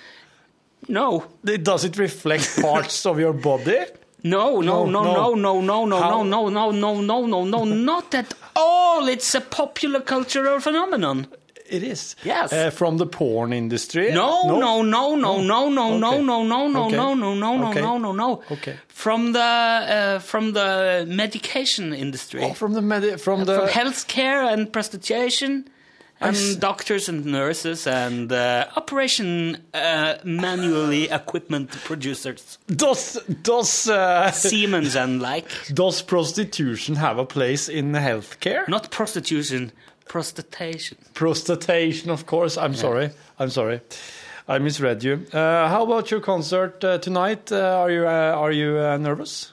No. 0.87 1.25
Does 1.43 1.83
it 1.83 1.97
reflect 1.97 2.61
parts 2.61 3.05
of 3.05 3.19
your 3.19 3.33
body? 3.33 3.79
No, 4.23 4.61
no, 4.61 4.85
No, 4.85 5.03
no, 5.03 5.33
no. 5.35 5.35
no, 5.35 5.61
no, 5.61 5.85
no, 5.85 6.23
no, 6.23 6.49
no, 6.49 6.49
no, 6.49 6.71
no, 6.71 7.01
no, 7.01 7.25
no, 7.25 7.43
no, 7.45 7.63
not 7.65 8.15
at 8.15 8.33
all. 8.55 9.07
It's 9.07 9.35
a 9.35 9.41
popular 9.41 9.99
cultural 10.01 10.59
phenomenon. 10.59 11.27
It 11.67 11.83
is. 11.83 12.15
Yes. 12.23 12.53
Uh, 12.53 12.69
from 12.69 12.97
the 12.97 13.05
porn 13.07 13.51
industry? 13.53 14.11
No, 14.13 14.43
no, 14.59 14.81
no, 14.83 15.15
no, 15.15 15.41
no, 15.41 15.69
no, 15.69 15.69
no, 15.69 16.11
Okay. 16.13 16.23
no, 16.23 16.43
no, 16.43 16.67
no, 16.67 16.85
Okay. 16.85 16.95
no, 16.95 17.13
no, 17.15 17.33
no, 17.33 17.57
no, 17.57 17.69
Okay. 17.69 17.81
no, 17.81 17.97
no, 17.97 18.11
no. 18.11 18.41
Okay. 18.51 18.75
From 18.87 19.31
the 19.33 19.39
uh, 19.39 20.19
from 20.19 20.53
the 20.53 21.05
medication 21.07 21.93
industry, 21.93 22.41
Oh, 22.43 22.53
from 22.53 22.73
the 22.73 22.81
medi- 22.81 23.17
from 23.17 23.45
the 23.45 23.59
from 23.59 23.67
healthcare 23.69 24.51
and 24.53 24.71
prostitution, 24.71 25.65
and 26.21 26.59
doctors 26.59 27.09
and 27.09 27.25
nurses 27.25 27.87
and 27.87 28.31
uh, 28.31 28.65
operation 28.77 29.57
uh, 29.73 30.15
manually 30.23 31.09
equipment 31.09 31.69
producers, 31.83 32.57
does 32.67 33.19
does 33.43 33.87
uh, 33.89 34.31
Siemens 34.31 34.95
and 34.95 35.21
like. 35.21 35.45
does 35.73 36.01
prostitution 36.03 36.95
have 36.95 37.17
a 37.17 37.25
place 37.25 37.67
in 37.67 37.91
healthcare? 37.93 38.67
Not 38.67 38.91
prostitution, 38.91 39.71
prostitution. 40.07 40.97
Prostitution, 41.13 42.09
of 42.11 42.25
course. 42.25 42.57
I'm 42.57 42.73
sorry. 42.75 43.09
I'm 43.39 43.49
sorry. 43.49 43.81
I 44.47 44.59
misread 44.59 45.03
you. 45.03 45.25
Uh, 45.33 45.67
how 45.67 45.83
about 45.83 46.11
your 46.11 46.19
concert 46.19 46.83
uh, 46.83 46.97
tonight? 46.99 47.51
Uh, 47.51 47.81
are 47.81 47.89
you 47.91 48.07
uh, 48.07 48.33
are 48.43 48.51
you 48.51 48.77
uh, 48.77 48.97
nervous? 48.97 49.51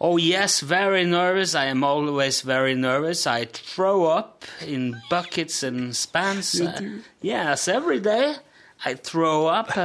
Oh 0.00 0.16
yes, 0.18 0.60
very 0.60 1.04
nervous. 1.04 1.54
I 1.54 1.64
am 1.66 1.82
always 1.82 2.42
very 2.42 2.74
nervous. 2.74 3.26
I 3.26 3.46
throw 3.46 4.04
up 4.04 4.44
in 4.66 4.94
buckets 5.10 5.62
and 5.62 5.96
spans. 5.96 6.54
You 6.54 6.68
Uh, 6.68 6.78
do? 6.78 7.00
yes, 7.22 7.66
every 7.68 7.98
day 8.00 8.36
I 8.84 8.94
throw 8.94 9.46
up. 9.46 9.76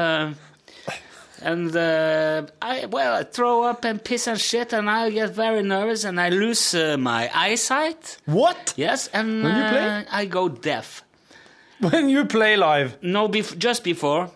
Uh, 1.43 1.49
and 1.49 1.75
uh, 1.75 2.45
I 2.61 2.85
well, 2.85 3.15
I 3.15 3.23
throw 3.23 3.63
up 3.63 3.85
and 3.85 4.03
piss 4.03 4.27
and 4.27 4.39
shit, 4.39 4.73
and 4.73 4.89
I 4.89 5.09
get 5.09 5.31
very 5.31 5.63
nervous, 5.63 6.03
and 6.03 6.19
I 6.19 6.29
lose 6.29 6.73
uh, 6.75 6.97
my 6.97 7.29
eyesight. 7.33 8.17
What? 8.25 8.73
Yes, 8.77 9.07
and 9.13 9.43
When 9.43 9.55
you 9.55 9.63
uh, 9.63 9.69
play? 9.71 10.05
I 10.11 10.25
go 10.25 10.49
deaf. 10.49 11.03
When 11.79 12.09
you 12.09 12.25
play 12.25 12.57
live? 12.57 12.97
No, 13.01 13.27
bef- 13.27 13.57
just 13.57 13.83
before. 13.83 14.29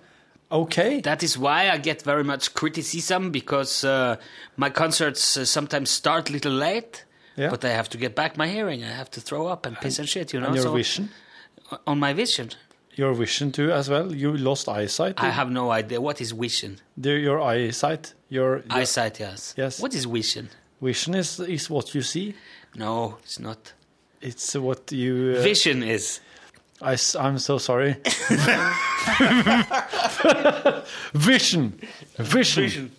Okay. 0.52 1.02
That 1.02 1.22
is 1.24 1.38
why 1.38 1.70
I 1.70 1.78
get 1.78 2.02
very 2.04 2.24
much 2.24 2.54
criticism 2.54 3.32
because 3.32 3.84
uh, 3.84 4.16
my 4.58 4.70
concerts 4.70 5.38
uh, 5.38 5.46
sometimes 5.46 5.90
start 5.90 6.30
a 6.30 6.34
little 6.34 6.54
late. 6.54 7.06
Yeah. 7.36 7.50
But 7.50 7.64
I 7.66 7.70
have 7.70 7.90
to 7.90 7.98
get 7.98 8.16
back 8.16 8.38
my 8.38 8.48
hearing. 8.48 8.84
I 8.84 8.92
have 8.92 9.10
to 9.12 9.22
throw 9.22 9.48
up 9.48 9.66
and 9.66 9.76
piss 9.78 10.00
and 10.00 10.08
shit, 10.08 10.34
you 10.34 10.40
know. 10.40 10.48
and 10.48 10.56
your 10.56 10.64
so- 10.66 10.74
vision? 10.74 11.10
On 11.86 12.00
my 12.00 12.14
vision. 12.14 12.50
Your 12.96 13.14
vision 13.14 13.52
too, 13.52 13.72
as 13.72 13.90
well. 13.90 14.14
You 14.16 14.38
lost 14.38 14.70
eyesight. 14.70 15.22
I 15.22 15.30
have 15.30 15.52
no 15.52 15.72
idea. 15.72 16.00
What 16.00 16.22
is 16.22 16.32
vision? 16.32 16.80
The- 16.98 17.20
your 17.20 17.42
eyesight. 17.42 18.14
Your, 18.30 18.58
your 18.58 18.64
Eyesight, 18.70 19.20
yes. 19.20 19.54
Yes. 19.58 19.80
What 19.80 19.94
is 19.94 20.06
vision? 20.06 20.50
vision 20.82 21.16
is 21.16 21.40
is 21.40 21.70
what 21.70 21.94
you 21.96 22.02
see. 22.02 22.34
No, 22.76 23.18
it's 23.24 23.40
not. 23.40 23.74
It's 24.22 24.56
what 24.56 24.92
you. 24.92 25.36
Uh, 25.38 25.42
Vision 25.42 25.84
is. 25.84 26.20
I, 26.82 26.98
am 27.20 27.40
so 27.40 27.58
sorry. 27.58 27.92
vision. 31.14 31.80
Vision. 32.18 32.92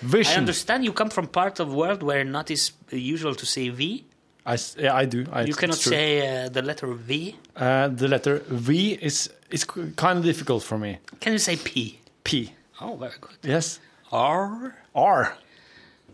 Vision. 0.00 0.34
I 0.34 0.38
understand 0.38 0.84
you 0.84 0.92
come 0.92 1.10
from 1.10 1.28
part 1.28 1.60
of 1.60 1.72
world 1.72 2.02
where 2.02 2.24
not 2.24 2.50
is 2.50 2.72
usual 2.90 3.34
to 3.34 3.46
say 3.46 3.68
V. 3.70 4.04
I, 4.44 4.58
yeah, 4.76 4.94
I 4.94 5.04
do. 5.04 5.24
I, 5.32 5.42
You 5.44 5.54
cannot 5.54 5.76
say 5.78 6.44
uh, 6.44 6.48
the 6.48 6.62
letter 6.62 6.88
V. 6.92 7.36
Uh, 7.56 7.88
the 7.88 8.08
letter 8.08 8.42
V 8.48 8.94
is 9.00 9.30
is 9.50 9.64
kind 9.64 10.18
of 10.18 10.24
difficult 10.24 10.62
for 10.64 10.78
me. 10.78 10.98
Can 11.20 11.32
you 11.32 11.38
say 11.38 11.56
P? 11.56 12.00
P. 12.24 12.52
Oh, 12.80 12.96
very 12.96 13.12
good. 13.20 13.36
Yes. 13.42 13.78
R. 14.10 14.74
R. 14.94 15.36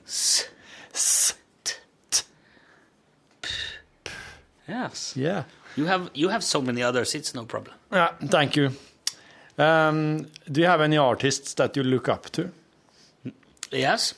S. 0.06 0.48
S. 0.94 1.34
Yes. 4.68 5.14
Yeah. 5.16 5.44
You 5.76 5.86
have 5.86 6.10
you 6.14 6.28
have 6.28 6.44
so 6.44 6.60
many 6.60 6.82
others. 6.82 7.14
It's 7.14 7.34
no 7.34 7.44
problem. 7.44 7.74
Yeah. 7.90 8.10
Thank 8.26 8.56
you. 8.56 8.70
Um, 9.56 10.26
do 10.52 10.60
you 10.60 10.66
have 10.66 10.80
any 10.82 10.98
artists 10.98 11.54
that 11.54 11.76
you 11.76 11.82
look 11.82 12.08
up 12.08 12.30
to? 12.32 12.50
Yes. 13.72 14.14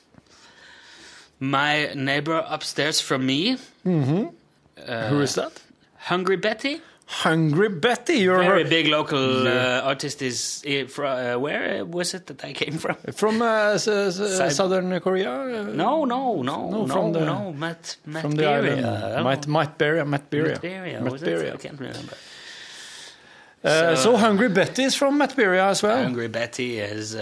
My 1.41 1.93
neighbor 1.95 2.45
upstairs 2.49 3.01
from 3.01 3.25
me, 3.27 3.57
Who 3.85 5.21
is 5.21 5.35
that? 5.35 5.53
Hungry 5.97 6.37
Betty, 6.37 6.81
Hungry 7.07 7.69
Betty. 7.69 8.19
You're 8.21 8.39
very 8.43 8.65
big 8.65 8.87
local 8.87 9.49
uh, 9.49 9.81
artist. 9.85 10.23
Is 10.23 10.63
uh, 10.67 10.87
fro- 10.87 11.35
uh, 11.35 11.39
where 11.39 11.85
was 11.85 12.15
it 12.15 12.27
that 12.29 12.45
I 12.45 12.53
came 12.53 12.79
from? 12.79 12.97
from 13.13 13.43
uh, 13.43 13.73
s- 13.75 13.85
Side- 14.39 14.53
southern 14.53 14.99
Korea. 15.01 15.33
Uh, 15.33 15.63
No, 15.75 16.05
no, 16.05 16.43
no, 16.43 16.71
no, 16.71 16.87
from 16.87 17.13
the- 17.13 17.25
no. 17.25 17.53
Matt, 17.53 17.97
Matt 18.07 18.23
from 18.23 18.33
the 18.33 18.43
Beria. 18.45 18.85
island. 18.85 19.25
Might 19.25 19.47
Might 19.47 19.79
Beria. 19.79 20.07
Matt 20.07 20.31
Beria. 20.31 20.55
Matt 20.55 20.63
Beria, 20.63 21.01
Matt? 21.03 21.21
Beria. 21.21 21.55
I 21.55 21.57
can't 21.57 21.81
remember. 21.81 22.15
Uh, 23.65 23.95
so 23.97 24.17
Hungry 24.17 24.49
Betty 24.49 24.85
is 24.85 24.95
from 24.95 25.19
Matt 25.19 25.37
Beria 25.37 25.69
as 25.71 25.83
well. 25.83 26.03
Hungry 26.03 26.29
Betty 26.29 26.79
is 26.79 27.15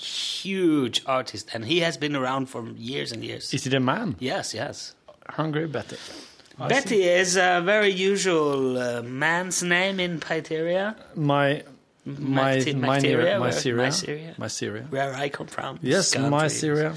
huge 0.00 1.02
artist, 1.06 1.50
and 1.54 1.64
he 1.64 1.80
has 1.80 1.96
been 1.96 2.16
around 2.16 2.46
for 2.46 2.66
years 2.76 3.12
and 3.12 3.24
years. 3.24 3.52
Is 3.54 3.66
it 3.66 3.74
a 3.74 3.80
man? 3.80 4.16
Yes, 4.18 4.54
yes. 4.54 4.94
Hungry 5.28 5.66
Betty. 5.66 5.96
I 6.58 6.68
Betty 6.68 7.02
is 7.04 7.36
a 7.36 7.60
very 7.64 7.90
usual 7.90 8.78
uh, 8.78 9.02
man's 9.02 9.62
name 9.62 10.00
in 10.00 10.20
Piteria, 10.20 10.94
My 11.14 11.62
my 12.04 12.56
Macte- 12.56 12.74
my 12.80 12.98
Macteria, 12.98 13.32
my 13.34 13.38
where- 13.40 13.52
Syria. 13.52 13.82
my 13.84 13.90
Syria. 13.90 14.34
My 14.38 14.48
Syria. 14.48 14.84
where 14.90 15.14
I 15.14 15.28
come 15.28 15.46
from. 15.46 15.78
Yes, 15.82 16.10
This 16.12 16.20
my 16.20 16.30
country. 16.40 16.48
Syria. 16.58 16.94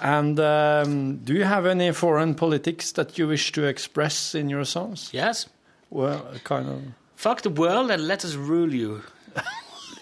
And 0.00 0.40
um, 0.40 1.16
do 1.24 1.32
you 1.34 1.44
have 1.44 1.66
any 1.66 1.92
foreign 1.92 2.34
politics 2.34 2.92
that 2.92 3.18
you 3.18 3.28
wish 3.28 3.52
to 3.52 3.64
express 3.64 4.34
in 4.34 4.48
your 4.50 4.64
songs? 4.64 5.10
Yes. 5.12 5.46
Well, 5.90 6.24
kind 6.44 6.68
of. 6.68 6.82
Fuck 7.16 7.42
the 7.42 7.50
world 7.50 7.90
and 7.90 8.06
let 8.08 8.24
us 8.24 8.34
rule 8.34 8.72
you. 8.74 9.02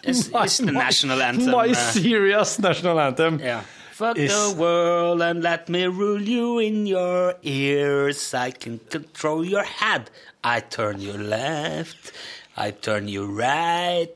It's, 0.08 0.30
My- 0.32 0.44
it's 0.44 0.58
the 0.58 0.72
my- 0.72 0.84
national 0.84 1.20
anthem. 1.22 1.50
My 1.50 1.68
uh, 1.68 1.74
serious 1.74 2.58
national 2.58 2.98
anthem. 3.00 3.38
Yeah. 3.40 3.62
Fuck 3.92 4.16
is- 4.18 4.32
the 4.32 4.54
world 4.60 5.20
and 5.22 5.42
let 5.42 5.68
me 5.68 5.86
rule 5.86 6.22
you 6.22 6.58
in 6.60 6.86
your 6.86 7.34
ears. 7.42 8.32
I 8.34 8.50
can 8.52 8.78
control 8.78 9.44
your 9.44 9.64
head. 9.64 10.10
I 10.44 10.60
turn 10.60 11.00
you 11.00 11.14
left. 11.14 12.12
I 12.56 12.70
turn 12.70 13.08
you 13.08 13.26
right. 13.26 14.10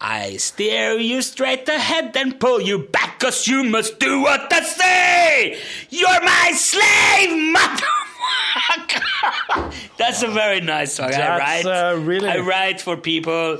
I 0.00 0.36
steer 0.36 0.94
you 0.96 1.20
straight 1.22 1.68
ahead 1.68 2.16
and 2.16 2.38
pull 2.38 2.60
you 2.62 2.78
back, 2.78 3.18
cause 3.18 3.48
you 3.48 3.64
must 3.64 3.98
do 3.98 4.20
what 4.20 4.46
I 4.52 4.60
say. 4.62 5.58
You're 5.90 6.22
my 6.22 6.52
slave, 6.54 7.56
motherfucker. 7.56 9.74
That's 9.98 10.22
a 10.22 10.28
very 10.28 10.60
nice 10.60 10.94
song. 10.94 11.08
I 11.08 11.10
That's, 11.10 11.64
write. 11.64 11.66
uh, 11.66 11.96
really- 11.98 12.28
I 12.28 12.38
write 12.38 12.80
for 12.80 12.96
people, 12.96 13.58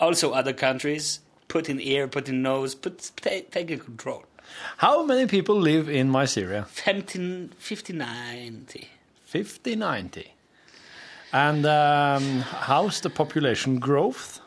also 0.00 0.32
other 0.32 0.52
countries. 0.52 1.20
Put 1.48 1.68
in 1.68 1.80
ear, 1.80 2.06
put 2.08 2.28
in 2.28 2.42
nose, 2.42 2.74
put 2.76 3.10
take, 3.16 3.50
take 3.50 3.70
in 3.70 3.80
control. 3.80 4.24
How 4.78 5.04
many 5.04 5.26
people 5.26 5.56
live 5.60 5.88
in 5.88 6.08
my 6.08 6.24
Syria? 6.24 6.64
15, 6.68 7.52
50, 7.58 7.92
90. 7.92 8.88
50, 9.26 9.76
90. 9.76 10.32
And 11.32 11.64
um, 11.66 12.40
how's 12.40 13.00
the 13.00 13.10
population 13.10 13.78
growth? 13.78 14.40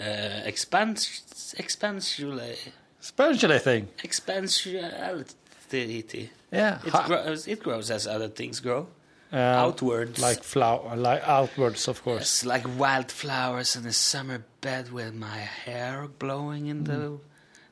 Uh, 0.00 0.04
expans, 0.46 1.54
expansually, 1.56 2.56
Especially 3.00 3.58
thing. 3.58 3.88
expansuality. 3.98 6.28
Yeah. 6.52 6.78
It 6.84 6.92
grows, 7.06 7.48
it 7.48 7.62
grows 7.62 7.90
as 7.90 8.06
other 8.06 8.28
things 8.28 8.60
grow. 8.60 8.86
Uh, 9.32 9.36
outwards. 9.36 10.20
Like 10.20 10.42
flower, 10.42 10.96
like 10.96 11.22
outwards, 11.26 11.88
of 11.88 12.02
course. 12.02 12.20
It's 12.22 12.44
like 12.44 12.64
wildflowers 12.78 13.76
in 13.76 13.86
a 13.86 13.92
summer 13.92 14.44
bed 14.60 14.90
with 14.92 15.14
my 15.14 15.38
hair 15.38 16.08
blowing 16.18 16.66
in 16.66 16.84
the 16.84 17.18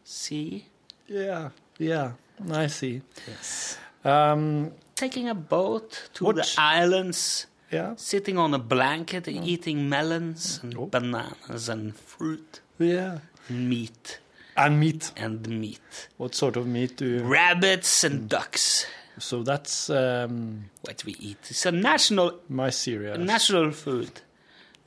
sea. 0.04 0.66
Yeah, 1.06 1.50
yeah. 1.78 2.12
I 2.52 2.66
see. 2.68 3.00
Yes. 3.26 3.78
Um, 4.04 4.72
Taking 4.94 5.28
a 5.28 5.34
boat 5.34 6.08
to 6.14 6.32
the 6.32 6.46
islands, 6.58 7.46
yeah, 7.70 7.94
sitting 7.96 8.38
on 8.38 8.54
a 8.54 8.58
blanket, 8.58 9.28
eating 9.28 9.88
melons 9.88 10.60
and 10.62 10.74
Oh. 10.76 10.86
bananas 10.86 11.68
and 11.68 11.94
fruit, 11.94 12.60
yeah. 12.78 13.18
meat 13.50 14.18
And 14.56 14.80
meat. 14.80 15.12
and 15.16 15.46
meat. 15.48 16.08
What 16.16 16.34
sort 16.34 16.56
of 16.56 16.66
meat 16.66 16.96
do 16.96 17.04
you? 17.06 17.22
Rabbits 17.24 18.04
and 18.04 18.26
ducks. 18.28 18.86
So 19.18 19.42
that's 19.42 19.88
um, 19.90 20.70
What 20.82 21.04
we 21.04 21.12
eat. 21.18 21.38
It's 21.48 21.64
a 21.66 21.72
national 21.72 22.40
my 22.48 22.70
Syria 22.70 23.16
national 23.18 23.72
food. 23.72 24.10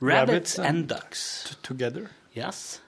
Rabbits 0.00 0.58
and, 0.58 0.66
and- 0.66 0.88
ducks. 0.88 1.56
together. 1.62 2.10
Yes. 2.32 2.80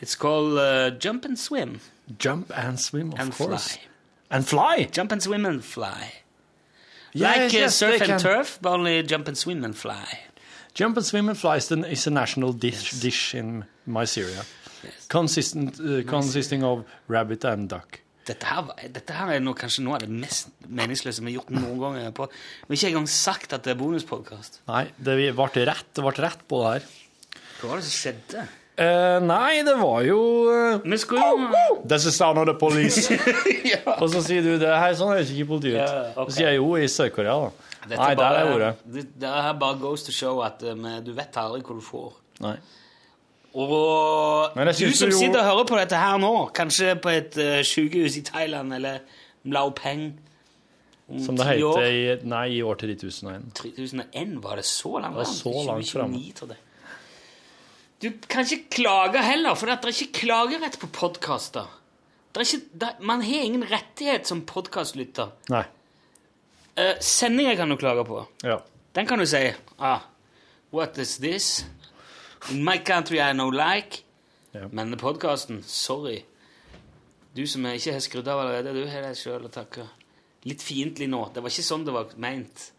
It's 0.00 0.14
called 0.14 0.58
uh, 0.58 0.90
jump 0.98 1.24
and 1.24 1.38
swim 1.38 1.80
Jump 2.18 2.50
and 2.56 2.78
swim, 2.80 3.12
of 3.12 3.20
and 3.20 3.32
course. 3.32 3.68
fly. 3.68 3.82
And 4.30 4.46
fly. 4.46 4.84
Jump 4.84 5.12
and 5.12 5.22
swim 5.22 5.46
and 5.46 5.64
fly. 5.64 6.12
Yes, 7.12 7.36
like 7.36 7.54
uh, 7.54 7.58
yes, 7.58 7.74
surf 7.76 8.00
and 8.00 8.10
can. 8.10 8.18
turf, 8.20 8.58
but 8.62 8.72
only 8.72 9.02
jump 9.02 9.28
and 9.28 9.36
swim 9.38 9.64
and 9.64 9.76
fly. 9.76 10.20
Jump 10.74 10.96
and 10.96 11.06
swim 11.06 11.28
and 11.28 11.36
fly 11.38 11.56
is, 11.56 11.68
the, 11.68 11.78
is 11.90 12.06
a 12.06 12.10
national 12.10 12.52
dish 12.52 12.92
dish 13.00 13.34
in 13.34 13.64
my 13.86 14.04
Syria, 14.04 14.42
Yes. 14.84 15.06
consistent 15.08 15.80
uh, 15.80 16.02
consisting 16.08 16.62
of 16.64 16.84
rabbit 17.08 17.44
and 17.44 17.68
duck. 17.68 18.00
Dette 18.30 18.46
her, 18.46 18.70
dette 18.94 19.16
her 19.16 19.34
er 19.34 19.42
noe, 19.42 19.58
kanskje 19.58 19.82
noe 19.82 19.98
av 19.98 20.04
det 20.04 20.12
mest 20.12 20.52
meningsløse 20.68 21.24
vi 21.24 21.32
har 21.32 21.40
gjort 21.40 21.50
noen 21.56 21.80
gang. 21.82 21.98
På. 22.14 22.28
Vi 22.68 22.76
har 22.76 22.78
ikke 22.78 22.92
engang 22.92 23.10
sagt 23.10 23.56
at 23.56 23.66
det 23.66 23.74
er 23.74 23.80
bonuspodkast. 23.80 24.60
Nei, 24.70 24.86
det 25.02 25.18
ble 25.34 25.66
rett, 25.66 25.90
det 25.96 26.06
ble 26.06 26.14
rett 26.20 26.44
på 26.50 26.62
det 26.62 26.72
her. 26.76 26.88
Hva 27.60 27.72
var 27.72 27.80
det 27.80 27.88
som 27.88 27.96
skjedde? 27.96 28.46
Uh, 28.80 29.18
nei, 29.20 29.60
det 29.66 29.74
var 29.76 29.98
jo 30.06 30.20
uh, 30.48 30.78
Vi 30.88 30.96
skulle 31.02 31.20
jo 31.20 31.48
oh, 31.52 31.80
This 31.84 32.06
is 32.08 32.14
sound 32.16 32.38
of 32.40 32.46
the 32.48 32.54
police. 32.56 33.10
Og 34.00 34.06
så 34.08 34.22
sier 34.24 34.46
du 34.46 34.54
det 34.62 34.70
her 34.70 34.94
sånn 34.96 35.10
høres 35.12 35.32
ikke 35.34 35.50
politiet 35.50 35.74
ut. 35.74 35.82
Yeah, 35.82 36.06
okay. 36.14 36.30
Så 36.30 36.36
sier 36.38 36.48
jeg 36.48 36.60
jo 36.62 36.70
i 36.78 36.86
Sør-Korea, 36.88 37.34
da. 37.42 37.74
Dette 37.82 37.98
Nei, 37.98 38.08
der 38.14 38.22
bare- 38.22 38.40
er 38.40 38.52
ordet. 38.54 38.70
Det, 38.94 39.04
det 39.20 39.32
her 39.48 39.58
bare 39.60 39.80
goes 39.82 40.06
to 40.06 40.14
show 40.16 40.40
at 40.46 40.64
uh, 40.64 40.94
du 41.04 41.12
vet 41.18 41.40
aldri 41.42 41.60
hva 41.66 41.76
du 41.76 41.84
får. 41.84 42.14
Nei. 42.46 42.54
Og 43.54 44.54
du 44.54 44.92
som 44.94 45.10
sitter 45.10 45.40
og 45.40 45.46
hører 45.48 45.66
på 45.66 45.78
dette 45.80 45.98
her 45.98 46.18
nå, 46.22 46.34
kanskje 46.54 46.94
på 47.02 47.10
et 47.10 47.38
uh, 47.40 47.60
sykehus 47.66 48.18
i 48.20 48.22
Thailand 48.26 48.74
eller 48.76 49.00
Mlau 49.42 49.72
Peng 49.74 50.12
Som 51.24 51.38
det 51.38 51.48
heter 51.48 51.86
i 51.88 52.02
Nei, 52.30 52.44
i 52.58 52.62
år 52.62 52.78
til 52.78 52.92
3001. 52.94 53.48
3001 53.58 54.36
var 54.44 54.60
det 54.60 54.66
så 54.68 54.92
langt 55.02 55.16
Det 55.16 55.24
var 55.24 55.32
så 55.32 55.54
langt 55.66 55.90
2029. 55.90 56.58
Du 58.00 58.08
kan 58.30 58.46
ikke 58.46 58.70
klage 58.70 59.22
heller, 59.24 59.54
for 59.58 59.68
det 59.68 59.76
er 59.76 59.92
ikke 59.92 60.20
klagerett 60.22 60.78
på 60.80 60.88
podkaster. 60.94 61.66
Man 63.02 63.24
har 63.26 63.42
ingen 63.42 63.66
rettighet 63.66 64.30
som 64.30 64.44
podkastlytter. 64.46 65.34
Uh, 65.50 66.94
sendinger 67.02 67.58
kan 67.58 67.68
du 67.68 67.76
klage 67.76 68.06
på. 68.06 68.22
Ja. 68.46 68.60
Den 68.94 69.06
kan 69.06 69.18
du 69.18 69.26
si 69.26 69.50
ah, 69.78 70.06
What 70.72 70.98
is 70.98 71.18
this? 71.18 71.66
In 72.48 72.64
my 72.64 72.78
country 72.84 73.20
I 73.20 73.32
no 73.36 73.50
like. 73.50 74.02
Ja. 74.52 74.68
Men 74.72 74.96
podkasten, 74.98 75.62
sorry. 75.62 76.22
Du 77.32 77.46
som 77.46 77.66
ikke 77.70 77.94
har 77.94 78.02
skrudd 78.02 78.28
av 78.28 78.40
allerede, 78.42 78.74
du 78.74 78.88
har 78.90 79.04
deg 79.06 79.18
sjøl 79.18 79.46
å 79.46 79.52
takke. 79.52 79.86
Litt 80.48 80.64
fiendtlig 80.64 81.06
nå. 81.12 81.26
Det 81.34 81.44
var 81.44 81.52
ikke 81.52 81.66
sånn 81.68 81.84
det 81.86 81.94
var 81.94 82.10
meint. 82.18 82.70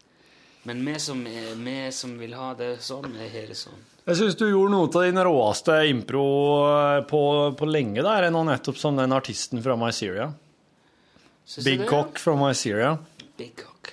Men 0.68 0.82
vi 0.86 0.98
som, 1.00 1.22
er, 1.26 1.54
vi 1.58 1.76
som 1.94 2.12
vil 2.20 2.34
ha 2.38 2.52
det 2.58 2.76
sånn, 2.84 3.08
vi 3.16 3.30
har 3.32 3.48
det 3.50 3.56
sånn. 3.58 3.80
Jeg 4.02 4.18
syns 4.18 4.36
du 4.38 4.44
gjorde 4.48 4.74
noe 4.74 4.88
av 4.90 5.04
din 5.06 5.22
råeste 5.26 5.76
impro 5.90 6.26
eh, 6.66 7.00
på, 7.06 7.22
på 7.58 7.68
lenge 7.70 8.02
der, 8.02 8.28
nå 8.34 8.42
nettopp 8.46 8.78
som 8.78 8.98
den 8.98 9.14
artisten 9.14 9.62
fra 9.62 9.76
My 9.78 9.92
Syria. 9.94 10.28
Big 11.64 11.84
det? 11.84 11.88
Cock 11.90 12.18
fra 12.22 12.34
My 12.38 12.52
Syria. 12.54 12.96
Big 13.38 13.54
cock. 13.58 13.92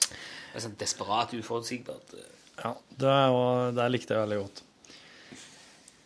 Det 0.00 0.56
er 0.56 0.64
sånn 0.64 0.76
desperat 0.80 1.32
uforutsigbart. 1.36 2.16
Ja, 2.62 2.72
det, 2.96 3.16
var, 3.36 3.72
det 3.76 3.90
likte 3.92 4.16
jeg 4.16 4.24
veldig 4.24 4.40
godt. 4.40 4.65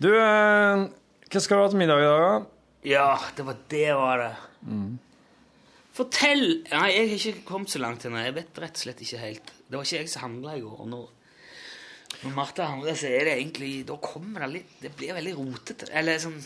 Du, 0.01 0.09
eh, 0.17 0.87
hva 1.31 1.41
skal 1.45 1.59
du 1.59 1.63
ha 1.65 1.69
til 1.73 1.81
middag 1.83 2.01
i 2.01 2.09
dag, 2.09 2.25
da? 2.25 2.67
Ja, 2.89 3.09
det 3.37 3.45
var 3.45 3.57
det 3.69 3.87
var 3.99 4.23
det. 4.23 4.35
Fortell 5.97 6.45
Nei, 6.71 6.87
jeg 6.95 7.09
har 7.11 7.17
ikke 7.19 7.45
kommet 7.49 7.73
så 7.73 7.81
langt 7.83 8.05
ennå. 8.09 8.21
Jeg 8.25 8.37
vet 8.39 8.61
rett 8.63 8.79
og 8.79 8.85
slett 8.85 9.03
ikke 9.05 9.21
helt. 9.21 9.51
Det 9.69 9.77
var 9.77 9.85
ikke 9.85 9.99
jeg 10.01 10.13
som 10.13 10.23
handla 10.29 10.55
i 10.57 10.63
går. 10.65 10.85
Når, 10.89 11.09
når 12.23 12.35
Martha 12.37 12.69
handler, 12.71 12.97
så 12.97 13.11
er 13.11 13.27
det 13.29 13.35
egentlig 13.41 13.73
Da 13.89 13.97
kommer 14.03 14.45
det 14.47 14.51
litt 14.55 14.73
Det 14.83 14.93
blir 14.97 15.13
veldig 15.19 15.35
rotete. 15.37 15.91
Eller 15.93 16.21
sånn 16.23 16.39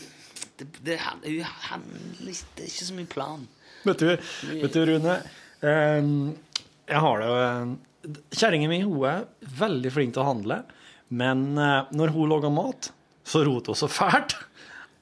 det, 0.57 0.67
det, 0.87 0.97
ikke- 0.99 2.45
Det 2.55 2.63
er 2.65 2.69
ikke 2.69 2.89
så 2.89 2.97
mye 2.97 3.11
plan. 3.11 3.47
Vet 3.85 3.99
du, 4.01 4.07
vet 4.63 4.73
du 4.73 4.81
Rune, 4.89 5.15
eh, 5.61 6.11
jeg 6.89 7.01
har 7.05 7.19
det 7.21 7.27
jo 7.29 8.15
Kjerringa 8.37 8.67
mi 8.69 8.79
hun 8.81 9.03
er 9.09 9.25
veldig 9.59 9.91
flink 9.93 10.13
til 10.13 10.21
å 10.23 10.27
handle, 10.27 10.59
men 11.09 11.57
eh, 11.57 11.85
når 11.93 12.11
hun 12.13 12.29
lager 12.29 12.51
mat, 12.53 12.89
så 13.25 13.43
roter 13.45 13.73
hun 13.73 13.79
så 13.79 13.89
fælt 13.91 14.35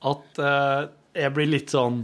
at 0.10 0.44
eh, 0.44 0.82
jeg 1.24 1.34
blir 1.36 1.50
litt 1.52 1.74
sånn 1.74 2.04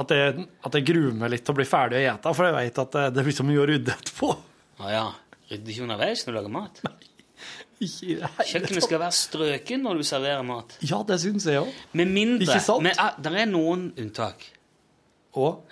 at 0.00 0.10
jeg, 0.10 0.46
at 0.66 0.74
jeg 0.74 0.86
gruer 0.88 1.14
meg 1.14 1.30
litt 1.30 1.44
til 1.46 1.54
å 1.54 1.58
bli 1.60 1.66
ferdig 1.68 2.00
å 2.00 2.06
ete, 2.14 2.32
for 2.34 2.48
jeg 2.48 2.56
vet 2.56 2.80
at 2.82 2.96
det, 2.96 3.04
det 3.14 3.24
blir 3.26 3.36
så 3.36 3.46
mye 3.46 3.60
å 3.62 3.66
rydde 3.68 3.92
etterpå. 3.94 4.30
Å 4.82 4.90
ja. 4.90 5.04
Rydder 5.52 5.70
ikke 5.74 5.84
underveis 5.84 6.24
når 6.24 6.32
du 6.34 6.38
lager 6.40 6.54
mat? 6.56 6.80
Ikke 7.84 8.08
i 8.08 8.16
det 8.18 8.30
hele 8.30 8.46
Kjøkkenet 8.50 8.86
skal 8.86 9.00
være 9.02 9.16
strøken 9.18 9.84
når 9.86 10.00
du 10.00 10.06
serverer 10.08 10.46
mat. 10.46 10.76
Ja, 10.86 11.00
det 11.06 11.18
syns 11.22 11.46
jeg 11.50 11.62
òg. 11.62 11.72
Med 11.98 12.10
mindre 12.10 12.46
Ikke 12.46 12.62
sant? 12.64 12.84
Men 12.86 12.98
ah, 13.02 13.14
det 13.18 13.34
er 13.38 13.50
noen 13.50 13.88
unntak. 14.00 14.46
Og 15.38 15.64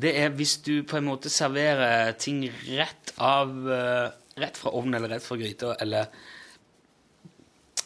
Det 0.00 0.14
er 0.16 0.32
hvis 0.36 0.58
du 0.64 0.82
på 0.88 0.96
en 1.00 1.08
måte 1.08 1.32
serverer 1.32 2.14
ting 2.20 2.44
rett 2.70 3.14
av 3.20 3.50
eh, 3.68 4.08
Rett 4.40 4.56
fra 4.56 4.70
ovnen 4.72 4.96
eller 4.96 5.10
rett 5.16 5.24
fra 5.24 5.36
gryta, 5.36 5.74
eller 5.82 6.06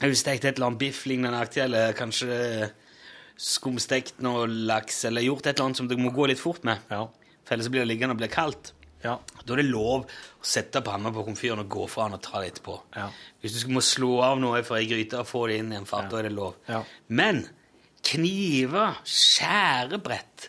Har 0.00 0.08
du 0.10 0.14
stekt 0.18 0.44
et 0.44 0.56
eller 0.56 0.66
annet 0.72 0.78
biff 0.80 1.04
lignende 1.06 1.38
aktig, 1.40 1.62
eller 1.64 1.92
kanskje 1.96 2.70
skumstekt 3.36 4.20
noe 4.22 4.46
laks, 4.46 5.04
eller 5.08 5.22
gjort 5.26 5.46
et 5.46 5.54
eller 5.56 5.68
annet 5.70 5.76
som 5.80 5.88
du 5.90 5.96
må 5.98 6.10
gå 6.14 6.26
litt 6.30 6.38
fort 6.42 6.62
med, 6.66 6.78
Ja. 6.90 7.06
for 7.44 7.54
ellers 7.54 7.68
blir 7.68 7.82
det 7.84 7.88
liggende 7.88 8.14
og 8.14 8.18
blir 8.18 8.28
kaldt. 8.30 8.72
ja. 9.04 9.18
Da 9.44 9.52
er 9.52 9.56
det 9.62 9.66
lov 9.70 10.06
å 10.06 10.42
sette 10.42 10.80
panna 10.82 11.10
på 11.12 11.24
komfyren 11.26 11.58
og 11.60 11.68
gå 11.68 11.86
fra 11.88 12.04
den 12.08 12.14
og 12.14 12.22
ta 12.22 12.40
det 12.40 12.54
etterpå. 12.54 12.80
Ja. 12.96 13.10
Hvis 13.42 13.62
du 13.62 13.68
må 13.74 13.80
slå 13.84 14.22
av 14.22 14.38
noe 14.40 14.62
fra 14.64 14.76
ei 14.78 14.86
gryte 14.86 15.18
og 15.20 15.26
få 15.28 15.46
det 15.48 15.58
inn 15.58 15.72
i 15.72 15.76
en 15.76 15.84
fat, 15.84 16.08
da 16.10 16.18
er 16.18 16.22
det 16.22 16.32
lov. 16.32 16.54
Ja. 16.68 16.82
Men 17.08 17.42
kniver, 18.02 18.96
skjærebrett, 19.04 20.48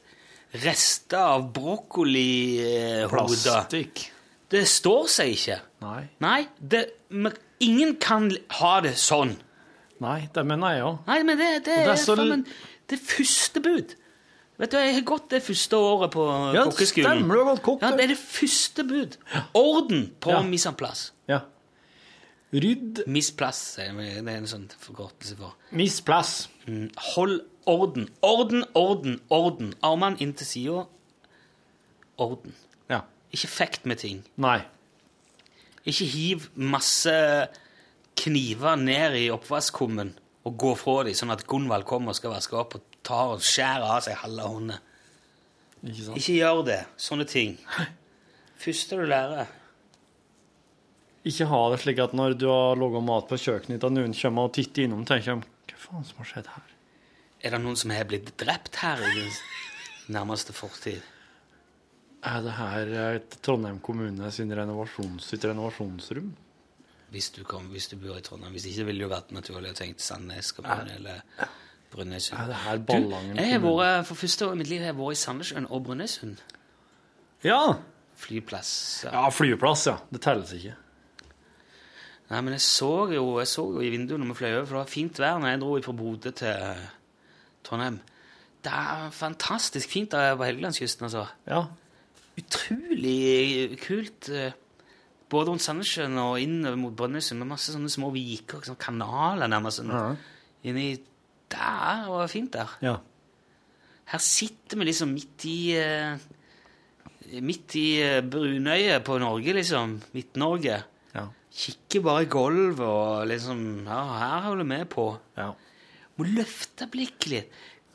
rester 0.63 1.17
av 1.17 1.49
brokkolihoder 1.53 3.09
Plastikk. 3.11 4.05
Det 4.49 4.63
står 4.69 5.07
seg 5.11 5.33
ikke. 5.35 5.59
Nei. 5.81 6.01
Nei, 6.23 6.47
det, 6.61 6.85
ingen 7.59 7.95
kan 8.01 8.31
ha 8.59 8.79
det 8.81 8.95
sånn. 8.97 9.35
Nei, 10.03 10.29
det 10.33 10.43
mener 10.45 10.73
jeg 10.75 10.83
òg. 10.83 10.97
Nei, 11.07 11.23
men 11.23 11.37
det, 11.39 11.51
det, 11.65 11.77
det 11.85 11.93
er 11.93 12.01
så 12.01 12.15
faen 12.19 12.45
det 12.91 12.99
første 12.99 13.61
bud. 13.63 13.95
Vet 14.57 14.71
du, 14.71 14.77
Jeg 14.77 14.93
har 14.95 15.01
gått 15.07 15.29
det 15.33 15.41
første 15.43 15.75
året 15.75 16.11
på 16.13 16.25
Ja, 16.55 16.63
kokkeskolen. 16.69 17.19
stemmer, 17.23 17.35
du 17.35 17.41
har 17.43 17.55
gått 17.55 17.63
kokk, 17.65 17.81
Ja, 17.81 17.91
det 17.95 18.03
er 18.05 18.07
det 18.13 18.19
første 18.21 18.83
bud. 18.87 19.17
Orden 19.53 20.11
på 20.23 20.31
Ja. 20.31 20.41
mise 20.43 20.69
en 20.69 20.75
place. 20.75 21.11
Ja. 21.27 21.41
Rydd 22.53 23.01
Misplass 23.07 23.75
det 23.75 23.87
er 23.89 24.29
en 24.37 24.47
sånn 24.47 24.69
forkortelse 24.79 25.35
for. 25.35 25.55
misplass. 25.71 26.47
Mm, 26.67 26.89
Hold 27.15 27.41
orden. 27.65 28.09
Orden, 28.21 28.63
orden, 28.75 29.19
orden. 29.29 29.73
Armene 29.83 30.15
inntil 30.19 30.45
sida. 30.47 30.85
Orden. 32.17 32.53
Ja. 32.89 33.01
Ikke 33.33 33.47
fekt 33.51 33.85
med 33.85 33.97
ting. 33.99 34.23
Nei. 34.37 34.61
Ikke 35.85 36.07
hiv 36.09 36.47
masse 36.57 37.13
kniver 38.17 38.79
ned 38.79 39.17
i 39.19 39.27
oppvaskkummen 39.33 40.13
og 40.45 40.57
gå 40.61 40.71
fra 40.77 41.03
dem, 41.05 41.17
sånn 41.17 41.33
at 41.33 41.45
Gunvald 41.49 41.85
kommer 41.89 42.13
og 42.13 42.17
skal 42.17 42.33
vaske 42.33 42.57
opp 42.57 42.77
og 42.77 42.97
tar 43.05 43.35
og 43.35 43.43
skjærer 43.45 43.85
av 43.97 44.01
seg 44.05 44.17
halve 44.21 44.49
hånda. 44.49 44.79
Ikke? 45.85 46.17
Ikke 46.17 46.37
gjør 46.39 46.61
det. 46.65 46.79
Sånne 47.01 47.25
ting. 47.29 47.57
Første 48.63 48.97
du 48.97 49.05
lærer. 49.09 49.49
Ikke 51.25 51.47
ha 51.49 51.61
det 51.73 51.81
slik 51.81 51.99
at 52.03 52.13
når 52.17 52.37
du 52.37 52.47
har 52.51 52.77
laga 52.77 53.01
mat 53.01 53.25
på 53.29 53.39
kjøkkenet 53.41 53.85
og 53.85 53.93
noen 53.95 54.13
kommer 54.17 54.49
og 54.49 54.53
titter 54.57 54.85
innom, 54.85 55.01
og 55.01 55.09
tenker 55.09 55.41
Hva 55.41 55.81
faen 55.81 56.05
som 56.05 56.21
har 56.21 56.29
skjedd 56.29 56.49
her? 56.53 56.71
Er 57.45 57.53
det 57.53 57.61
noen 57.61 57.77
som 57.77 57.93
har 57.93 58.05
blitt 58.09 58.31
drept 58.41 58.77
her 58.81 59.01
i 59.05 59.11
den 59.17 59.33
nærmeste 60.13 60.53
fortid? 60.53 61.01
Er 62.25 62.41
det 62.41 62.55
her 62.57 62.91
eh, 63.01 63.19
Trondheim 63.45 63.77
kommune 63.85 64.31
sin 64.33 64.53
renovasjons, 64.55 65.27
sitt 65.29 65.45
renovasjonsrom? 65.45 66.31
Hvis 67.13 67.29
du, 67.35 67.43
kom, 67.47 67.69
hvis 67.71 67.87
du 67.91 67.95
bor 68.01 68.17
i 68.17 68.23
Trondheim. 68.25 68.55
Hvis 68.55 68.65
ikke 68.71 68.87
ville 68.89 69.03
det 69.03 69.05
jo 69.05 69.11
vært 69.13 69.29
naturlig 69.35 69.71
å 69.71 69.77
tenke 69.77 70.03
Sandnes 70.03 70.49
kommune 70.57 70.97
eller 70.97 71.21
Brønnøysund. 71.93 72.39
Er 72.41 72.49
det 72.49 72.61
her 72.65 72.79
Du, 72.81 72.87
Ballangen 72.89 73.37
jeg 73.39 73.53
har 73.53 73.61
vært, 73.63 74.07
for 74.09 74.19
første 74.19 74.47
år 74.47 74.55
i 74.55 74.59
mitt 74.63 74.71
liv 74.71 74.81
har 74.83 74.91
jeg 74.91 74.97
vært 74.97 75.15
i 75.17 75.21
Sandnessjøen 75.21 75.69
og 75.69 75.85
Brønnøysund. 75.85 76.41
Ja. 77.45 77.61
Flyplass. 78.19 78.73
Ja. 79.05 79.13
ja, 79.13 79.29
flyplass, 79.31 79.85
ja. 79.91 79.95
Det 80.09 80.23
telles 80.25 80.51
ikke. 80.57 80.73
Nei, 82.31 82.41
men 82.41 82.55
jeg 82.55 82.65
så 82.65 82.91
jo, 83.13 83.23
jeg 83.37 83.47
så 83.51 83.67
jo 83.75 83.85
i 83.85 83.93
vinduet 83.93 84.17
når 84.17 84.31
vi 84.31 84.37
fløy 84.39 84.49
over, 84.49 84.65
for 84.65 84.73
det 84.73 84.81
var 84.81 84.91
fint 84.91 85.21
vær 85.21 85.39
når 85.39 85.51
jeg 85.51 85.61
dro 85.61 85.73
fra 85.85 85.95
Bodø 85.99 86.35
til 86.41 86.85
Trondheim. 87.67 87.99
Det 88.65 88.73
er 88.73 89.11
fantastisk 89.13 89.91
fint 89.93 90.15
der 90.15 90.33
på 90.39 90.47
Helgelandskysten, 90.47 91.05
altså. 91.05 91.27
Ja. 91.45 91.67
Utrolig 92.37 93.79
kult. 93.81 94.29
eh, 94.29 94.51
Både 95.29 95.49
rundt 95.49 95.61
Sandnessjøen 95.65 96.17
og 96.21 96.37
innover 96.39 96.77
mot 96.77 96.93
Brønnøysund, 96.95 97.39
med 97.41 97.47
masse 97.49 97.73
sånne 97.73 97.89
små 97.89 98.11
viker, 98.13 98.61
sånne 98.61 98.77
kanaler 98.79 99.47
nærmest. 99.49 99.79
Sånn, 99.81 99.89
Ja. 99.91 100.15
inni 100.63 100.99
Der 101.49 102.07
var 102.09 102.21
det 102.25 102.31
fint 102.31 102.51
der. 102.51 102.69
ja. 102.81 102.97
Her 104.07 104.19
sitter 104.19 104.77
vi 104.77 104.85
liksom 104.85 105.13
midt 105.13 105.45
i 105.45 105.75
eh, 105.77 106.17
Midt 107.41 107.75
i 107.75 107.99
eh, 108.01 108.21
brunøyet 108.21 109.03
på 109.03 109.17
Norge, 109.19 109.51
liksom. 109.53 109.99
Midt-Norge. 110.13 110.83
Ja. 111.15 111.27
Kikker 111.51 112.01
bare 112.03 112.21
i 112.21 112.25
gulvet 112.29 112.79
og 112.85 113.27
liksom 113.27 113.85
Ja, 113.87 114.03
her 114.19 114.41
holder 114.41 114.63
vi 114.77 114.83
på. 114.85 115.17
ja. 115.37 115.51
Må 116.17 116.23
løfte 116.25 116.87
blikket 116.89 117.27
litt. 117.29 117.49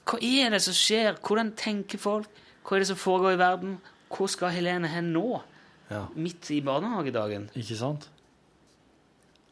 Hva 0.05 0.19
er 0.21 0.51
det 0.51 0.61
som 0.63 0.75
skjer? 0.75 1.15
Hvordan 1.23 1.55
tenker 1.57 1.97
folk? 1.99 2.27
Hva 2.65 2.77
er 2.77 2.81
det 2.81 2.89
som 2.89 2.97
foregår 2.97 3.35
i 3.35 3.39
verden? 3.39 3.79
Hvor 4.11 4.31
skal 4.31 4.55
Helene 4.57 4.91
hen 4.91 5.13
nå? 5.15 5.41
ja. 5.91 6.07
Midt 6.15 6.51
i 6.55 6.61
barnehagedagen. 6.65 7.49
Ikke 7.59 7.77
sant? 7.79 8.09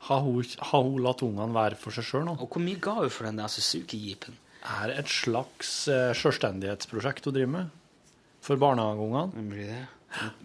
Har 0.07 0.23
hun, 0.23 0.45
har 0.71 0.85
hun 0.87 1.01
latt 1.03 1.25
ungene 1.27 1.55
være 1.55 1.79
for 1.81 1.95
seg 1.95 2.07
sjøl 2.07 2.27
nå? 2.29 2.37
Og 2.39 2.53
hvor 2.55 2.63
mye 2.63 2.79
ga 2.83 2.95
hun 3.01 3.11
for 3.11 3.27
den 3.27 3.41
der 3.41 3.51
Suzuki-jeepen? 3.51 4.37
Er 4.79 4.93
et 4.95 5.11
slags 5.11 5.73
eh, 5.91 6.13
selvstendighetsprosjekt 6.19 7.27
hun 7.27 7.35
driver 7.35 7.55
med? 7.57 7.73
For 8.47 8.61
barnehageungene? 8.61 9.81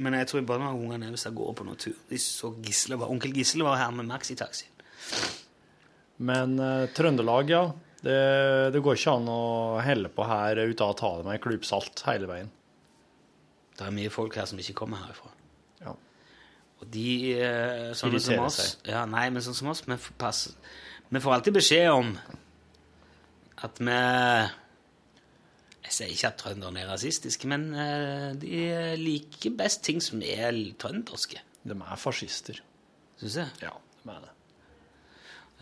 Men 0.01 0.17
jeg 0.17 0.29
tror 0.31 0.47
barnehageungene 0.49 1.13
hvis 1.13 1.27
jeg 1.29 1.37
går 1.37 1.53
på 1.55 1.63
noen 1.63 1.79
tur 1.79 1.93
De 2.09 2.17
så 2.19 2.49
Gisle 2.65 2.97
var, 2.99 3.13
Onkel 3.13 3.31
Gisle 3.37 3.63
var 3.63 3.77
her 3.79 3.93
med 3.95 4.09
maxitaxi. 4.09 4.67
Men 6.25 6.57
eh, 6.57 6.89
Trøndelag, 6.97 7.53
ja. 7.53 7.67
Det, 8.03 8.17
det 8.73 8.81
går 8.83 8.97
ikke 8.97 9.13
an 9.15 9.29
å 9.31 9.43
helle 9.85 10.09
på 10.11 10.25
her 10.27 10.59
uten 10.65 10.89
å 10.89 10.97
ta 10.97 11.13
det 11.19 11.29
med 11.29 11.37
en 11.37 11.45
klype 11.45 11.69
salt 11.69 12.01
hele 12.09 12.27
veien. 12.27 12.49
Det 13.77 13.85
er 13.87 13.93
mye 13.95 14.11
folk 14.13 14.35
her 14.37 14.45
som 14.49 14.59
ikke 14.61 14.75
kommer 14.77 15.01
herifra. 15.01 15.31
Ja. 15.81 15.93
Og 16.79 16.89
de 16.93 17.07
eh, 17.33 17.91
sånne 17.97 18.19
som 18.21 18.43
oss. 18.45 18.59
Ja, 18.85 19.05
nei, 19.09 19.27
men 19.33 19.41
sånn 19.45 19.57
som 19.57 19.71
oss, 19.71 19.81
vi 19.87 19.97
får, 19.97 20.41
vi 21.09 21.21
får 21.23 21.37
alltid 21.37 21.57
beskjed 21.57 21.89
om 21.93 22.11
at 23.63 23.79
vi 23.79 23.95
Jeg 25.83 25.91
sier 25.97 26.11
ikke 26.13 26.29
at 26.31 26.37
trønderne 26.39 26.79
er 26.81 26.87
rasistiske, 26.89 27.47
men 27.51 27.65
eh, 27.75 28.29
de 28.39 28.61
liker 28.97 29.53
best 29.59 29.83
ting 29.85 29.99
som 30.01 30.21
er 30.25 30.55
trønderske, 30.79 31.41
De 31.63 31.75
er 31.75 31.99
fascister. 31.99 32.61
syns 33.19 33.35
jeg. 33.41 33.49
Ja, 33.61 33.73
de 34.03 34.09
er 34.15 34.21
det. 34.23 34.31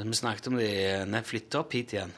Vi 0.02 0.14
snakket 0.18 0.48
om 0.48 0.56
det 0.58 0.70
når 1.08 1.18
jeg 1.20 1.30
flytta 1.30 1.60
opp 1.60 1.74
hit 1.76 1.94
igjen, 1.94 2.14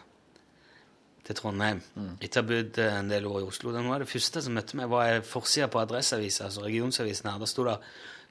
til 1.23 1.37
Trondheim. 1.37 1.79
Etter 2.19 2.41
å 2.41 2.43
ha 2.43 2.49
bodd 2.49 2.79
en 2.83 3.11
del 3.11 3.27
år 3.29 3.43
i 3.43 3.47
Oslo. 3.47 3.71
Det 3.71 3.83
var 3.85 4.03
det 4.03 4.09
første 4.11 4.43
som 4.43 4.57
møtte 4.57 4.79
meg, 4.79 4.89
var 4.91 5.21
forsida 5.27 5.69
på 5.71 5.79
Adresseavisa, 5.83 6.49
altså 6.49 6.65
regionsavisen 6.65 7.29
her. 7.31 7.39
Der 7.39 7.51
sto 7.51 7.67
det 7.67 7.77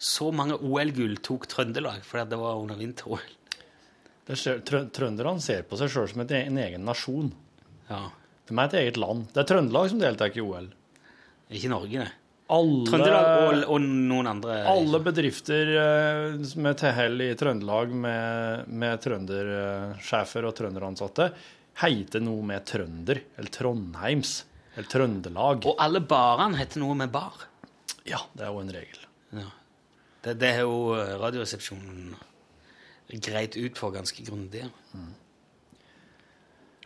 så 0.03 0.33
mange 0.35 0.59
OL-gull 0.59 1.17
tok 1.23 1.47
Trøndelag 1.51 2.03
fordi 2.05 2.33
det 2.33 2.41
var 2.41 2.59
under 2.61 2.81
vinter-OL. 2.81 3.29
trønderne 4.27 5.41
ser 5.43 5.63
på 5.69 5.79
seg 5.81 5.93
sjøl 5.93 6.11
som 6.11 6.25
et, 6.25 6.35
en 6.43 6.59
egen 6.65 6.85
nasjon. 6.89 7.31
Ja. 7.89 8.09
De 8.49 8.57
er 8.57 8.67
et 8.67 8.81
eget 8.83 8.99
land. 9.01 9.31
Det 9.33 9.45
er 9.45 9.53
Trøndelag 9.53 9.93
som 9.93 10.03
deltar 10.03 10.35
i 10.37 10.45
OL. 10.45 10.69
Ikke 11.53 11.71
Norge, 11.73 12.05
det. 12.05 12.19
Alle, 12.53 12.85
Trøndelag 12.85 13.27
og, 13.31 13.63
og 13.73 13.85
noen 13.87 14.29
andre. 14.29 14.59
alle 14.69 14.99
bedrifter 15.01 15.71
eh, 15.81 16.51
med 16.61 16.77
tilhell 16.77 17.23
i 17.25 17.31
Trøndelag 17.39 17.95
med, 17.97 18.67
med 18.69 19.01
trøndersjefer 19.01 20.49
og 20.51 20.57
trønderansatte 20.59 21.31
heter 21.81 22.23
noe 22.25 22.45
med 22.47 22.67
trønder, 22.69 23.23
eller 23.37 23.53
Trondheims, 23.55 24.35
eller 24.75 24.91
Trøndelag. 24.93 25.67
Og 25.69 25.81
alle 25.83 26.03
barene 26.05 26.61
heter 26.61 26.83
noe 26.83 26.97
med 26.99 27.13
bar. 27.15 27.47
Ja, 28.09 28.21
det 28.35 28.47
er 28.47 28.53
jo 28.53 28.63
en 28.63 28.75
regel. 28.75 29.09
Ja. 29.39 29.49
Det, 30.23 30.37
det 30.39 30.53
er 30.59 30.63
jo 30.67 30.93
eh, 30.97 31.17
Radioresepsjonen 31.21 32.15
greit 33.23 33.57
ut 33.59 33.79
for 33.79 33.93
ganske 33.93 34.25
grundig. 34.25 34.65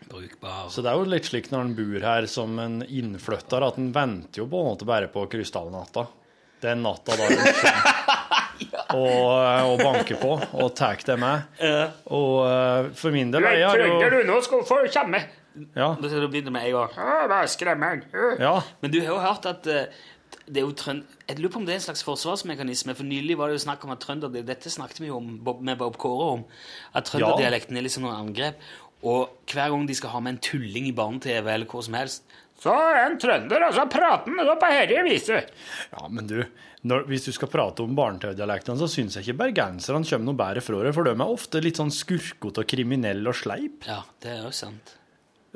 Brukbar. 0.07 0.69
Så 0.71 0.83
det 0.83 0.91
er 0.91 0.99
jo 1.01 1.09
litt 1.11 1.29
slik 1.29 1.51
når 1.53 1.65
en 1.65 1.77
bor 1.79 2.07
her 2.07 2.27
som 2.31 2.59
en 2.63 2.81
innflytter, 2.83 3.65
at 3.67 3.79
en 3.81 3.93
venter 3.95 4.43
jo 4.43 4.49
på 4.51 4.63
en 4.63 4.71
måte 4.73 4.89
bare 4.89 5.11
på 5.13 5.27
krystallnatta. 5.31 6.07
Den 6.63 6.83
natta 6.87 7.17
da 7.19 7.29
en 7.29 7.43
kommer 7.43 7.96
og, 8.97 9.73
og 9.73 9.83
banker 9.83 10.19
på 10.21 10.35
og 10.37 10.75
tar 10.79 11.01
det 11.07 11.19
med. 11.21 11.57
Og 12.07 12.35
eh, 12.49 12.91
for 12.99 13.15
min 13.15 13.33
del 13.35 13.47
jeg 13.47 13.67
har 13.69 13.83
jo 13.85 14.01
du, 14.17 14.21
nå 14.29 14.41
skal 14.45 14.63
du 14.65 14.69
få 14.69 14.83
komme! 14.95 15.23
ja, 15.77 15.95
Da 15.97 16.09
skal 16.11 16.27
du 16.27 16.29
begynne 16.29 16.53
med 16.53 16.67
en 16.69 16.75
gang. 16.77 16.97
Ja, 18.41 18.59
Men 18.83 18.93
du 18.93 19.01
har 19.01 19.09
jo 19.15 19.21
hørt 19.23 19.47
at 19.49 19.67
eh, 19.73 19.89
det 20.47 20.61
er 20.61 20.67
jo 20.67 20.75
trønd... 20.79 21.05
Jeg 21.29 21.41
lurer 21.41 21.53
på 21.53 21.61
om 21.61 21.67
det 21.67 21.75
er 21.75 21.81
en 21.81 21.87
slags 21.89 22.05
forsvarsmekanisme, 22.07 22.95
for 22.95 23.07
nylig 23.09 23.37
var 23.39 23.51
det 23.51 23.59
jo 23.59 23.65
snakk 23.65 23.85
om 23.87 23.95
at 23.95 24.03
trønder... 24.05 24.31
Dette 24.47 24.71
snakket 24.71 25.01
vi 25.03 25.09
jo 25.11 25.19
om, 25.19 25.31
med 25.61 25.79
Bob 25.81 25.97
Kåre 25.99 26.33
om, 26.37 26.45
at 26.95 27.09
trønderdialekten 27.09 27.79
er 27.79 27.89
sånn 27.91 28.07
noen 28.07 28.29
angrep. 28.29 28.61
Og 29.07 29.33
hver 29.53 29.73
gang 29.73 29.87
de 29.89 29.97
skal 29.97 30.15
ha 30.15 30.21
med 30.25 30.37
en 30.37 30.43
tulling 30.43 30.89
i 30.89 30.95
barne-TV 30.97 31.51
eller 31.53 31.69
hvor 31.71 31.85
som 31.85 31.99
helst, 31.99 32.25
så 32.61 32.73
er 32.73 33.03
en 33.05 33.19
trønder, 33.21 33.67
og 33.69 33.75
så 33.77 33.85
prater 33.91 34.33
han 34.33 34.59
på 34.61 34.71
herre 34.73 35.03
viset. 35.07 35.51
ja 35.93 36.07
men 36.09 36.29
du, 36.31 36.39
når, 36.89 37.05
hvis 37.11 37.27
du 37.29 37.33
skal 37.37 37.51
prate 37.53 37.85
om 37.85 37.97
barne-TV-dialektene, 37.99 38.79
så 38.81 38.89
syns 38.91 39.19
jeg 39.19 39.27
ikke 39.27 39.41
bergenserne 39.45 40.07
kommer 40.09 40.31
noe 40.31 40.41
bedre 40.41 40.63
fra 40.65 40.83
det, 40.87 40.95
for 40.97 41.09
de 41.09 41.15
er 41.15 41.35
ofte 41.37 41.63
litt 41.65 41.81
sånn 41.81 41.93
skurkete 41.95 42.65
og 42.65 42.71
kriminelle 42.71 43.33
og 43.33 43.37
sleip. 43.37 43.85
Ja, 43.89 44.01
det 44.25 44.33
er 44.39 44.47
jo 44.47 44.55
sant. 44.57 44.95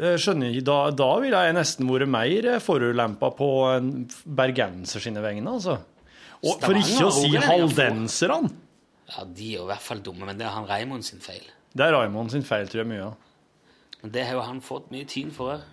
Skjønner 0.00 0.48
ikke, 0.48 0.64
da, 0.64 0.78
da 0.96 1.08
ville 1.20 1.40
jeg 1.44 1.56
nesten 1.58 1.88
vært 1.90 2.08
mer 2.08 2.46
forulempa 2.64 3.32
på 3.36 3.48
en 3.74 3.90
bergenser 4.24 5.02
sine 5.04 5.20
vegne, 5.24 5.56
altså. 5.58 5.76
Og 6.40 6.62
for 6.62 6.78
ikke 6.78 7.08
å 7.08 7.12
si 7.12 7.34
er 7.36 7.44
haldenserne. 7.44 8.54
Ja, 9.10 9.26
de 9.26 9.48
er 9.50 9.58
jo 9.58 9.66
i 9.66 9.72
hvert 9.72 9.84
fall 9.84 10.00
dumme, 10.04 10.24
men 10.28 10.38
det 10.38 10.46
er 10.46 10.54
han 10.54 10.68
Raimond 10.68 11.04
sin 11.04 11.20
feil. 11.20 11.44
Det 11.76 11.84
er 11.84 11.92
Raimond 11.96 12.32
sin 12.32 12.46
feil, 12.46 12.70
tror 12.70 12.84
jeg 12.84 12.90
mye 12.92 13.10
av. 13.10 13.18
Men 14.00 14.14
det 14.14 14.24
har 14.24 14.38
jo 14.38 14.46
han 14.46 14.62
fått 14.64 14.88
mye 14.94 15.08
tyn 15.10 15.34
for 15.34 15.58
òg. 15.58 15.68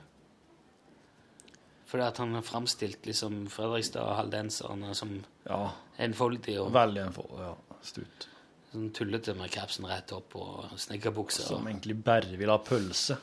Fordi 1.88 2.04
at 2.04 2.18
han 2.20 2.34
har 2.36 2.44
framstilt 2.44 3.06
liksom 3.08 3.46
Fredrikstad 3.52 4.04
og 4.04 4.18
haldenserne 4.20 4.94
som 4.98 5.14
Ja, 5.48 5.62
enfoldige 6.04 6.60
og 6.66 6.74
veldig 6.76 7.06
enfoldig, 7.06 7.40
ja, 7.46 7.54
stut. 7.82 8.28
sånn 8.74 8.90
tullete 8.94 9.34
med 9.38 9.52
capsen 9.54 9.88
rett 9.88 10.12
opp 10.12 10.36
og 10.36 10.74
snekkerbukser. 10.76 11.48
Som 11.48 11.68
egentlig 11.70 11.96
bare 12.04 12.36
vil 12.38 12.52
ha 12.52 12.58
pølse. 12.60 13.16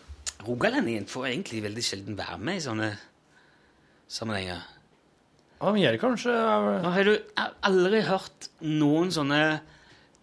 Rogalendingen 0.46 1.04
får 1.06 1.28
egentlig 1.28 1.60
veldig 1.66 1.84
sjelden 1.84 2.16
være 2.16 2.38
med 2.40 2.56
i 2.56 2.64
sånne 2.64 2.88
sammenhenger. 4.08 4.64
Ja, 5.60 5.70
men 5.70 5.80
gjør 5.82 6.00
kanskje 6.00 6.32
Nå 6.82 6.90
har 6.92 7.04
du 7.04 7.14
aldri 7.64 8.00
hørt 8.04 8.48
noen 8.64 9.12
sånne 9.14 9.60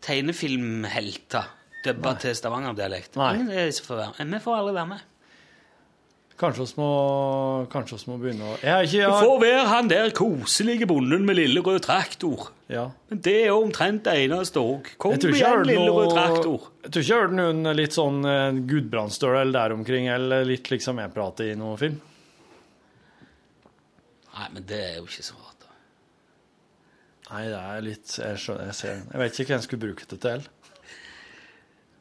tegnefilmhelter 0.02 1.48
dubba 1.86 2.14
til 2.22 2.36
Stavanger-dialekt. 2.38 3.16
Nei. 3.18 3.38
Vi 3.46 4.39
får 4.42 4.58
aldri 4.58 4.74
være 4.76 4.89
med. 4.92 5.08
Kanskje 6.42 6.64
oss 6.66 6.72
må, 6.74 6.88
må 8.10 8.16
begynne 8.18 8.48
å 8.50 8.54
Jeg 8.64 8.88
ikke 8.88 8.98
jeg 8.98 9.10
Du 9.12 9.26
Får 9.28 9.42
være 9.44 9.66
han 9.70 9.89
der 9.92 10.14
koselige 10.18 10.88
bonden 10.89 11.28
med 11.28 11.38
lille 11.38 11.62
rød 11.62 11.84
traktor. 11.86 12.48
ja. 12.72 12.88
Men 13.12 13.22
det 13.28 13.36
er 13.44 13.52
jo 13.52 13.60
omtrent 13.62 14.08
det 14.08 14.16
eneste 14.24 14.64
òg. 14.64 14.89
Kom 14.98 15.14
igjen, 15.14 15.36
lille 15.38 15.62
lille 15.70 15.94
rød 15.94 16.16
traktor. 16.16 16.66
Jeg 16.82 16.96
tror 16.96 17.06
ikke 17.06 17.14
jeg 17.14 17.26
hørte 17.28 17.38
noen 17.38 17.78
litt 17.78 17.98
sånn 17.98 18.20
eh, 18.26 18.58
Gudbrandsdøl 18.72 19.38
eller 19.44 19.58
der 19.60 19.78
omkring, 19.78 20.10
eller 20.10 20.48
litt 20.50 20.72
liksom 20.74 21.04
jeg 21.04 21.14
prater 21.14 21.52
i 21.52 21.58
noen 21.60 21.78
film. 21.78 22.02
Nei, 24.32 24.50
men 24.56 24.66
det 24.66 24.82
er 24.82 24.94
jo 24.98 25.06
ikke 25.06 25.28
så 25.28 25.38
rart. 25.38 25.62
da. 25.62 25.74
Nei, 27.32 27.46
det 27.52 27.60
er 27.62 27.84
litt 27.86 28.18
Jeg, 28.18 28.39
skjønner, 28.42 28.72
jeg 28.72 28.80
ser 28.80 28.96
Jeg 28.98 29.20
vet 29.22 29.38
ikke 29.39 29.52
hva 29.52 29.60
jeg 29.60 29.68
skulle 29.68 29.86
bruke 29.86 30.10
det 30.10 30.22
til. 30.26 30.48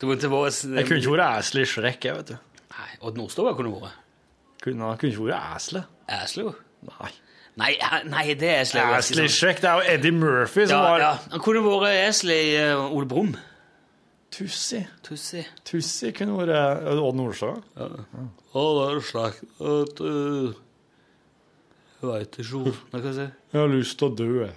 Du 0.00 0.06
må 0.08 0.16
til 0.16 0.32
våres 0.32 0.62
Jeg 0.64 0.86
kunne 0.88 1.02
ikke 1.02 1.18
vært 1.18 1.42
Ashley 1.42 1.68
Shrek, 1.68 2.06
jeg, 2.08 2.16
vet 2.22 2.32
du. 2.32 2.62
Nei, 2.70 2.88
Odd 3.04 3.20
Nordstoga 3.20 3.52
kunne 3.58 3.74
vært. 3.82 4.06
Kunne, 4.60 4.94
kunne 5.00 5.12
ikke 5.12 5.26
vært 5.30 5.56
Asle. 5.56 5.84
Æslo? 6.10 6.52
Nei. 6.88 7.12
Nei, 7.60 7.70
nei, 8.08 8.24
det 8.38 8.48
er 8.48 8.64
Asle. 8.64 8.82
Asle. 8.96 9.28
Shrek, 9.32 9.60
det 9.62 9.70
er 9.70 9.80
jo 9.80 9.94
Eddie 9.94 10.12
Murphy 10.16 10.66
som 10.66 10.76
Ja, 10.76 10.82
var 10.84 11.02
ja. 11.02 11.12
Han 11.32 11.42
kunne 11.44 11.62
vært 11.64 11.96
Asle 12.08 12.36
i 12.36 12.50
uh, 12.60 12.92
Ole 12.96 13.08
Brumm. 13.08 13.34
Tussi. 14.30 14.84
Tussi. 15.02 15.42
Tussi 15.66 16.12
kunne 16.14 16.36
vært 16.38 16.54
eh, 16.54 17.00
Odd 17.02 17.18
Nordstoga. 17.18 17.88
Å, 18.54 18.64
det 18.76 18.84
er 18.86 19.00
slik 19.08 19.40
at 19.72 20.02
uh, 20.06 20.52
Jeg 22.00 22.10
veit 22.12 22.38
ikke 22.44 22.62
Hva 22.68 23.00
kan 23.00 23.08
jeg 23.10 23.16
si? 23.18 23.26
Jeg 23.50 23.60
har 23.60 23.72
lyst 23.74 23.98
til 23.98 24.06
å 24.08 24.14
dø, 24.20 24.30
jeg. 24.44 24.54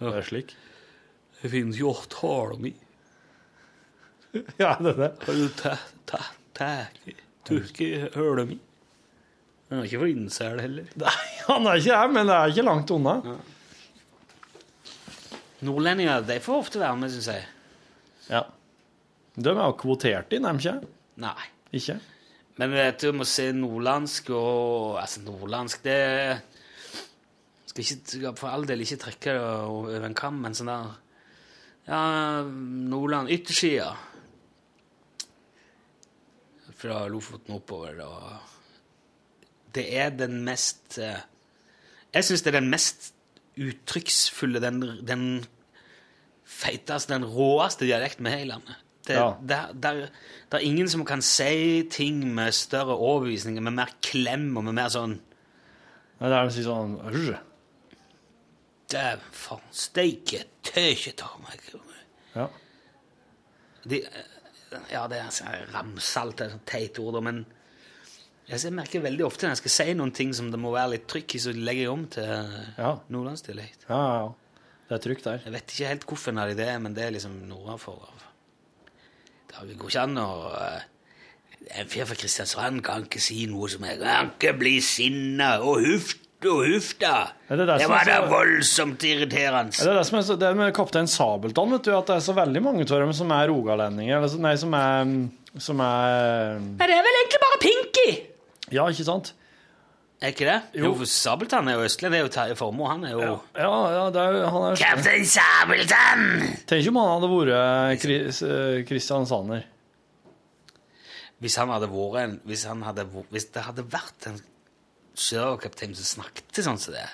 Det 0.00 0.14
er 0.18 0.26
slik. 0.30 0.56
Det 1.42 1.50
finnes 1.52 1.78
jo 1.82 1.92
tala 2.10 2.58
mi. 2.62 2.72
Ja, 4.62 4.76
det 4.80 4.94
er 4.94 5.00
det. 5.02 5.14
Har 5.26 5.36
du 5.36 5.48
tæ... 5.60 5.74
tæ... 6.08 6.22
tæ... 6.56 6.70
i 7.84 7.90
høla 8.14 8.46
mi? 8.48 8.56
Han 9.72 9.80
er 9.80 9.86
ikke 9.88 10.02
for 10.02 10.10
innsel 10.12 10.58
heller. 10.60 10.88
Nei, 11.00 11.18
han 11.46 11.66
er 11.70 11.78
ikke 11.80 11.96
her, 11.96 12.10
men 12.12 12.28
det 12.28 12.34
er 12.36 12.50
ikke 12.52 12.64
langt 12.66 12.90
unna. 12.92 13.14
Nordlendinger 15.64 16.26
de 16.28 16.36
får 16.44 16.58
ofte 16.66 16.82
være 16.82 16.98
med, 17.00 17.14
syns 17.14 17.30
jeg. 17.32 17.46
Ja. 18.28 18.42
De 19.32 19.48
er 19.48 19.62
jo 19.62 19.78
kvotert 19.80 20.36
inn, 20.36 20.44
er 20.44 20.58
de 20.58 20.68
ikke? 20.68 20.92
Nei. 21.24 21.48
Ikke? 21.72 21.96
Men 22.60 22.76
vet 22.76 23.00
du, 23.00 23.14
må 23.16 23.24
se 23.24 23.48
nordlandsk 23.56 24.28
og 24.36 25.00
Altså, 25.00 25.22
nordlandsk, 25.24 25.80
det 25.86 26.42
Skal 27.72 27.88
ikke 27.96 28.34
for 28.36 28.52
all 28.52 28.68
del 28.68 28.84
ikke 28.84 29.00
trekke 29.06 29.38
det 29.38 29.50
over 29.72 30.04
en 30.04 30.18
kam, 30.18 30.42
men 30.44 30.52
sånn 30.58 30.68
der 30.68 30.92
Ja, 31.88 32.02
Nordland 32.44 33.32
Yttersida. 33.32 33.88
Fra 36.76 37.06
Lofoten 37.08 37.56
oppover, 37.56 38.04
og 38.04 38.52
Det 39.74 39.86
er 39.96 40.10
den 40.10 40.42
mest 40.44 40.98
eh, 41.00 41.20
Jeg 42.14 42.24
syns 42.28 42.42
det 42.44 42.52
er 42.54 42.60
den 42.60 42.70
mest 42.72 43.12
uttrykksfulle, 43.60 44.60
den, 44.60 44.80
den 45.08 45.24
feiteste, 46.48 47.12
den 47.14 47.24
råeste 47.28 47.84
dialekten 47.88 48.24
vi 48.26 48.32
har 48.32 48.44
i 48.44 48.48
landet. 48.48 48.76
Det, 49.06 49.16
Ja. 49.16 49.32
der, 49.42 49.72
der, 49.72 49.94
det 50.50 50.58
er 50.58 50.62
ingen 50.62 50.88
som 50.88 51.04
kan 51.04 51.22
si 51.22 51.82
ting 51.90 52.34
med 52.34 52.52
større 52.54 52.94
overbevisning, 52.94 53.56
med 53.62 53.74
mer 53.74 53.90
klem 54.02 54.56
og 54.56 54.64
med 54.68 54.76
mer 54.78 54.92
sånn 54.94 55.16
Nei, 56.20 56.28
det 56.30 56.36
er 56.38 56.46
å 56.46 56.52
si 56.54 56.62
sånn 56.62 56.92
Dæven 58.92 59.32
faen, 59.34 59.64
steike, 59.74 60.44
ikke 60.76 61.16
ta 61.18 61.32
meg 61.42 61.64
Ja. 62.36 62.46
De, 63.84 64.04
Ja, 64.92 65.08
det 65.10 65.18
er 65.18 65.34
sånn 65.34 65.72
ramsalt, 65.74 66.36
det 66.38 66.46
er 66.46 66.54
sånn 66.54 66.66
teit 66.70 66.98
ord, 67.02 67.18
men 67.26 67.42
jeg 68.60 68.72
merker 68.72 69.00
veldig 69.00 69.24
ofte 69.24 69.46
når 69.46 69.50
jeg 69.56 69.56
skal 69.62 69.70
si 69.70 69.94
noen 69.94 70.12
ting 70.12 70.32
som 70.34 70.50
det 70.52 70.58
må 70.60 70.72
være 70.74 70.90
litt 70.98 71.06
trykk 71.08 71.34
i, 71.34 71.38
så 71.38 71.52
legger 71.56 71.82
jeg 71.82 71.90
om 71.90 72.06
til 72.06 72.24
Ja. 72.78 72.98
nordlandsdialekt. 73.08 73.86
Ja, 73.88 73.96
ja, 73.96 74.14
ja. 74.20 74.32
Det 74.88 74.98
er 74.98 75.02
trykk 75.08 75.22
der. 75.24 75.38
Jeg 75.46 75.52
vet 75.52 75.72
ikke 75.72 75.88
helt 75.88 76.06
hvorfor 76.06 76.36
har 76.36 76.48
det 76.54 76.68
er, 76.68 76.78
men 76.78 76.92
det 76.94 77.04
er 77.06 77.10
liksom 77.12 77.48
nordafor. 77.48 78.08
Det 79.62 79.76
går 79.78 79.88
ikke 79.92 80.02
an 80.02 80.16
å 80.18 80.30
eh, 80.56 80.80
En 81.78 81.86
fyr 81.86 82.04
fra 82.08 82.16
Kristiansand 82.18 82.82
kan 82.82 83.04
ikke 83.06 83.20
si 83.22 83.44
noe 83.46 83.68
som 83.70 83.84
jeg 83.86 84.00
kan 84.00 84.32
ikke 84.34 84.52
bli 84.58 84.80
sinna 84.82 85.60
og 85.62 85.84
huft 85.84 86.18
og 86.42 86.64
hufta. 86.66 87.12
Det 87.46 87.54
er 87.54 87.60
det 87.60 87.66
det 87.78 87.86
var 87.88 88.00
er 88.02 88.08
da 88.08 88.16
så- 88.26 88.30
voldsomt 88.32 89.04
irriterende. 89.06 89.70
er 89.70 89.84
Det 89.84 89.92
er 89.92 89.94
det 90.00 90.06
som 90.06 90.18
er 90.18 90.22
så, 90.22 90.36
det 90.40 90.48
er 90.48 90.54
med 90.58 90.74
Kaptein 90.74 91.06
Sabeltann, 91.06 91.70
vet 91.70 91.82
du, 91.84 91.92
at 91.96 92.06
det 92.06 92.16
er 92.16 92.24
så 92.26 92.34
veldig 92.34 92.62
mange 92.62 92.82
av 92.82 92.88
dem 92.98 93.12
som 93.12 93.30
er 93.30 93.46
rogalendinger, 93.46 94.16
eller 94.16 94.26
så- 94.28 94.40
nei, 94.40 94.56
som 94.56 94.74
er, 94.74 95.30
som 95.60 95.80
er 95.80 96.58
det 96.58 96.90
er 96.90 97.02
vel 97.06 97.18
egentlig 97.22 97.40
bare 97.46 97.60
Pinky! 97.62 98.31
Ja, 98.72 98.86
ikke 98.88 99.04
sant? 99.04 99.34
Er 100.22 100.30
ikke 100.30 100.46
det? 100.46 100.58
Jo. 100.78 100.84
Jo, 100.86 100.92
for 101.00 101.08
Sabeltann 101.10 101.66
er 101.68 101.74
jo 101.80 101.84
østlending. 101.88 102.12
Det 102.14 102.18
er 102.20 102.26
jo 102.28 102.32
Terje 102.36 102.56
Formoe. 102.56 102.88
Han 102.92 103.04
er 103.04 103.10
jo 103.16 103.20
Ja, 103.58 103.70
ja, 103.90 104.04
det 104.14 104.22
er, 104.22 104.36
han 104.54 104.66
er 104.68 104.76
Kaptein 104.78 105.24
Sabeltann! 105.26 106.28
Tenk 106.70 106.86
om 106.92 107.00
han 107.00 107.10
hadde 107.16 107.30
vært 107.32 108.00
Chris, 108.04 108.38
eh. 108.46 108.84
Hvis 111.42 111.56
han 111.58 111.72
hadde 111.74 111.88
vært 111.90 112.20
en 112.22 112.40
Hvis, 112.46 112.64
han 112.70 112.82
hadde, 112.86 113.04
vært- 113.10 113.30
hvis 113.34 113.48
det 113.50 113.62
hadde 113.66 113.82
vært 113.90 114.28
en 114.30 114.38
sjørøverkaptein 115.18 115.96
som 115.98 116.22
snakket 116.22 116.62
sånn 116.64 116.78
som 116.78 116.94
det 116.94 117.08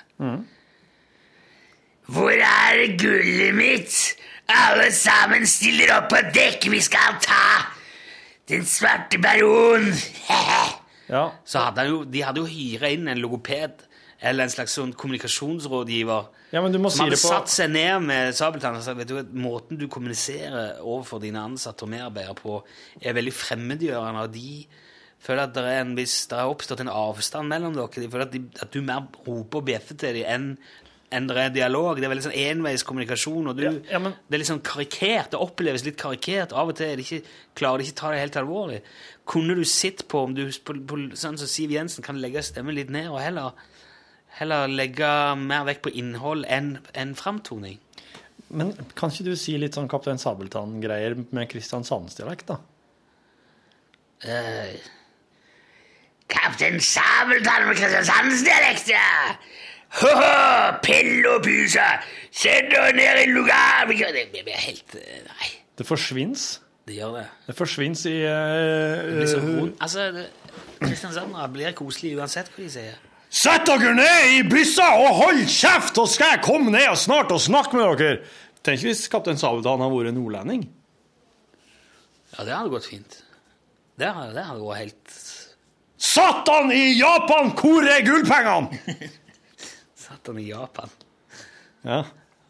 Hvor 2.09 2.29
er 2.31 2.95
gullet 2.97 3.53
mitt? 3.57 3.97
Alle 4.49 4.91
sammen 4.91 5.45
stiller 5.49 5.91
opp 5.97 6.07
på 6.13 6.21
dekk, 6.33 6.69
vi 6.73 6.79
skal 6.81 7.17
ta 7.21 7.65
den 8.49 8.63
svarte 8.65 9.17
baron! 9.21 9.91
Ja. 11.09 11.29
så 11.45 11.67
hadde 11.67 11.87
jo, 11.89 12.03
de 12.05 12.25
hadde 12.25 12.43
jo 12.43 12.49
hyra 12.49 12.91
inn 12.93 13.09
en 13.09 13.21
logoped 13.21 13.85
eller 14.19 14.45
en 14.45 14.51
slags 14.53 14.75
sånn 14.77 14.91
kommunikasjonsrådgiver 14.99 16.27
ja, 16.49 16.61
men 16.63 16.73
du 16.73 16.79
må 16.81 16.89
si 16.89 16.97
som 16.97 17.05
hadde 17.05 17.19
satt 17.21 17.51
seg 17.53 17.69
ned 17.71 18.05
med 18.07 18.35
Sabeltann 18.37 18.77
og 18.79 18.85
sagt 18.85 18.97
vet 18.97 19.09
du, 19.11 19.19
at 19.21 19.33
måten 19.37 19.77
du 19.77 19.85
kommuniserer 19.91 20.79
overfor 20.81 21.21
dine 21.21 21.43
ansatte 21.45 21.85
og 21.85 21.91
medarbeidere 21.93 22.37
på, 22.39 22.55
er 23.01 23.17
veldig 23.17 23.33
fremmedgjørende, 23.37 24.23
og 24.25 24.33
de 24.33 24.65
føler 25.21 25.45
at 25.45 25.53
det 25.53 25.65
er 25.67 25.83
en 25.83 25.93
viss, 25.99 26.23
det 26.31 26.39
har 26.39 26.49
oppstått 26.49 26.81
en 26.81 26.91
avstand 26.91 27.51
mellom 27.51 27.75
dere. 27.77 28.01
De 28.01 28.09
føler 28.09 28.25
at, 28.25 28.33
de, 28.33 28.41
at 28.65 28.73
du 28.73 28.81
mer 28.81 29.05
roper 29.27 29.61
og 29.61 29.67
bjeffer 29.69 29.99
til 29.99 30.17
dem 30.17 30.31
enn 30.33 30.47
er 31.11 31.49
dialog. 31.49 31.97
Det 31.97 32.05
er 32.05 32.13
veldig 32.13 32.25
sånn 32.27 32.37
enveis 32.37 32.83
kommunikasjon, 32.83 33.47
og 33.49 33.57
du, 33.57 33.63
Ja, 33.63 33.71
ja, 33.91 33.99
men- 33.99 34.13
det 34.29 34.35
er 34.35 34.37
litt 34.37 34.47
sånn 34.47 34.61
karikert. 34.61 35.31
Det 35.31 35.39
oppleves 35.39 35.83
litt 35.83 35.97
karikert. 35.97 36.53
Av 36.53 36.67
og 36.67 36.75
til 36.75 36.87
er 36.87 36.95
det 36.95 37.05
ikke, 37.05 37.23
klarer 37.55 37.79
de 37.79 37.85
ikke 37.85 37.95
ta 37.95 38.11
det 38.11 38.19
helt 38.19 38.37
alvorlig. 38.37 38.81
Kunne 39.25 39.55
du 39.55 39.63
sett 39.63 40.07
på 40.07 40.23
om 40.23 40.33
du, 40.33 40.45
på, 40.47 40.73
på, 40.85 41.11
sånn 41.13 41.37
som 41.37 41.47
Siv 41.47 41.71
Jensen, 41.71 42.03
kan 42.03 42.19
legge 42.21 42.43
stemmen 42.43 42.75
litt 42.75 42.89
ned, 42.89 43.07
og 43.07 43.19
heller, 43.19 43.53
heller 44.29 44.67
legge 44.67 45.35
mer 45.37 45.65
vekt 45.65 45.83
på 45.83 45.93
innhold 45.93 46.45
enn 46.47 46.79
en 46.93 47.15
framtoning? 47.15 47.79
Men 48.49 48.73
kan 48.95 49.11
ikke 49.11 49.25
du 49.25 49.35
si 49.35 49.57
litt 49.57 49.75
sånn 49.77 49.89
Kaptein 49.89 50.17
Sabeltann-greier 50.17 51.15
med 51.31 51.49
Kristiansandsdialekt, 51.51 52.47
da? 52.47 52.57
Uh, 54.25 54.73
Kaptein 56.27 56.79
Sabeltann 56.81 57.67
med 57.67 57.77
Kristiansandsdialekt, 57.77 58.89
ja! 58.89 59.35
Ho-ho, 59.97 60.79
Pell 60.85 61.25
og 61.31 61.41
pyse! 61.45 61.85
Sett 62.29 62.69
deg 62.69 62.97
ned 62.97 63.21
i 63.23 63.29
lugar! 63.33 63.89
Det 63.89 64.43
blir 64.45 64.59
helt 64.61 64.97
eh, 64.99 65.21
Nei, 65.25 65.49
Det 65.77 65.85
forsvinner. 65.87 66.43
det 66.87 66.97
gjør 66.99 67.15
det. 67.17 67.25
Det 67.47 67.55
forsvinner 67.57 68.11
i 68.11 68.17
Det 68.21 69.15
blir 69.15 69.29
så 69.31 69.39
eh. 69.41 69.69
Altså, 69.81 70.25
Kristiansand 70.79 71.37
blir 71.53 71.73
koselig 71.77 72.15
uansett 72.19 72.51
hva 72.53 72.63
de 72.63 72.69
sier. 72.73 72.99
Sett 73.29 73.65
dere 73.67 73.93
ned 73.93 74.35
i 74.37 74.43
byssa 74.49 74.87
og 74.97 75.09
hold 75.19 75.43
kjeft, 75.49 75.97
og 76.01 76.09
skal 76.09 76.35
jeg 76.35 76.43
komme 76.45 76.71
ned 76.73 76.95
snart 76.97 77.33
og 77.33 77.41
snakke 77.41 77.77
med 77.77 77.99
dere! 78.01 78.21
Tenk 78.65 78.81
hvis 78.83 79.07
Kaptein 79.11 79.39
Sabeltann 79.39 79.81
har 79.81 79.91
vært 79.93 80.13
nordlending. 80.17 80.65
Ja, 82.35 82.45
det 82.45 82.53
hadde 82.53 82.71
gått 82.73 82.89
fint. 82.89 83.21
Det 83.99 84.09
hadde, 84.13 84.33
det 84.35 84.45
hadde 84.47 84.63
gått 84.63 84.79
helt 84.79 85.15
Satan 85.99 86.71
i 86.71 86.93
Japan, 86.95 87.51
hvor 87.59 87.83
er 87.83 88.05
gullpengene? 88.07 88.79
Satt 90.09 90.31
han 90.31 90.41
i 90.41 90.49
Japan. 90.49 90.89
Ja. 91.85 92.03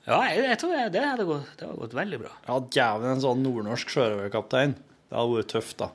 Ja, 0.08 0.18
jeg, 0.32 0.46
jeg 0.48 0.58
tror 0.62 0.72
det, 0.74 0.84
det, 0.96 1.02
hadde 1.06 1.26
gått, 1.28 1.50
det 1.60 1.68
hadde 1.68 1.82
gått 1.84 1.96
veldig 1.98 2.20
bra. 2.24 2.32
Ja, 2.48 2.58
djæven, 2.74 3.12
en 3.12 3.22
sånn 3.22 3.42
nordnorsk 3.44 3.92
sjørøverkaptein. 3.94 4.74
Det 4.80 5.18
hadde 5.18 5.36
vært 5.36 5.52
tøft, 5.52 5.76
da. 5.82 5.92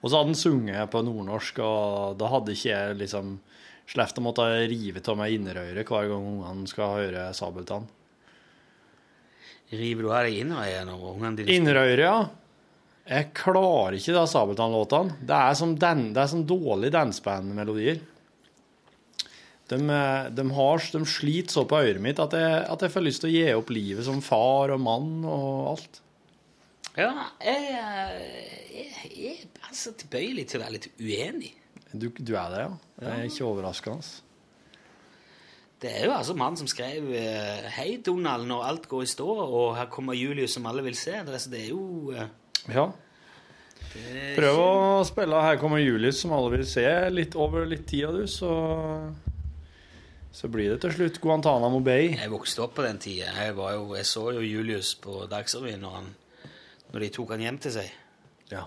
Og 0.00 0.08
så 0.08 0.18
hadde 0.18 0.32
han 0.32 0.40
sunget 0.40 0.90
på 0.90 1.02
nordnorsk, 1.06 1.60
og 1.62 2.16
da 2.18 2.30
hadde 2.32 2.56
ikke 2.56 2.70
jeg 2.72 3.00
liksom 3.04 3.36
sluppet 3.92 4.18
å 4.18 4.24
måtte 4.24 4.46
rive 4.70 5.02
av 5.04 5.18
meg 5.20 5.36
innerøret 5.36 5.86
hver 5.86 6.08
gang 6.10 6.28
ungene 6.32 6.70
skal 6.70 6.96
høre 6.96 7.26
Sabeltann. 7.36 7.86
River 9.72 10.04
du 10.04 10.10
av 10.10 10.26
deg 10.26 10.40
innerøret 10.42 10.88
når 10.88 11.04
ungene 11.12 11.38
dine 11.38 11.58
Innerøret, 11.60 12.02
ja. 12.02 12.16
Jeg 13.12 13.30
klarer 13.34 13.96
ikke 13.98 14.14
de 14.14 14.24
Sabeltann-låtene. 14.30 15.20
Det 15.28 15.38
er 15.38 15.54
som, 15.58 15.76
den, 15.78 16.08
det 16.16 16.22
er 16.22 16.32
som 16.32 16.42
dårlige 16.46 16.94
danseband-melodier. 16.96 18.02
De, 19.72 19.78
eh, 19.96 20.28
de, 20.36 20.44
har, 20.58 20.84
de 20.94 21.02
sliter 21.08 21.56
så 21.56 21.64
på 21.68 21.80
øret 21.80 22.02
mitt 22.04 22.20
at 22.22 22.36
jeg, 22.36 22.60
at 22.76 22.84
jeg 22.86 22.92
får 22.94 23.06
lyst 23.08 23.24
til 23.24 23.30
å 23.30 23.34
gi 23.34 23.44
opp 23.56 23.72
livet 23.74 24.04
som 24.08 24.20
far 24.24 24.74
og 24.74 24.82
mann 24.84 25.10
og 25.24 25.72
alt. 25.74 26.00
Ja, 26.98 27.08
jeg, 27.40 27.62
jeg, 28.76 28.88
jeg 29.16 29.36
er 29.38 29.68
altså 29.70 29.94
tilbøyelig 29.96 30.44
til 30.50 30.60
å 30.60 30.64
være 30.66 30.74
litt 30.76 30.90
uenig. 31.00 31.54
Du, 31.92 32.10
du 32.12 32.34
er 32.36 32.52
det, 32.52 32.60
ja? 32.66 32.74
Det 33.00 33.08
er 33.14 33.24
ikke 33.30 33.46
overraskende. 33.48 34.04
Det 35.82 35.90
er 35.98 36.04
jo 36.06 36.12
altså 36.14 36.34
mannen 36.38 36.60
som 36.60 36.68
skrev 36.70 37.08
eh, 37.16 37.64
'Hei, 37.74 37.96
Donald, 38.06 38.44
når 38.46 38.66
alt 38.68 38.84
går 38.88 39.02
i 39.02 39.08
stå', 39.10 39.24
og 39.42 39.72
'Her 39.76 39.88
kommer 39.90 40.14
Julius, 40.14 40.52
som 40.54 40.66
alle 40.70 40.84
vil 40.86 40.94
se'. 40.94 41.16
Det, 41.26 41.34
er- 41.34 41.50
det 41.50 41.62
er 41.64 41.70
jo 41.72 42.12
eh, 42.14 42.28
Ja. 42.76 42.84
Prøv 44.36 44.60
å 44.62 45.02
spille 45.04 45.40
'Her 45.42 45.58
kommer 45.60 45.82
Julius', 45.82 46.20
som 46.22 46.32
alle 46.36 46.52
vil 46.58 46.66
se, 46.70 46.86
litt 47.10 47.34
over 47.36 47.66
litt 47.66 47.84
tida, 47.90 48.12
du, 48.14 48.22
så 48.30 48.52
Så 50.32 50.48
blir 50.48 50.70
det 50.72 50.80
til 50.80 50.92
slutt 50.96 51.18
Guantánamo 51.20 51.80
Bay. 51.84 52.14
Jeg 52.16 52.30
vokste 52.32 52.62
opp 52.64 52.74
på 52.78 52.84
den 52.86 52.98
tida. 53.02 53.28
Jeg, 53.36 53.54
jeg 53.56 54.06
så 54.08 54.22
jo 54.32 54.40
Julius 54.40 54.94
på 54.96 55.26
Dagsrevyen 55.30 55.80
når, 55.84 55.90
han- 55.98 56.14
når 56.92 57.00
de 57.04 57.08
tok 57.12 57.30
han 57.34 57.40
hjem 57.44 57.58
til 57.60 57.72
seg. 57.72 57.90
Ja. 58.50 58.62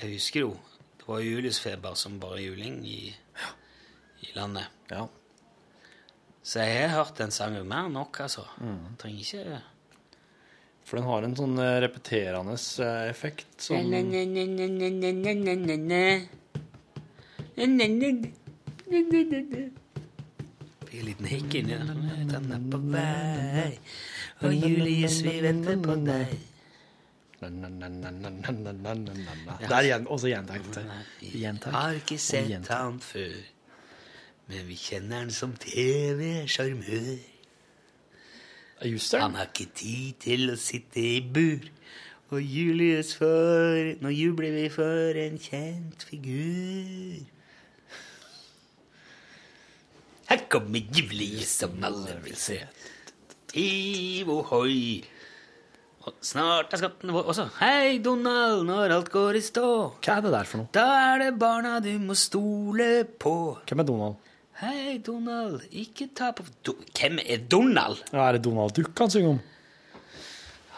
Jeg 0.00 0.12
husker 0.14 0.40
jo. 0.46 0.52
Det 1.00 1.08
var 1.08 1.20
Julius-feber 1.24 1.94
som 1.98 2.20
bare 2.22 2.38
juling 2.44 2.78
i, 2.86 3.14
i 4.22 4.30
landet. 4.36 4.66
ja. 4.90 5.06
Så 6.42 6.62
jeg 6.64 6.88
har 6.88 7.04
hørt 7.04 7.18
den 7.18 7.30
sangen 7.30 7.66
mer 7.68 7.84
enn 7.86 7.92
nok, 7.92 8.16
altså. 8.24 8.46
Trenger 8.98 9.20
ikke 9.20 9.58
For 10.88 10.96
den 10.96 11.04
har 11.06 11.22
en 11.26 11.34
sånn 11.36 11.58
eh, 11.60 11.76
repeterende 11.84 12.54
eh, 12.56 13.10
effekt 13.10 13.60
som 13.66 13.76
Blir 18.90 19.06
litt 21.06 21.20
hekk 21.30 21.54
inni 21.60 21.76
der. 21.78 21.90
Den 22.30 22.46
er 22.56 22.62
på 22.72 22.78
vei, 22.90 23.68
og 24.42 24.54
Julius, 24.56 25.20
vi 25.22 25.36
venter 25.44 25.76
på 25.84 25.94
deg. 26.06 26.32
Der 29.68 29.82
igjen, 29.86 30.06
Og 30.08 30.20
så 30.20 30.26
Vi 31.20 31.28
Gjentak. 31.38 31.72
har 31.72 31.92
ikke 31.92 32.18
sett 32.18 32.68
han 32.68 33.00
før, 33.00 33.32
men 34.48 34.66
vi 34.68 34.74
kjenner 34.74 35.16
han 35.18 35.30
som 35.30 35.52
TV-sjarmør. 35.54 37.18
Han 39.20 39.34
har 39.34 39.46
ikke 39.46 39.70
tid 39.74 40.12
til 40.20 40.50
å 40.50 40.56
sitte 40.56 41.00
i 41.00 41.20
bur. 41.20 41.60
Og 42.30 42.42
Julius 42.42 43.14
for 43.16 43.94
Nå 44.02 44.08
jubler 44.08 44.50
vi 44.54 44.68
for 44.68 45.14
en 45.18 45.38
kjent 45.38 46.04
figur. 46.10 47.39
Her 50.30 50.44
kommer 50.46 50.78
Julius 50.94 51.56
som 51.58 51.72
alle 51.82 52.12
vil 52.22 52.36
se. 52.38 52.60
Hiv 53.50 54.28
ohoi. 54.30 55.00
Og 56.06 56.20
snart 56.22 56.70
er 56.70 56.78
skatten 56.84 57.10
vår 57.10 57.32
også. 57.32 57.48
Hei, 57.58 57.98
Donald, 58.04 58.62
når 58.68 58.94
alt 58.94 59.10
går 59.10 59.40
i 59.40 59.42
stå. 59.42 59.64
Hva 59.98 60.20
er 60.20 60.28
det 60.28 60.32
der 60.36 60.46
for 60.46 60.62
noe? 60.62 60.70
Da 60.76 60.86
er 61.08 61.24
det 61.24 61.32
barna 61.40 61.74
du 61.82 61.90
må 61.98 62.14
stole 62.14 63.02
på. 63.10 63.34
Hvem 63.66 63.82
er 63.82 63.90
Donald? 63.90 64.30
Hei, 64.62 65.00
Donald, 65.02 65.66
ikke 65.74 66.12
ta 66.14 66.30
på 66.36 66.46
Do 66.62 66.76
Hvem 66.94 67.18
er 67.24 67.42
Donald? 67.50 68.04
Ja, 68.12 68.28
er 68.28 68.38
det 68.38 68.44
Donald 68.46 68.76
Duck 68.76 68.94
han 69.02 69.10
synger 69.10 69.34
om? 69.34 69.44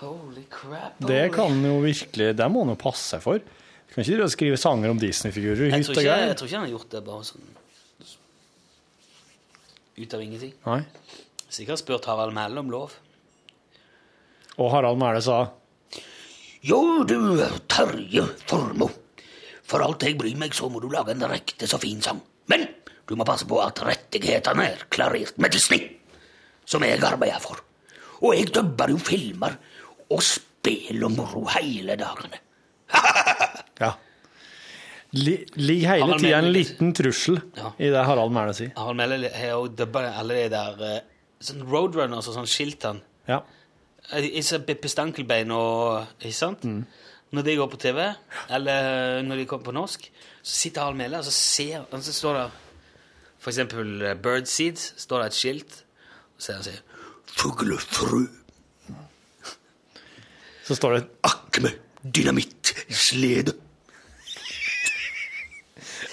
Holy 0.01 0.49
crap. 0.49 0.97
Det 1.05 1.27
kan 1.37 1.61
jo 1.61 1.77
virkelig 1.85 2.33
Det 2.41 2.49
må 2.51 2.65
han 2.65 2.73
jo 2.73 2.81
passe 2.81 3.05
seg 3.13 3.23
for. 3.23 3.43
Du 3.43 3.99
kan 3.99 4.07
ikke 4.09 4.33
skrive 4.33 4.57
sanger 4.57 4.95
om 4.95 5.03
Disney-figurer 5.03 5.69
Jeg 5.69 5.83
jeg 5.83 5.91
tror 5.93 6.49
ikke 6.49 6.57
han 6.57 6.65
har 6.65 6.73
gjort 6.73 6.95
det 6.97 7.05
bare 7.05 7.27
sånn 7.29 7.51
ut 9.97 10.15
av 10.15 10.23
ingenting. 10.25 10.55
Nei. 10.67 10.83
Sikkert 11.53 11.83
spurt 11.83 12.07
Harald 12.09 12.35
Mæhle 12.37 12.63
om 12.63 12.71
lov. 12.73 12.95
Og 14.59 14.71
Harald 14.73 15.01
Mæhle 15.01 15.23
sa 15.25 15.39
Jo, 16.63 17.03
du 17.05 17.43
Terje 17.69 18.25
Formoe. 18.47 18.93
For 19.67 19.83
alt 19.85 20.05
jeg 20.05 20.19
bryr 20.21 20.37
meg, 20.37 20.55
så 20.55 20.69
må 20.69 20.83
du 20.83 20.89
lage 20.93 21.15
en 21.15 21.25
rekte 21.31 21.67
så 21.69 21.79
fin 21.81 22.03
sang. 22.05 22.21
Men 22.51 22.67
du 23.09 23.15
må 23.17 23.25
passe 23.27 23.47
på 23.49 23.59
at 23.63 23.81
rettighetene 23.87 24.67
er 24.75 24.87
klarert 24.93 25.39
med 25.41 25.55
Disney, 25.55 25.87
som 26.69 26.85
jeg 26.85 27.01
arbeider 27.03 27.41
for. 27.43 27.63
Og 28.23 28.37
jeg 28.37 28.53
dubber 28.55 28.93
jo 28.93 29.01
filmer 29.01 29.57
og 30.13 30.23
spiller 30.25 31.13
moro 31.13 31.47
hele 31.57 31.99
dagene. 32.01 32.43
Ja. 33.83 33.89
Li- 35.15 35.45
Ligger 35.61 35.91
hele 35.99 36.17
tida 36.19 36.39
en 36.39 36.53
liten 36.55 36.93
trussel 36.97 37.41
Ja. 37.57 37.73
i 37.79 37.91
det 37.93 38.05
Harald 38.09 38.33
Mæhle 38.33 38.55
sier. 38.57 38.71
Harald 38.77 38.97
Mæhle 38.97 39.29
har 39.35 39.51
jo 39.51 39.67
dubba 39.69 40.07
alle 40.19 40.35
de 40.39 40.49
der 40.55 40.85
eh, 40.89 41.01
sånn 41.43 41.63
Roadrunners 41.69 42.29
og 42.31 42.35
sånn 42.39 42.49
skiltene. 42.49 43.03
Ja. 43.29 43.43
Disse 44.25 44.59
Bippe 44.67 44.89
Stankelbein 44.91 45.51
og 45.55 46.07
Ikke 46.21 46.35
sant? 46.35 46.65
Når 47.33 47.45
de 47.47 47.55
går 47.57 47.69
på 47.73 47.79
TV, 47.81 47.99
eller 48.51 49.23
når 49.25 49.37
de 49.41 49.45
kommer 49.49 49.65
på 49.65 49.73
norsk, 49.73 50.09
så 50.43 50.57
sitter 50.65 50.81
Harald 50.83 50.99
Mæhle 50.99 51.19
og 51.21 51.25
så 51.29 51.33
ser 51.33 51.85
og 51.91 52.03
så 52.05 52.13
står 52.13 52.35
det 52.41 52.47
For 53.43 53.51
eksempel 53.51 54.03
eh, 54.03 54.15
Birdseed, 54.15 54.77
står 54.97 55.19
det 55.23 55.27
et 55.27 55.39
skilt, 55.39 55.79
og 56.37 56.41
så 56.43 56.57
sier 56.63 56.81
han 56.81 56.89
Fuglefrø, 57.37 58.27
Så 60.65 60.77
står 60.79 60.95
det 60.99 61.05
Akme, 61.27 61.73
dynamittslede, 62.05 63.55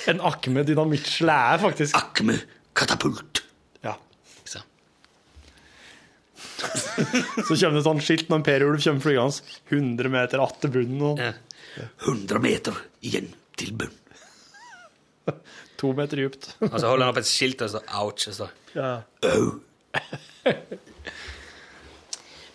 en 0.09 0.23
Akme 0.29 0.63
dynamittslede, 0.67 1.59
faktisk. 1.63 1.97
Akme, 1.97 2.39
katapult. 2.77 3.43
Ja. 3.85 3.95
Så. 4.43 4.63
Så 7.47 7.55
kommer 7.55 7.77
det 7.77 7.83
et 7.83 7.87
sånt 7.87 8.05
skilt 8.05 8.29
når 8.31 8.41
en 8.41 8.47
Per-Ulf 8.47 8.83
kommer 8.87 9.05
flygende 9.05 9.41
100 9.69 10.13
meter 10.15 10.43
atter 10.43 10.73
bunnen. 10.73 11.05
Og... 11.11 11.23
Ja. 11.23 11.33
100 12.07 12.41
meter 12.43 12.75
igjen 13.05 13.29
til 13.59 13.73
bunn. 13.77 13.95
To 15.79 15.93
meter 15.95 16.19
dypt. 16.19 16.49
Og 16.65 16.75
så 16.75 16.89
holder 16.89 17.05
han 17.05 17.13
opp 17.13 17.21
et 17.21 17.29
skilt 17.29 17.61
og 17.63 17.69
så 17.71 17.79
ouch. 18.01 18.25
Og 18.27 18.35
så. 18.35 18.47
Ja. 18.75 18.99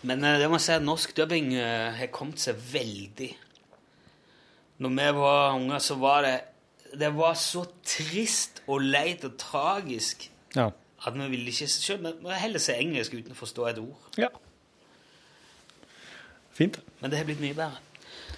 Men 0.05 0.21
eh, 0.21 0.37
det 0.37 0.49
må 0.51 0.59
jeg 0.59 0.67
si 0.67 0.75
norsk 0.83 1.15
dubbing 1.17 1.55
eh, 1.57 1.95
har 1.97 2.11
kommet 2.13 2.43
seg 2.43 2.59
veldig. 2.69 3.31
Når 4.83 4.91
vi 4.99 5.07
var 5.17 5.55
unger, 5.55 5.79
så 5.81 5.97
var 5.97 6.27
det 6.27 6.35
Det 6.99 7.11
var 7.15 7.35
så 7.39 7.65
trist 7.83 8.61
og 8.67 8.83
leit 8.83 9.23
og 9.27 9.37
tragisk 9.41 10.29
ja. 10.55 10.69
at 11.07 11.17
vi 11.17 11.27
ville 11.33 11.51
ikke 11.51 11.67
skjønne 11.69 12.13
Vi 12.21 12.37
heller 12.39 12.63
se 12.63 12.77
engelsk 12.79 13.17
uten 13.17 13.35
å 13.35 13.39
forstå 13.39 13.69
et 13.71 13.81
ord. 13.83 14.11
ja. 14.21 14.31
Fint. 16.55 16.79
Men 17.01 17.11
det 17.11 17.17
har 17.19 17.25
blitt 17.27 17.41
mye 17.43 17.55
bedre. 17.55 17.81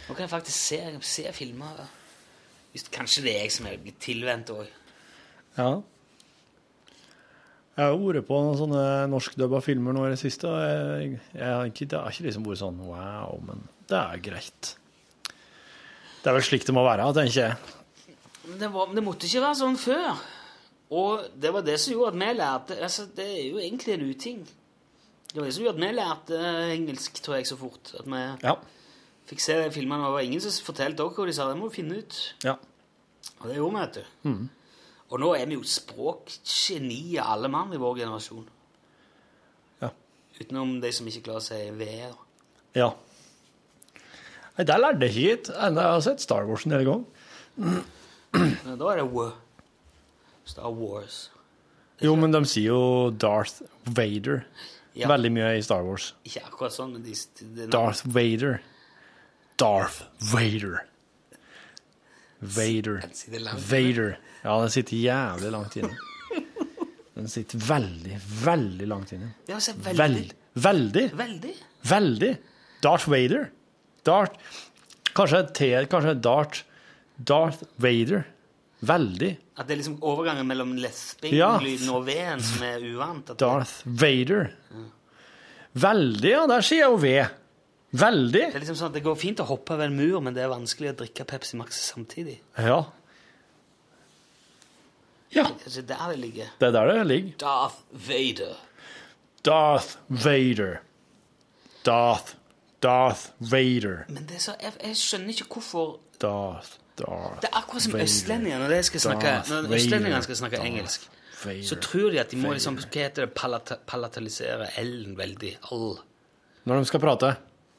Nå 0.08 0.16
kan 0.16 0.24
jeg 0.24 0.32
faktisk 0.32 0.58
se, 0.58 0.80
se 1.06 1.34
filmer. 1.38 1.84
Hvis, 2.72 2.88
kanskje 2.90 3.22
det 3.28 3.36
er 3.36 3.44
jeg 3.46 3.54
som 3.54 3.68
er 3.70 3.78
blitt 3.84 4.00
tilvendt 4.02 4.50
òg. 4.56 4.72
Ja. 5.58 5.70
Jeg 7.78 7.86
har 7.86 8.00
vært 8.02 8.26
på 8.26 8.40
noen 8.42 8.58
sånne 8.58 8.84
norskdubba 9.12 9.62
filmer 9.62 9.94
nå 9.94 10.08
i 10.08 10.16
det 10.16 10.20
siste. 10.22 10.50
og 10.50 10.64
Jeg, 10.66 11.20
jeg 11.38 11.54
har 11.54 11.70
ikke, 11.70 11.86
det 11.86 12.00
har 12.02 12.16
ikke 12.16 12.26
liksom 12.26 12.48
vært 12.50 12.62
sånn 12.64 12.80
wow, 12.88 13.38
men 13.46 13.62
det 13.92 14.00
er 14.02 14.24
greit. 14.32 14.72
Det 16.24 16.32
er 16.32 16.40
vel 16.40 16.48
slik 16.48 16.66
det 16.66 16.74
må 16.74 16.82
være, 16.88 17.06
tenker 17.14 17.38
jeg. 17.44 17.77
Det, 18.48 18.70
var, 18.74 18.94
det 18.96 19.04
måtte 19.04 19.28
ikke 19.28 19.42
være 19.44 19.58
sånn 19.60 19.78
før. 19.80 20.22
Og 20.96 21.26
det 21.36 21.50
var 21.52 21.66
det 21.68 21.76
som 21.84 21.94
gjorde 21.94 22.14
at 22.14 22.20
vi 22.22 22.28
lærte 22.38 22.78
altså, 22.86 23.04
Det 23.16 23.26
er 23.28 23.42
jo 23.50 23.58
egentlig 23.60 23.94
en 23.98 24.06
uting. 24.10 24.38
Det 25.28 25.36
var 25.42 25.46
det 25.50 25.54
som 25.58 25.64
gjorde 25.66 25.76
at 25.76 25.84
vi 25.84 25.90
lærte 25.98 26.42
engelsk, 26.78 27.20
tror 27.26 27.36
jeg, 27.42 27.48
så 27.50 27.58
fort. 27.60 27.92
At 28.00 28.06
vi 28.08 28.22
Ja. 28.48 28.54
fikk 29.28 29.42
se 29.44 29.58
de 29.64 29.72
filmene. 29.76 30.00
og 30.06 30.08
Det 30.08 30.14
var 30.14 30.20
ingen 30.30 30.42
som 30.42 30.52
fortalte 30.66 30.98
dere 31.04 31.10
hva 31.18 31.26
de 31.28 31.34
sa. 31.36 31.50
Det 31.50 31.58
må 31.60 31.68
vi 31.70 31.76
finne 31.82 31.98
ut. 32.00 32.36
ja. 32.44 32.56
Og 33.42 33.50
det 33.50 33.58
gjorde 33.58 33.74
vi, 33.76 33.82
vet 33.82 33.94
du. 33.94 34.48
Og 35.10 35.20
nå 35.20 35.34
er 35.36 35.46
vi 35.46 35.54
jo 35.56 35.64
språkgenier, 35.64 37.24
alle 37.24 37.48
mann 37.52 37.74
i 37.74 37.78
vår 37.78 37.98
generasjon. 38.00 38.48
Ja. 39.82 39.90
Utenom 40.40 40.80
de 40.82 40.92
som 40.96 41.08
ikke 41.08 41.22
klarer 41.28 41.44
å 41.44 41.44
si 41.44 41.60
V. 41.72 42.14
ja. 42.76 42.94
Nei, 44.58 44.64
der 44.66 44.80
lærte 44.82 45.06
jeg 45.06 45.12
ikke 45.12 45.28
gitt. 45.36 45.50
Jeg 45.54 45.74
har 45.76 46.02
sett 46.02 46.20
Star 46.24 46.46
Wars 46.48 46.64
en 46.66 46.72
del 46.72 46.86
ganger. 46.88 47.84
Da 48.34 48.92
er 48.92 49.02
det 49.02 49.08
W. 49.12 49.32
Star 50.48 50.72
Wars. 50.72 51.30
Jo, 52.04 52.14
men 52.20 52.32
de 52.32 52.42
sier 52.48 52.70
jo 52.72 53.10
Darth 53.12 53.62
Vader 53.86 54.44
Ja. 54.98 55.08
veldig 55.10 55.32
mye 55.34 55.54
i 55.58 55.64
Star 55.66 55.84
Wars. 55.86 56.12
Ikke 56.28 56.44
akkurat 56.46 56.74
sånn, 56.76 56.94
men 56.94 57.04
de, 57.06 57.16
de, 57.42 57.68
Darth 57.74 58.06
Vader. 58.06 58.60
Darth 59.58 60.04
Vader. 60.32 60.84
Vader. 62.40 63.02
Vader. 63.58 64.18
Ja, 64.44 64.60
den 64.62 64.70
sitter 64.70 64.98
jævlig 65.02 65.52
langt 65.52 65.78
inne. 65.80 65.98
Den 67.18 67.28
sitter 67.34 67.58
veldig, 67.66 68.20
veldig 68.44 68.88
langt 68.92 69.12
inne. 69.16 69.32
Ja, 69.50 69.58
så 69.60 69.74
veldig. 69.74 69.98
Veld, 69.98 70.34
veldig. 70.54 71.06
Veldig. 71.18 71.54
Veldig. 71.90 72.32
Darth 72.86 73.10
Vader. 73.10 73.48
Darth 74.06 74.38
Kanskje 75.18 75.40
T, 75.58 75.70
kanskje 75.90 76.14
Darth 76.22 76.60
Darth 77.18 77.64
Vader. 77.78 78.24
Veldig. 78.86 79.32
At 79.58 79.66
det 79.68 79.74
er 79.74 79.80
liksom 79.82 79.98
overgangen 80.06 80.46
mellom 80.46 80.76
Ja. 80.78 80.84
lesping-lyden 80.88 81.90
og 81.90 82.06
V-en 82.06 82.40
som 82.46 82.64
er 82.64 82.80
uvant. 82.86 83.30
At 83.32 83.38
det, 83.38 83.40
Darth 83.40 83.82
Vader. 83.86 84.52
Veldig, 85.74 86.30
ja. 86.32 86.44
Der 86.48 86.62
sier 86.62 86.84
jeg 86.84 86.92
jo 86.92 86.98
V. 87.02 87.28
Veldig. 87.98 88.32
det 88.52 88.56
er 88.56 88.60
liksom 88.60 88.76
sånn 88.76 88.90
at 88.92 88.94
det 88.94 89.04
går 89.06 89.16
fint 89.18 89.40
å 89.40 89.46
hoppe 89.48 89.74
over 89.74 89.86
en 89.88 89.96
mur, 89.98 90.20
men 90.22 90.34
det 90.36 90.44
er 90.44 90.50
vanskelig 90.52 90.92
å 90.92 90.98
drikke 91.00 91.26
Pepsi 91.26 91.56
Max 91.58 91.80
samtidig. 91.94 92.40
Ja. 92.60 92.84
Ja, 95.34 95.44
Kanskje 95.64 95.82
der 95.88 96.08
det 96.12 96.20
ligger. 96.20 96.50
det 96.60 96.68
er 96.68 96.72
der 96.72 96.88
det 96.94 97.08
ligger. 97.08 97.34
Darth 97.38 97.80
Vader. 97.92 98.56
Darth 99.44 99.98
Vader. 100.10 100.80
Darth 101.84 102.36
Darth 102.82 103.30
Vader. 103.40 104.06
Men 104.10 104.26
det 104.28 104.36
er 104.38 104.40
så, 104.44 104.54
jeg, 104.62 104.74
jeg 104.84 104.96
skjønner 105.00 105.34
ikke 105.34 105.48
hvorfor 105.58 105.98
Darth 106.22 106.78
Darth 106.98 107.42
Det 107.44 107.50
er 107.52 107.58
akkurat 107.60 107.82
som 107.86 107.94
Vader. 107.94 108.04
østlendingene 108.04 108.68
når, 108.68 108.82
skal 108.88 109.04
snakke, 109.04 109.34
når 109.50 109.76
østlendingene 109.78 110.24
skal 110.24 110.36
snakke 110.36 110.58
Darth 110.58 110.70
engelsk. 110.72 111.10
Vader. 111.44 111.64
Så 111.70 111.76
tror 111.82 112.10
de 112.12 112.20
at 112.20 112.32
de 112.32 112.38
må 112.42 112.54
liksom, 112.54 112.80
hva 112.82 112.88
heter 112.94 113.26
det, 113.28 113.34
palata, 113.38 113.78
palatalisere 113.88 114.70
L-en 114.82 115.18
veldig. 115.18 115.58
All. 115.72 116.00
Når 116.66 116.82
de 116.82 116.86
skal 116.90 117.00
prate. 117.04 117.36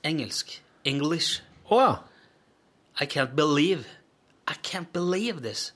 Engelsk. 0.07 0.63
English. 0.85 1.43
Å 1.71 1.81
ja. 1.83 1.95
I 3.01 3.07
can't 3.07 3.35
believe. 3.37 3.85
I 4.49 4.55
can't 4.65 4.93
believe 4.93 5.43
this. 5.43 5.73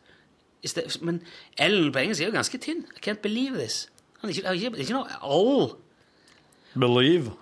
Men 1.01 1.23
L-en 1.59 1.93
på 1.93 1.99
engelsk 1.99 2.23
er 2.23 2.31
jo 2.31 2.37
ganske 2.37 2.59
tynn. 2.59 2.85
I 2.97 3.03
can't 3.03 3.23
believe 3.23 3.59
this. 3.59 3.89
Han 4.21 4.31
er 4.31 4.35
ikke, 4.39 4.55
ikke, 4.55 4.79
ikke 4.87 4.95
noe 4.95 5.19
all. 5.23 5.73
Believe. 6.79 7.35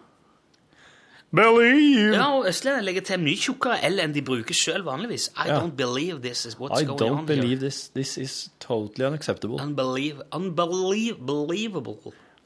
Believe. 1.34 2.14
Ja, 2.16 2.24
og 2.38 2.46
østlendingene 2.48 2.84
legger 2.88 3.02
til 3.06 3.20
mye 3.22 3.36
tjukkere 3.38 3.76
L 3.86 4.00
enn 4.02 4.14
de 4.16 4.22
bruker 4.26 4.54
sjøl 4.56 4.82
vanligvis. 4.82 5.28
I 5.38 5.46
Ja. 5.46 5.60
don't 5.60 5.76
believe 5.78 6.18
this 6.22 6.44
is 6.46 6.56
what's 6.58 6.80
I 6.80 6.84
going 6.84 6.98
don't 7.00 7.26
believe 7.26 7.58
here. 7.60 7.68
this. 7.68 7.88
This 7.88 8.16
is 8.18 8.50
totally 8.60 9.06
unacceptable. 9.06 9.60
Unbelieve. 9.60 10.22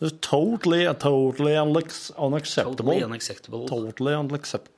It's 0.00 0.12
totally, 0.20 0.84
totally 0.98 1.56
unacceptable. 1.56 2.74
Totally 2.76 3.02
unacceptable. 3.04 3.66
Totally 3.68 4.14
unacceptable. 4.14 4.68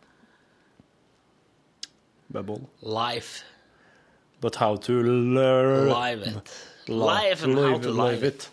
Life. 2.83 3.43
But 4.41 4.57
how 4.57 4.77
to 4.77 4.93
learn 5.03 5.89
Live 5.89 6.23
it. 6.23 6.51
Life 6.89 7.43
and 7.45 7.59
how 7.59 7.79
to 7.79 7.91
live 7.91 8.23
it. 8.23 8.49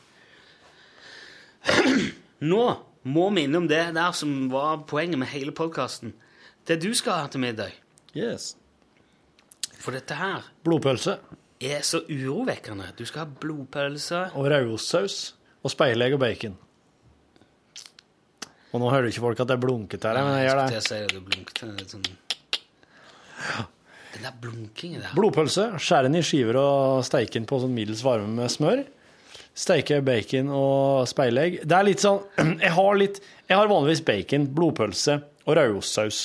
Nå 2.41 2.77
må 3.03 3.29
minne 3.35 3.59
om 3.59 3.67
det 3.67 3.81
der 3.95 4.11
som 4.15 4.47
var 4.51 4.83
poenget 4.87 5.19
med 5.19 5.31
hele 5.33 5.51
podkasten. 5.55 6.13
Det 6.67 6.79
du 6.81 6.93
skal 6.95 7.25
ha 7.25 7.31
til 7.31 7.43
middag. 7.43 7.73
Yes. 8.15 8.53
For 9.83 9.91
dette 9.91 10.15
her 10.15 10.45
Blodpølse 10.63 11.17
er 11.63 11.81
så 11.83 12.03
urovekkende. 12.07 12.91
Du 12.97 13.03
skal 13.07 13.25
ha 13.25 13.27
blodpølse 13.39 14.27
og 14.31 14.47
rødostsaus 14.51 15.33
og 15.63 15.71
speilegg 15.71 16.15
og 16.15 16.21
bacon. 16.23 16.55
Og 18.73 18.81
nå 18.81 18.89
hører 18.89 19.11
ikke 19.11 19.21
folk 19.21 19.43
at 19.43 19.51
det 19.51 19.55
er 19.57 19.61
blunket 19.61 20.05
her, 20.07 20.17
men 20.17 20.39
jeg 20.39 20.47
gjør 20.47 20.59
det. 20.63 20.77
Jeg 20.79 20.85
si 20.87 20.95
det, 20.97 21.19
er 21.19 21.27
blunket. 21.27 21.61
det 21.61 21.83
er 21.83 21.91
Sånn. 21.93 22.07
Den 24.13 24.25
der 24.25 24.35
blunkingen 24.41 25.01
der. 25.01 25.13
Blodpølse, 25.17 25.67
Skjær 25.81 26.07
den 26.07 26.17
i 26.17 26.23
skiver 26.25 26.57
og 26.61 27.03
steik 27.05 27.33
den 27.33 27.45
på 27.49 27.59
sånn 27.61 27.73
middels 27.75 28.03
varme 28.05 28.29
med 28.37 28.51
smør. 28.53 28.83
Steike 29.53 29.99
bacon 30.01 30.49
og 30.49 31.03
speilegg. 31.09 31.59
Det 31.61 31.75
er 31.77 31.85
litt 31.85 32.01
sånn 32.01 32.23
Jeg 32.63 32.73
har 32.73 32.95
litt 32.97 33.19
Jeg 33.49 33.59
har 33.59 33.69
vanligvis 33.69 34.01
bacon, 34.07 34.47
blodpølse 34.55 35.19
og 35.43 35.57
rødostsaus. 35.59 36.23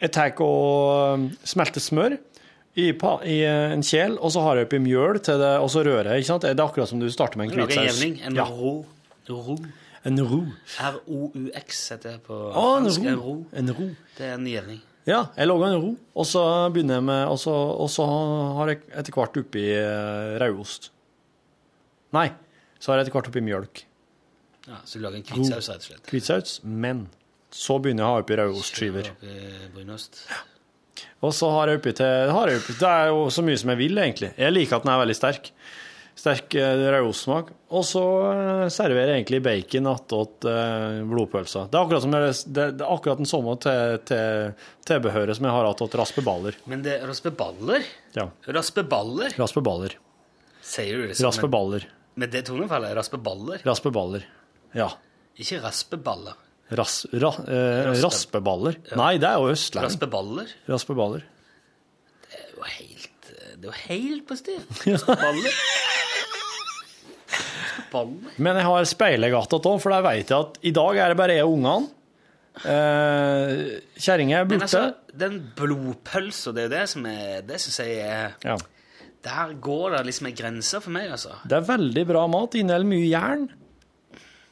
Jeg 0.00 0.12
tar 0.12 0.32
og 0.44 1.16
um, 1.16 1.28
smelter 1.44 1.82
smør 1.82 2.16
i, 2.76 2.90
i 2.92 3.36
eh, 3.48 3.72
en 3.72 3.84
kjel, 3.84 4.18
og 4.20 4.32
så 4.34 4.42
har 4.44 4.58
jeg 4.60 4.68
oppi 4.68 4.80
mjøl 4.84 5.18
til 5.24 5.40
det, 5.40 5.54
og 5.64 5.70
så 5.72 5.80
rører 5.86 6.10
jeg. 6.12 6.24
ikke 6.24 6.28
sant? 6.28 6.44
Det 6.44 6.52
er 6.52 6.64
akkurat 6.66 6.90
som 6.90 7.00
du 7.00 7.08
starter 7.12 7.40
med 7.40 7.48
en 7.48 7.62
hvitsaus. 7.64 8.02
En 8.04 8.36
Ja, 8.36 8.44
ro. 8.44 8.74
ro. 9.30 9.56
en 10.06 10.20
ro. 10.20 10.42
R-O-U-X 10.84 11.80
heter 11.94 12.18
det 12.18 12.20
på 12.28 12.36
ah, 12.52 12.76
fransk. 12.76 13.06
En 13.08 13.16
ro. 13.16 13.38
ro. 13.38 13.38
En 13.56 13.72
ro. 13.72 13.88
Det 14.18 14.28
er 14.28 14.36
en 14.36 14.46
jevning. 14.50 14.82
Ja, 15.08 15.22
jeg 15.38 15.48
lager 15.48 15.70
en 15.70 15.80
ro, 15.86 15.94
og 16.18 16.26
så 16.28 16.42
begynner 16.74 16.98
jeg 16.98 17.04
med 17.06 17.28
Og 17.30 17.38
så, 17.38 17.52
og 17.54 17.88
så 17.94 18.06
har 18.58 18.72
jeg 18.72 18.80
etter 19.00 19.14
hvert 19.16 19.40
oppi 19.40 19.64
eh, 19.72 20.36
rødost. 20.42 20.90
Nei, 22.16 22.28
så 22.78 22.92
har 22.92 23.00
jeg 23.00 23.06
etter 23.06 23.16
hvert 23.18 23.30
oppi 23.30 23.44
mjølk. 23.44 23.84
Ja, 24.66 24.80
så 24.82 24.98
du 24.98 25.04
lager 25.06 25.20
en 25.20 25.26
hvitsaus, 25.28 25.70
rett 25.70 25.84
og 25.84 25.88
slett. 25.90 26.10
Hvitsaus, 26.10 26.58
men 26.66 27.06
så 27.54 27.78
begynner 27.82 28.02
jeg 28.02 28.10
å 28.10 28.14
ha 28.16 28.22
oppi 28.24 28.38
rødostskiver. 28.40 29.10
Og 31.24 31.32
så 31.34 31.48
har 31.54 31.70
jeg 31.70 31.80
oppi 31.80 31.92
til 31.96 32.32
har 32.34 32.50
jeg 32.50 32.60
oppi, 32.60 32.76
Det 32.80 32.92
er 32.92 33.10
jo 33.12 33.26
så 33.32 33.44
mye 33.46 33.58
som 33.60 33.72
jeg 33.72 33.80
vil, 33.84 33.98
egentlig. 34.02 34.32
Jeg 34.36 34.54
liker 34.54 34.78
at 34.78 34.86
den 34.86 34.92
er 34.92 35.02
veldig 35.04 35.16
sterk. 35.16 35.50
Sterk 36.16 36.56
eh, 36.56 36.82
rødostsmak. 36.96 37.52
Og 37.76 37.84
så 37.86 38.02
eh, 38.32 38.62
serverer 38.72 39.12
jeg 39.12 39.22
egentlig 39.22 39.42
bacon 39.44 39.90
attåt 39.92 40.46
eh, 40.50 41.02
blodpølsa. 41.08 41.66
Det 41.70 41.78
er 41.78 41.84
akkurat, 41.86 42.04
som 42.06 42.16
jeg, 42.16 42.36
det, 42.56 42.68
det 42.80 42.86
er 42.86 42.94
akkurat 42.94 43.20
den 43.20 43.28
samme 43.30 43.56
til, 43.62 43.98
til 44.08 44.72
tilbehøret 44.88 45.38
som 45.38 45.48
jeg 45.48 45.56
har 45.58 45.68
attåt 45.68 45.98
raspeballer. 46.00 46.56
Men 46.72 46.82
det 46.86 46.96
er 46.98 47.06
raspeballer? 47.10 47.84
Ja. 48.16 48.30
Raspeballer? 48.48 49.36
Raspeballer. 49.36 49.98
Sier 50.66 51.04
du 51.04 51.12
det 51.12 51.20
som 51.20 51.28
raspeballer. 51.28 51.86
Raspeballer. 51.86 51.92
Med 52.16 52.30
det 52.32 52.44
tonefallet? 52.48 52.94
Raspeballer? 52.96 53.62
Raspeballer. 53.66 54.26
Ja. 54.76 54.90
Ikke 55.36 55.58
raspeballer. 55.64 56.36
Ras, 56.76 56.94
ra, 57.12 57.28
eh, 57.46 57.86
Raspe- 57.86 58.02
raspeballer. 58.02 58.78
Nei, 58.98 59.12
det 59.22 59.28
er 59.28 59.36
jo 59.38 59.52
østlending. 59.52 59.86
Raspeballer? 59.92 60.54
Raspeballer. 60.72 61.26
Det 62.26 62.40
er 62.40 62.48
jo 62.56 62.64
helt 62.72 63.28
eh, 63.30 63.52
Det 63.60 63.68
er 63.68 63.68
jo 63.70 63.76
helt 63.86 64.24
på 64.26 64.38
sted. 64.40 64.64
Raspeballer. 64.96 65.60
Raspeballer. 67.36 68.32
Men 68.42 68.58
jeg 68.60 68.66
har 68.66 68.88
speilegata 68.90 69.60
òg, 69.60 69.78
for 69.82 69.94
der 69.94 70.04
vet 70.06 70.32
jeg 70.32 70.38
at 70.40 70.58
i 70.66 70.72
dag 70.74 70.98
er 71.04 71.12
det 71.14 71.18
bare 71.20 71.36
jeg 71.38 71.46
og 71.46 71.54
ungene. 71.58 71.92
Eh, 72.56 73.80
Kjerringa 74.00 74.38
er 74.40 74.48
borte. 74.48 74.64
altså, 74.64 74.82
den 75.12 75.38
blodpølsa, 75.58 76.54
det 76.56 76.62
er 76.64 76.68
jo 76.70 76.72
det 76.72 76.84
som 76.88 77.04
er 77.10 77.42
Det 77.44 77.58
syns 77.60 77.76
jeg 77.82 77.98
er 78.00 78.30
ja. 78.48 78.54
Der 79.26 79.54
går 79.62 79.96
det 79.96 80.02
liksom 80.06 80.28
en 80.30 80.36
grense 80.38 80.80
for 80.84 80.94
meg, 80.94 81.10
altså. 81.16 81.38
Det 81.44 81.58
er 81.58 81.66
veldig 81.66 82.04
bra 82.06 82.26
mat. 82.30 82.54
Inneholder 82.58 82.90
mye 82.92 83.08
jern. 83.08 83.48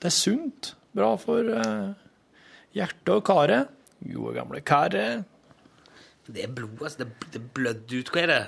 Det 0.02 0.10
er 0.10 0.16
sunt. 0.16 0.74
Bra 0.94 1.12
for 1.18 1.46
uh, 1.46 1.94
hjertet 2.74 3.14
og 3.14 3.22
karet. 3.26 3.70
Gode, 4.04 4.34
gamle 4.36 4.60
karet. 4.66 5.24
Det 6.26 6.46
er 6.46 6.52
blod, 6.52 6.82
altså. 6.82 7.04
Det, 7.04 7.32
det 7.36 7.42
blødde 7.54 8.00
ut. 8.00 8.10
Hva 8.10 8.24
er 8.24 8.32
det? 8.32 8.42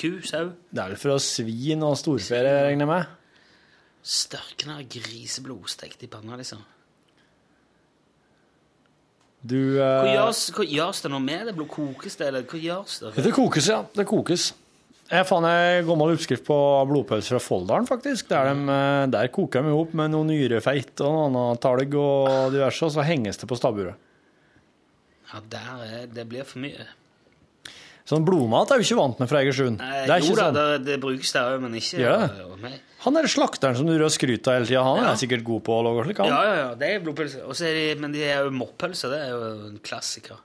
Ku? 0.00 0.20
Sau? 0.24 0.52
Det 0.70 0.82
er 0.82 0.92
vel 0.92 1.00
fra 1.00 1.16
svin 1.24 1.82
og 1.82 1.96
storfe, 1.98 2.38
regner 2.46 2.86
jeg 2.86 2.90
med. 2.90 3.16
Størkna 4.00 4.78
griseblod 4.88 5.68
stekt 5.68 6.04
i 6.06 6.08
panna, 6.12 6.38
liksom. 6.40 6.62
Du 9.40 9.56
Hva 9.56 10.04
eh, 10.04 10.14
gjøres, 10.14 10.40
hva 10.52 10.64
gjøres 10.68 11.00
det 11.00 11.10
nå 11.12 11.18
med 11.24 11.46
det? 11.48 11.54
Blod 11.56 11.70
kokes 11.72 12.18
det, 12.20 12.26
eller 12.28 12.44
hva 12.44 12.60
gjøres 12.60 12.98
det? 13.00 13.12
Det 13.24 13.32
kokes, 13.34 13.68
ja. 13.72 13.80
Det 13.96 14.06
kokes. 14.08 14.50
Jeg 15.10 15.26
fant 15.26 15.42
en 15.48 15.86
gammel 15.88 16.12
oppskrift 16.14 16.44
på 16.46 16.56
blodpølse 16.86 17.32
fra 17.34 17.40
Folldalen, 17.42 17.88
faktisk. 17.88 18.28
Der, 18.30 18.52
de, 18.54 18.68
eh, 18.70 19.06
der 19.10 19.30
koker 19.34 19.64
de 19.66 19.72
ihop 19.72 19.92
med 19.98 20.12
noe 20.12 20.28
nyrefeit 20.28 21.02
og 21.02 21.16
noe 21.34 21.48
annet 21.50 21.62
talg 21.64 21.96
og 21.98 22.52
diverse, 22.54 22.84
og 22.86 22.94
så 22.94 23.02
henges 23.08 23.40
det 23.42 23.48
på 23.50 23.58
stabburet. 23.58 23.98
Ja, 25.32 25.42
der 25.50 25.82
er, 25.88 26.06
det 26.14 26.28
blir 26.30 26.46
for 26.46 26.62
mye. 26.62 26.86
Sånn 28.10 28.24
blodmat 28.26 28.70
er 28.74 28.80
vi 28.80 28.86
ikke 28.88 28.96
vant 28.98 29.20
med 29.22 29.28
fra 29.30 29.42
Egersund. 29.44 29.78
Det 29.78 30.14
er 30.14 30.22
jo 30.24 30.34
da, 30.34 30.46
sånn. 30.48 30.56
det, 30.56 30.78
det 30.88 30.96
brukes 31.02 31.30
der 31.34 31.52
òg, 31.52 31.60
men 31.62 31.76
ikke 31.78 32.00
ja. 32.02 32.16
Han 33.04 33.16
er 33.16 33.28
slakteren 33.30 33.76
som 33.78 33.86
du 33.86 33.92
rører 33.94 34.10
skryt 34.12 34.48
av 34.50 34.58
hele 34.58 34.66
tida, 34.68 34.82
han 34.84 34.98
Ja. 35.02 35.12
er 35.12 35.20
sikkert 35.20 35.44
god 35.46 35.62
på 35.68 35.76
å 35.76 35.84
lage 35.86 36.06
slik, 36.08 36.18
han. 36.22 36.32
Ja, 36.32 36.40
ja, 36.48 36.56
ja, 36.58 36.70
det 36.80 36.88
er 36.96 37.04
blodpølse. 37.04 37.96
Men 38.02 38.12
de 38.12 38.24
er 38.26 38.42
jo 38.44 38.50
moppølse, 38.50 39.08
det 39.12 39.20
er 39.26 39.30
jo 39.30 39.44
en 39.70 39.78
klassiker. 39.86 40.42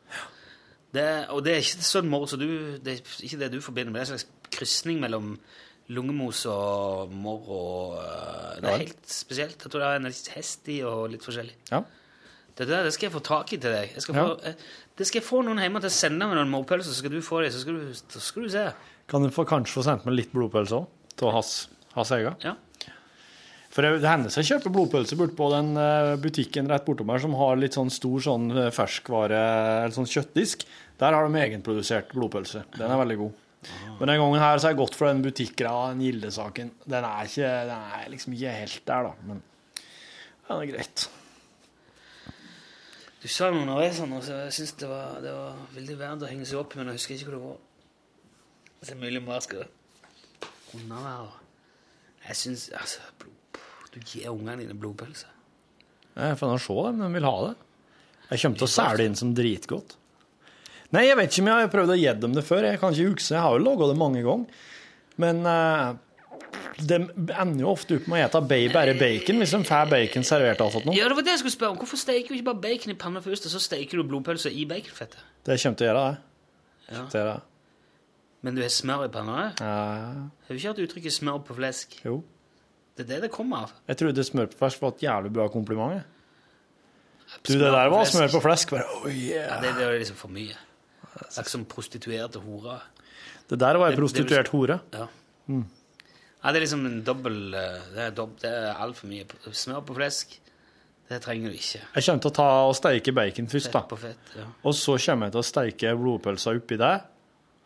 Det, 0.96 1.06
og 1.34 1.44
det 1.46 1.54
er 1.58 1.62
ikke 1.64 1.86
sånn 1.90 2.08
morr 2.12 2.28
som 2.32 2.40
du 2.42 2.48
Det 2.84 2.94
er 2.96 3.14
ikke 3.28 3.40
det 3.42 3.52
du 3.54 3.60
forbinder 3.64 3.92
med. 3.94 4.02
Det 4.02 4.08
er 4.08 4.16
en 4.16 4.20
slags 4.20 4.52
krysning 4.56 5.02
mellom 5.04 5.36
lungemos 5.94 6.46
og 6.50 7.12
morr 7.14 7.50
og 7.54 7.98
øh, 8.00 8.56
Det 8.64 8.72
er 8.72 8.82
helt 8.88 9.12
spesielt. 9.12 9.60
Jeg 9.62 9.70
tror 9.74 9.84
det 9.84 9.90
er 9.92 10.00
en 10.02 10.10
hest 10.40 10.72
i 10.74 10.80
og 10.88 11.06
litt 11.14 11.26
forskjellig. 11.28 11.54
Ja. 11.72 11.84
Det 12.56 12.70
der 12.70 12.86
det 12.88 12.94
skal 12.96 13.10
jeg 13.10 13.14
få 13.18 13.22
tak 13.28 13.52
i 13.54 13.60
til 13.60 13.74
deg. 13.76 13.92
Jeg 13.94 14.02
skal 14.06 14.16
Ja. 14.16 14.26
få, 14.26 14.38
eh, 14.48 14.54
det 14.98 15.08
skal 15.10 15.20
jeg 15.22 15.28
få 15.28 15.42
noen 15.44 15.60
hjemme 15.60 15.82
til 15.84 15.92
å 15.92 15.98
sende 16.00 16.26
meg 16.26 16.38
noen 16.40 16.50
morrpølser, 16.54 16.90
så 16.90 17.02
skal 17.04 17.12
du 17.12 17.20
få 17.22 17.42
dem. 17.44 17.52
Så 17.52 17.62
skal 17.66 17.74
du, 17.82 17.94
så 17.94 18.22
skal 18.24 18.44
du 18.48 18.50
se. 18.56 18.66
Kan 19.12 19.22
du 19.28 19.30
få, 19.36 19.44
kanskje 19.46 19.76
få 19.76 19.84
sendt 19.84 20.06
meg 20.08 20.16
litt 20.16 20.32
blodpølse 20.34 20.80
òg? 20.80 20.88
Av 21.22 21.36
hans, 21.36 22.12
egen? 22.16 22.36
Ja. 22.44 22.56
For 23.76 23.84
det 23.84 24.08
hender 24.08 24.32
seg 24.32 24.46
å 24.46 24.48
kjøpe 24.54 24.72
blodpølse 24.72 25.18
bortpå 25.20 25.50
den 25.52 25.74
eh, 25.78 26.16
butikken 26.24 26.70
rett 26.72 26.86
bortom 26.88 27.10
her 27.12 27.20
som 27.20 27.34
har 27.36 27.58
litt 27.60 27.76
sånn 27.76 27.92
stor 27.92 28.24
sånn 28.24 28.46
eh, 28.56 28.70
ferskvare, 28.72 29.42
eller 29.84 29.92
sånn 29.98 30.08
kjøttdisk. 30.08 30.64
Der 31.00 31.12
har 31.14 31.28
de 31.28 31.40
egenprodusert 31.42 32.14
blodpølse. 32.16 32.64
Den 32.78 32.92
er 32.92 32.98
veldig 33.02 33.18
god. 33.20 33.42
Men 34.00 34.08
den 34.12 34.20
gangen 34.22 34.40
her 34.40 34.58
så 34.62 34.68
har 34.68 34.74
jeg 34.76 34.80
gått 34.84 34.96
for 34.96 35.10
den 35.10 35.24
butikkgrada, 35.26 35.90
den 35.94 36.02
Gilde-saken. 36.06 36.72
Den 36.86 37.04
er 37.08 37.26
ikke, 37.28 37.50
den 37.72 37.86
er 38.00 38.10
liksom 38.14 38.34
ikke 38.38 38.52
helt 38.60 38.82
der, 38.88 39.08
da. 39.10 39.14
Men 39.26 39.42
den 40.48 40.62
er 40.62 40.70
greit. 40.72 41.08
Du 43.24 43.28
sa 43.34 43.48
noe 43.50 43.64
underveis, 43.66 43.96
sånn, 43.98 44.12
og 44.14 44.28
jeg 44.30 44.54
syns 44.54 44.76
det, 44.78 44.88
var- 44.92 45.22
det 45.24 45.32
var 45.34 45.56
veldig 45.74 45.96
verdt 45.98 46.22
å 46.28 46.30
henge 46.30 46.46
seg 46.46 46.60
opp 46.60 46.76
i, 46.76 46.78
men 46.78 46.92
jeg 46.92 47.00
husker 47.00 47.16
ikke 47.16 47.32
hva 47.32 47.40
det 47.40 47.46
var. 47.48 47.58
Så 48.82 48.86
det 48.92 48.96
er 48.96 49.02
mulig 49.02 49.24
bare 49.26 49.42
skal 49.42 49.66
undervære. 50.76 51.32
Jeg 52.28 52.36
syns 52.36 52.70
altså 52.78 53.00
blod, 53.20 53.32
Du 53.96 54.00
gir 54.04 54.30
ungene 54.30 54.58
dine 54.62 54.76
blodpølse. 54.78 55.26
Jeg 56.16 56.38
får 56.38 56.52
nå 56.52 56.58
se 56.60 56.74
dem, 56.86 57.00
de 57.02 57.10
vil 57.18 57.24
ha 57.28 57.36
det. 57.48 57.56
Jeg 58.30 58.40
kommer 58.42 58.58
til 58.62 58.68
å 58.68 58.74
sæle 58.76 59.06
inn 59.08 59.16
som 59.16 59.34
dritgodt. 59.34 59.96
Nei, 60.96 61.04
jeg 61.10 61.18
vet 61.20 61.30
ikke 61.34 61.44
om 61.44 61.50
jeg 61.52 61.66
har 61.68 61.72
prøvd 61.76 61.94
å 61.94 62.00
gi 62.00 62.10
dem 62.24 62.34
det 62.38 62.44
før. 62.48 62.66
Jeg 62.72 62.80
kan 62.82 62.96
ikke 62.96 63.12
huske. 63.14 63.34
Jeg 63.36 63.44
har 63.44 63.56
jo 63.58 63.64
laga 63.66 63.88
det 63.92 63.98
mange 64.00 64.24
ganger. 64.26 64.60
Men 65.22 65.42
uh, 65.48 65.96
de 66.80 66.98
ender 67.06 67.62
jo 67.64 67.72
ofte 67.72 67.98
opp 68.00 68.08
med 68.12 68.36
å 68.36 68.42
ba- 68.44 68.62
bare 68.74 68.94
bacon 69.00 69.40
hvis 69.44 69.54
de 69.56 69.62
får 69.68 69.90
bacon 69.92 70.26
servert. 70.28 70.62
Altså, 70.66 70.82
noe. 70.86 70.96
Ja, 70.98 71.08
det 71.12 71.18
var 71.20 71.26
det 71.28 71.34
jeg 71.36 71.44
skulle 71.44 71.56
spørre 71.56 71.76
om. 71.76 71.82
Hvorfor 71.84 72.00
steker 72.02 72.32
du 72.32 72.40
ikke 72.40 72.50
bare 72.52 72.64
bacon 72.68 72.94
i 72.96 72.98
panna 73.00 73.22
først, 73.24 73.48
og 73.50 73.54
så 73.56 73.62
steker 73.64 74.00
du 74.02 74.08
blodpølse 74.10 74.52
i 74.52 74.66
baconfettet? 74.70 75.20
Det 75.46 75.60
kommer 75.62 75.80
til 75.80 75.88
å 75.88 75.92
gjøre 75.92 76.06
det. 76.06 76.16
Ja. 76.96 77.04
Det. 77.12 77.26
Men 78.46 78.58
du 78.58 78.62
har 78.62 78.70
smør 78.74 79.06
i 79.08 79.12
panna? 79.14 79.38
eh? 79.48 79.62
Ja, 79.64 79.76
Har 80.46 80.52
du 80.54 80.60
ikke 80.60 80.70
hørt 80.74 80.84
uttrykket 80.86 81.14
'smør 81.16 81.40
på 81.48 81.56
flesk'? 81.58 82.00
jo. 82.06 82.24
Det 82.96 83.04
er 83.04 83.08
det 83.16 83.22
det 83.24 83.32
kommer 83.32 83.66
av. 83.66 83.72
Jeg 83.90 83.98
trodde 84.00 84.24
smør 84.24 84.46
på 84.52 84.56
flesk 84.62 84.82
var 84.82 84.94
et 84.94 85.02
jævlig 85.04 85.32
bra 85.34 85.48
kompliment. 85.52 86.04
Du, 87.44 87.54
det 87.54 87.60
der 87.60 87.90
var 87.92 88.06
smør 88.08 88.30
på 88.32 88.40
flesk. 88.46 88.72
Bare, 88.72 88.86
oh, 89.02 89.10
yeah. 89.10 89.50
Ja, 89.50 89.58
det, 89.62 89.74
det 89.80 89.86
var 89.88 89.98
liksom 90.00 90.16
for 90.16 90.32
mye. 90.32 90.56
Det 91.16 91.40
er 91.42 91.50
som 91.50 91.66
prostituerte 91.70 92.42
hore. 92.44 92.80
Det 93.50 93.60
der 93.62 93.78
var 93.80 93.94
ei 93.94 93.98
prostituert 93.98 94.50
hore. 94.52 94.80
Ja. 94.94 95.08
ja, 95.48 96.52
det 96.52 96.60
er 96.60 96.64
liksom 96.66 96.86
en 96.90 96.98
dobbel 97.06 97.54
eh, 97.56 97.86
Det 97.94 98.02
er, 98.08 98.16
dobb, 98.18 98.36
det 98.42 98.52
er 98.52 98.82
altfor 98.84 99.10
mye. 99.12 99.28
Smør 99.52 99.84
på 99.88 99.96
flesk, 99.98 100.36
det 101.10 101.22
trenger 101.24 101.54
du 101.54 101.60
ikke. 101.60 101.82
Jeg 101.96 102.08
kommer 102.08 102.24
til 102.26 102.32
å 102.32 102.36
ta 102.40 102.48
og 102.66 102.76
steike 102.78 103.14
bacon 103.16 103.50
først, 103.52 103.72
da. 103.72 103.84
Fett 103.84 103.92
på 103.94 104.00
fett, 104.02 104.32
ja. 104.40 104.48
Og 104.66 104.76
så 104.78 104.98
kommer 105.06 105.30
jeg 105.30 105.36
til 105.38 105.44
å 105.44 105.50
steike 105.52 105.94
blodpølsa 106.02 106.56
oppi 106.58 106.80
det. 106.82 106.96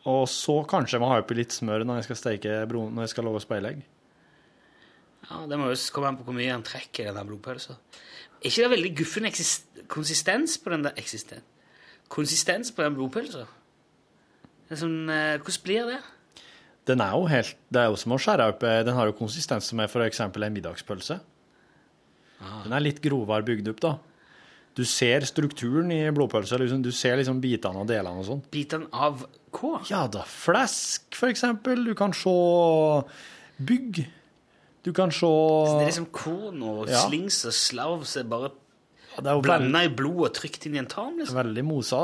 Og 0.10 0.26
så 0.32 0.60
kanskje 0.70 0.98
jeg 0.98 1.04
må 1.04 1.12
ha 1.12 1.22
oppi 1.24 1.38
litt 1.40 1.56
smør 1.56 1.86
når 1.88 2.02
jeg 2.02 2.10
skal 2.10 2.20
steike 2.22 2.60
når 2.72 3.02
jeg 3.06 3.14
skal 3.14 3.28
lage 3.30 3.44
speilegg. 3.46 3.82
ja. 5.30 5.42
Det 5.50 5.60
må 5.60 5.72
jo 5.72 5.80
komme 5.96 6.12
an 6.12 6.20
på 6.20 6.28
hvor 6.28 6.38
mye 6.38 6.52
han 6.54 6.66
trekker 6.68 7.10
i 7.10 7.16
den 7.16 7.32
blodpølsa. 7.32 7.80
Er 8.40 8.48
ikke 8.48 8.66
det 8.68 8.74
veldig 8.76 8.92
guffen 9.02 9.32
konsistens 9.92 10.60
på 10.64 10.72
den 10.72 10.86
der 10.86 11.00
eksisten? 11.00 11.44
Konsistens 12.10 12.72
på 12.74 12.84
den 12.86 12.98
blodpølsa? 12.98 13.46
Sånn, 14.70 15.10
eh, 15.10 15.38
hvordan 15.42 15.64
blir 15.66 15.88
det? 15.94 16.00
Den 16.90 17.02
er 17.02 17.14
jo 17.14 17.26
helt 17.30 17.58
Det 17.70 17.82
er 17.82 17.90
jo 17.90 17.98
som 18.02 18.14
å 18.16 18.20
skjære 18.22 18.46
opp 18.54 18.64
eh, 18.66 18.82
Den 18.86 18.96
har 18.98 19.10
jo 19.10 19.18
konsistens 19.18 19.70
som 19.70 19.82
er 19.82 19.90
f.eks. 19.90 20.22
en 20.26 20.54
middagspølse. 20.54 21.20
Den 22.64 22.74
er 22.74 22.86
litt 22.86 23.02
grovere 23.04 23.44
bygd 23.44 23.68
opp, 23.74 23.82
da. 23.84 23.98
Du 24.78 24.86
ser 24.88 25.26
strukturen 25.28 25.90
i 25.92 26.06
blodpølsa. 26.16 26.60
Liksom, 26.62 26.84
du 26.86 26.92
ser 26.96 27.18
liksom 27.20 27.42
bitene 27.44 27.82
og 27.82 27.90
delene 27.90 28.22
og 28.22 28.28
sånn. 28.28 28.44
Bitene 28.54 28.88
av 28.96 29.26
hva? 29.52 29.82
Ja 29.90 30.06
da, 30.08 30.24
flesk, 30.24 31.10
for 31.18 31.34
eksempel. 31.34 31.84
Du 31.90 31.92
kan 32.00 32.16
se 32.16 32.32
bygg. 33.60 34.06
Du 34.88 34.94
kan 34.96 35.12
se 35.12 35.28
Så 35.28 35.76
Det 35.76 35.84
er 35.84 35.92
liksom 35.92 36.10
korn 36.16 36.64
og 36.64 36.88
slings 36.88 37.42
og 37.50 37.58
slarv 37.58 38.06
som 38.08 38.24
er 38.24 38.32
bare 38.32 38.54
Veldig, 39.18 39.36
blanda 39.44 39.84
i 39.84 39.92
blod 39.92 40.26
og 40.28 40.34
trykt 40.38 40.68
inn 40.70 40.78
i 40.78 40.82
en 40.82 40.90
tarm, 40.90 41.18
liksom. 41.20 41.38
veldig 41.40 41.64
mosa. 41.68 42.02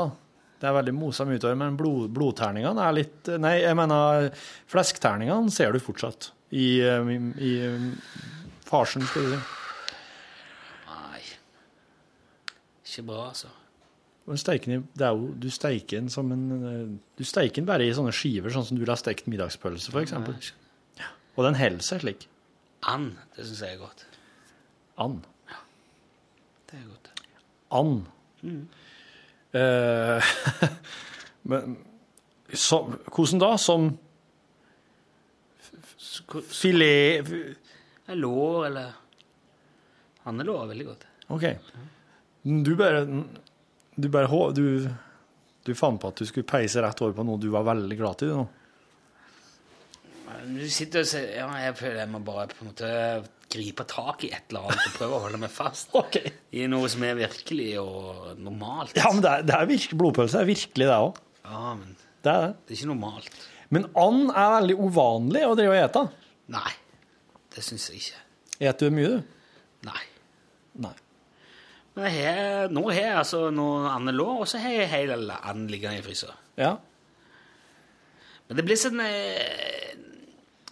Det 0.56 0.68
er 0.68 0.74
veldig 0.78 0.94
mosa 0.96 1.26
utover, 1.28 1.58
men 1.60 1.76
blod, 1.76 2.08
blodterningene 2.16 2.80
er 2.80 2.94
litt 2.96 3.28
Nei, 3.42 3.58
jeg 3.60 3.76
mener 3.76 4.30
fleskterningene 4.72 5.52
ser 5.52 5.76
du 5.76 5.82
fortsatt 5.84 6.30
i, 6.56 6.80
eh, 6.80 7.12
i, 7.12 7.18
i 7.44 7.52
farsen, 8.66 9.04
skal 9.06 9.26
du 9.26 9.34
si. 9.34 9.40
Nei. 10.88 11.22
Ikke 12.86 13.06
bra, 13.10 13.28
altså. 13.30 13.52
Steiken 14.34 14.86
det 14.98 15.08
jo, 15.14 15.28
du 15.38 15.46
steiker 15.54 16.00
den 16.00 16.08
som 16.10 16.32
en 16.34 16.46
eh, 16.66 16.86
Du 17.14 17.22
steiker 17.22 17.60
den 17.60 17.68
bare 17.68 17.86
i 17.86 17.92
sånne 17.94 18.14
skiver, 18.16 18.50
sånn 18.50 18.64
som 18.66 18.78
du 18.78 18.82
ville 18.82 18.94
ha 18.94 18.98
stekt 18.98 19.28
middagspølse, 19.30 19.92
eksempel. 20.00 20.34
Og 21.36 21.44
den 21.44 21.58
holder 21.60 21.84
seg 21.84 22.02
slik. 22.02 22.26
And, 22.88 23.18
det 23.36 23.44
syns 23.44 23.62
jeg 23.62 23.76
er 23.76 23.82
godt. 23.82 24.06
And. 25.02 25.26
Det 26.66 26.78
er 26.80 26.86
godt. 26.88 27.10
And. 27.76 28.06
Eh, 29.56 30.32
men 31.50 31.76
så, 32.52 32.80
hvordan 33.10 33.42
da? 33.42 33.52
Som 33.60 33.90
filet 36.50 37.26
lår, 38.14 38.66
eller 38.66 38.92
Andelår 40.26 40.62
er 40.64 40.70
veldig 40.72 40.86
godt. 40.88 41.06
OK. 41.34 41.44
Du 42.66 42.72
bare 42.78 43.04
Du 43.94 44.08
bare 44.10 44.52
Du, 44.54 44.88
du 45.66 45.74
fant 45.74 46.00
på 46.02 46.08
at 46.08 46.18
du 46.18 46.26
skulle 46.26 46.46
peise 46.46 46.82
rett 46.82 47.02
over 47.02 47.14
på 47.14 47.26
noe 47.26 47.38
du 47.42 47.48
var 47.54 47.66
veldig 47.66 47.98
glad 47.98 48.18
til? 48.22 48.34
nå. 48.34 48.46
Du 50.46 50.66
sitter 50.70 51.02
og 51.02 51.08
sier 51.10 51.32
Ja, 51.40 51.46
jeg 51.62 51.74
føler 51.78 52.02
jeg 52.04 52.10
må 52.12 52.20
bare 52.26 52.46
på 52.50 52.62
en 52.64 52.70
måte 52.70 52.90
gripe 53.56 53.84
tak 53.90 54.22
i 54.28 54.30
et 54.36 54.50
eller 54.52 54.68
annet 54.68 54.86
og 54.90 54.96
prøve 55.00 55.16
å 55.18 55.22
holde 55.26 55.40
meg 55.42 55.52
fast 55.52 55.94
OK. 56.00 56.18
i 56.56 56.66
noe 56.70 56.88
som 56.92 57.04
er 57.08 57.18
virkelig 57.18 57.70
og 57.82 58.32
normalt. 58.38 58.94
Ja, 59.00 59.10
men 59.12 59.24
det 59.24 59.32
er, 59.32 59.46
det 59.48 59.56
er 59.58 59.70
virkelig, 59.72 59.98
blodpølse 60.00 60.42
er 60.44 60.48
virkelig 60.52 60.88
det 60.90 60.98
òg. 61.08 61.22
Ja, 61.46 61.74
men 61.80 61.94
Det 62.24 62.32
er 62.32 62.44
det. 62.46 62.52
det 62.66 62.74
er 62.74 62.78
ikke 62.80 62.90
normalt. 62.92 63.40
Men 63.74 63.88
and 63.98 64.30
er 64.30 64.52
veldig 64.60 64.76
uvanlig 64.86 65.42
å 65.48 65.56
drive 65.58 65.74
og 65.74 65.80
ete. 65.88 66.04
Nei. 66.54 66.68
Det 67.56 67.64
syns 67.64 67.88
jeg 67.90 68.02
ikke. 68.04 68.22
Eter 68.70 68.90
du 68.90 68.94
mye, 68.96 69.16
du? 69.16 69.60
Nei. 69.88 70.02
Nei. 70.86 70.92
Men 71.96 72.10
har, 72.12 72.66
nå 72.76 72.82
har 72.90 72.98
jeg 73.00 73.16
altså 73.22 73.46
noe 73.56 73.88
andelår, 73.88 74.42
og 74.44 74.48
så 74.50 74.60
har 74.60 74.74
jeg 74.76 74.90
hele 74.92 75.16
and 75.48 75.70
liggende 75.72 76.02
i 76.02 76.04
fryseren. 76.04 76.36
Ja. 76.60 76.74
Men 78.46 78.58
det 78.60 78.64
blir 78.68 78.78
sånn 78.78 79.00
eh, 79.02 79.94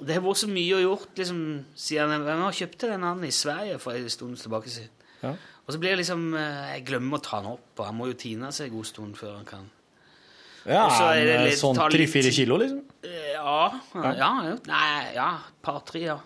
Det 0.01 0.15
har 0.17 0.23
vært 0.25 0.41
så 0.43 0.49
mye 0.51 0.75
å 0.75 0.83
gjort 0.83 1.21
liksom, 1.21 1.41
siden 1.79 2.11
jeg, 2.17 2.25
jeg 2.27 2.57
kjøpte 2.61 2.89
den 2.91 3.05
anden 3.07 3.29
i 3.29 3.35
Sverige 3.35 3.77
for 3.79 3.95
en 3.95 4.09
stund 4.11 4.37
tilbake 4.43 4.73
siden. 4.73 4.91
ja. 5.23 5.35
Og 5.65 5.73
så 5.73 5.79
blir 5.81 5.95
det 5.95 6.03
liksom 6.03 6.35
eh, 6.37 6.75
Jeg 6.75 6.83
glemmer 6.91 7.17
å 7.17 7.23
ta 7.25 7.39
den 7.41 7.47
opp, 7.55 7.71
og 7.81 7.87
han 7.89 7.95
må 7.97 8.11
jo 8.11 8.17
tine 8.21 8.51
seg 8.53 8.67
en 8.69 8.75
god 8.75 8.85
stund 8.91 9.15
før 9.17 9.31
han 9.39 9.47
kan 9.49 9.63
Ja, 10.69 10.83
så 10.93 11.07
er 11.15 11.23
det 11.25 11.37
en, 11.39 11.45
litt- 11.47 11.57
sånn 11.63 11.79
tre-fire 11.89 12.33
kilo, 12.37 12.59
liksom? 12.61 12.83
Ja, 13.09 13.55
ja, 13.95 14.13
ja. 14.45 14.59
Nei, 14.69 15.15
ja. 15.17 15.29
Par-tre, 15.65 16.03
ja. 16.05 16.19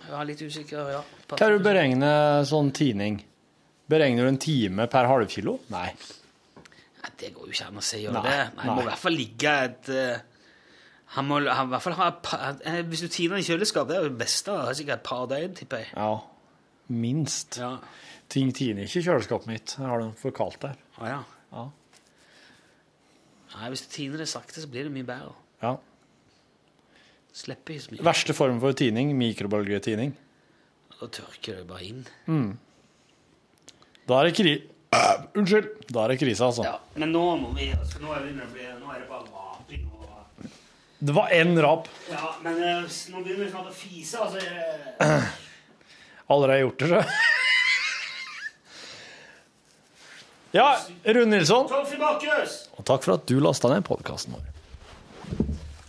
Jeg 0.00 0.10
var 0.14 0.24
litt 0.26 0.42
usikker, 0.42 0.90
ja. 0.94 1.02
Par- 1.30 1.42
er 1.44 1.54
du 1.58 1.62
beregner 1.64 2.42
sånn 2.48 2.72
tining? 2.74 3.20
Beregner 3.90 4.26
du 4.26 4.32
en 4.32 4.38
time 4.42 4.86
per 4.90 5.06
halvkilo? 5.10 5.58
Nei. 5.74 5.88
Nei, 7.00 7.10
det 7.20 7.30
går 7.36 7.46
jo 7.46 7.54
ikke 7.54 7.68
an 7.70 7.78
å 7.80 7.84
si 7.84 8.02
gjøre 8.04 8.22
det. 8.26 8.36
Nei, 8.56 8.64
det 8.64 8.74
må 8.74 8.82
i 8.82 8.88
hvert 8.90 9.02
fall 9.02 9.16
ligge 9.18 9.54
et 9.68 9.90
eh, 9.94 10.18
Han 11.16 11.26
må 11.26 11.40
han, 11.42 11.66
i 11.66 11.72
hvert 11.72 11.82
fall 11.82 11.96
ha 11.98 12.10
par, 12.22 12.60
eh, 12.62 12.82
Hvis 12.86 13.02
du 13.02 13.08
tiner 13.10 13.40
i 13.40 13.46
kjøleskap, 13.46 13.88
det 13.88 13.96
er 13.96 14.04
jo 14.04 14.12
det 14.12 14.20
beste. 14.20 14.54
Det 14.54 14.70
er 14.70 14.78
sikkert 14.78 15.00
et 15.00 15.08
par 15.08 15.26
døgn, 15.30 15.56
tipper 15.58 15.82
jeg. 15.82 15.90
Ja, 15.96 16.20
minst. 16.94 17.58
Ja. 17.58 17.72
Ting 18.30 18.52
tiner 18.54 18.86
ikke 18.86 19.02
i 19.02 19.06
kjøleskapet 19.08 19.50
mitt. 19.50 19.74
Jeg 19.78 19.90
har 19.90 20.02
det 20.04 20.10
for 20.20 20.34
kaldt 20.34 20.60
der. 20.62 20.78
Å, 21.00 21.08
ja. 21.10 21.20
Ja. 21.50 21.66
Nei, 23.56 23.70
hvis 23.72 23.82
du 23.82 23.90
tiner 23.90 24.22
det 24.22 24.28
sakte, 24.30 24.62
så 24.62 24.70
blir 24.70 24.86
det 24.86 24.94
mye 24.94 25.08
bedre. 25.08 25.34
Ja. 25.64 25.74
Slipper 27.34 27.74
ikke 27.74 27.86
så 27.88 27.94
mye. 27.96 28.04
Verste 28.06 28.36
form 28.38 28.60
for 28.62 28.78
tining, 28.78 29.10
mikrobølgetining. 29.18 30.14
Da 31.00 31.08
tørker 31.10 31.62
det 31.62 31.66
bare 31.66 31.86
inn. 31.88 32.04
Da 34.06 34.20
er 34.20 34.30
det 34.30 34.36
kri... 34.38 34.54
Unnskyld. 35.38 35.68
Da 35.90 36.04
er 36.04 36.14
det 36.14 36.20
krise, 36.22 36.46
altså. 36.46 36.66
Ja, 36.66 36.78
men 36.98 37.12
nå 37.14 37.22
må 37.38 37.52
vi 37.54 37.68
altså, 37.74 38.00
Nå 38.02 38.10
er, 38.14 38.26
nå 38.34 38.90
er 38.90 39.02
det 39.02 39.06
bare 39.10 39.26
raping 39.26 39.34
og 39.34 39.39
Det 41.02 41.12
var 41.12 41.28
én 41.28 41.62
rap. 41.62 41.88
Ja, 42.10 42.34
men 42.42 42.62
eh, 42.62 42.82
nå 43.08 43.22
begynner 43.24 43.44
vi 43.46 43.50
snart 43.50 43.70
å 43.70 43.72
fise, 43.72 44.20
altså. 44.20 44.36
Jeg... 44.44 45.22
Allerede 46.30 46.60
gjort 46.66 46.82
det, 46.82 46.88
så. 46.92 47.02
Ja, 50.50 50.80
Rune 51.04 51.30
Nilsson. 51.30 51.68
Og 51.70 52.84
takk 52.84 53.04
for 53.04 53.14
at 53.14 53.28
du 53.30 53.36
lasta 53.38 53.70
ned 53.70 53.84
podkasten 53.86 54.34
vår. 54.34 54.48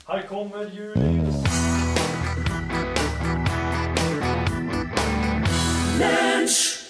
Her 0.05 0.21
kommer 0.29 0.69
julings 0.69 1.41
Lunsj! 5.97 6.80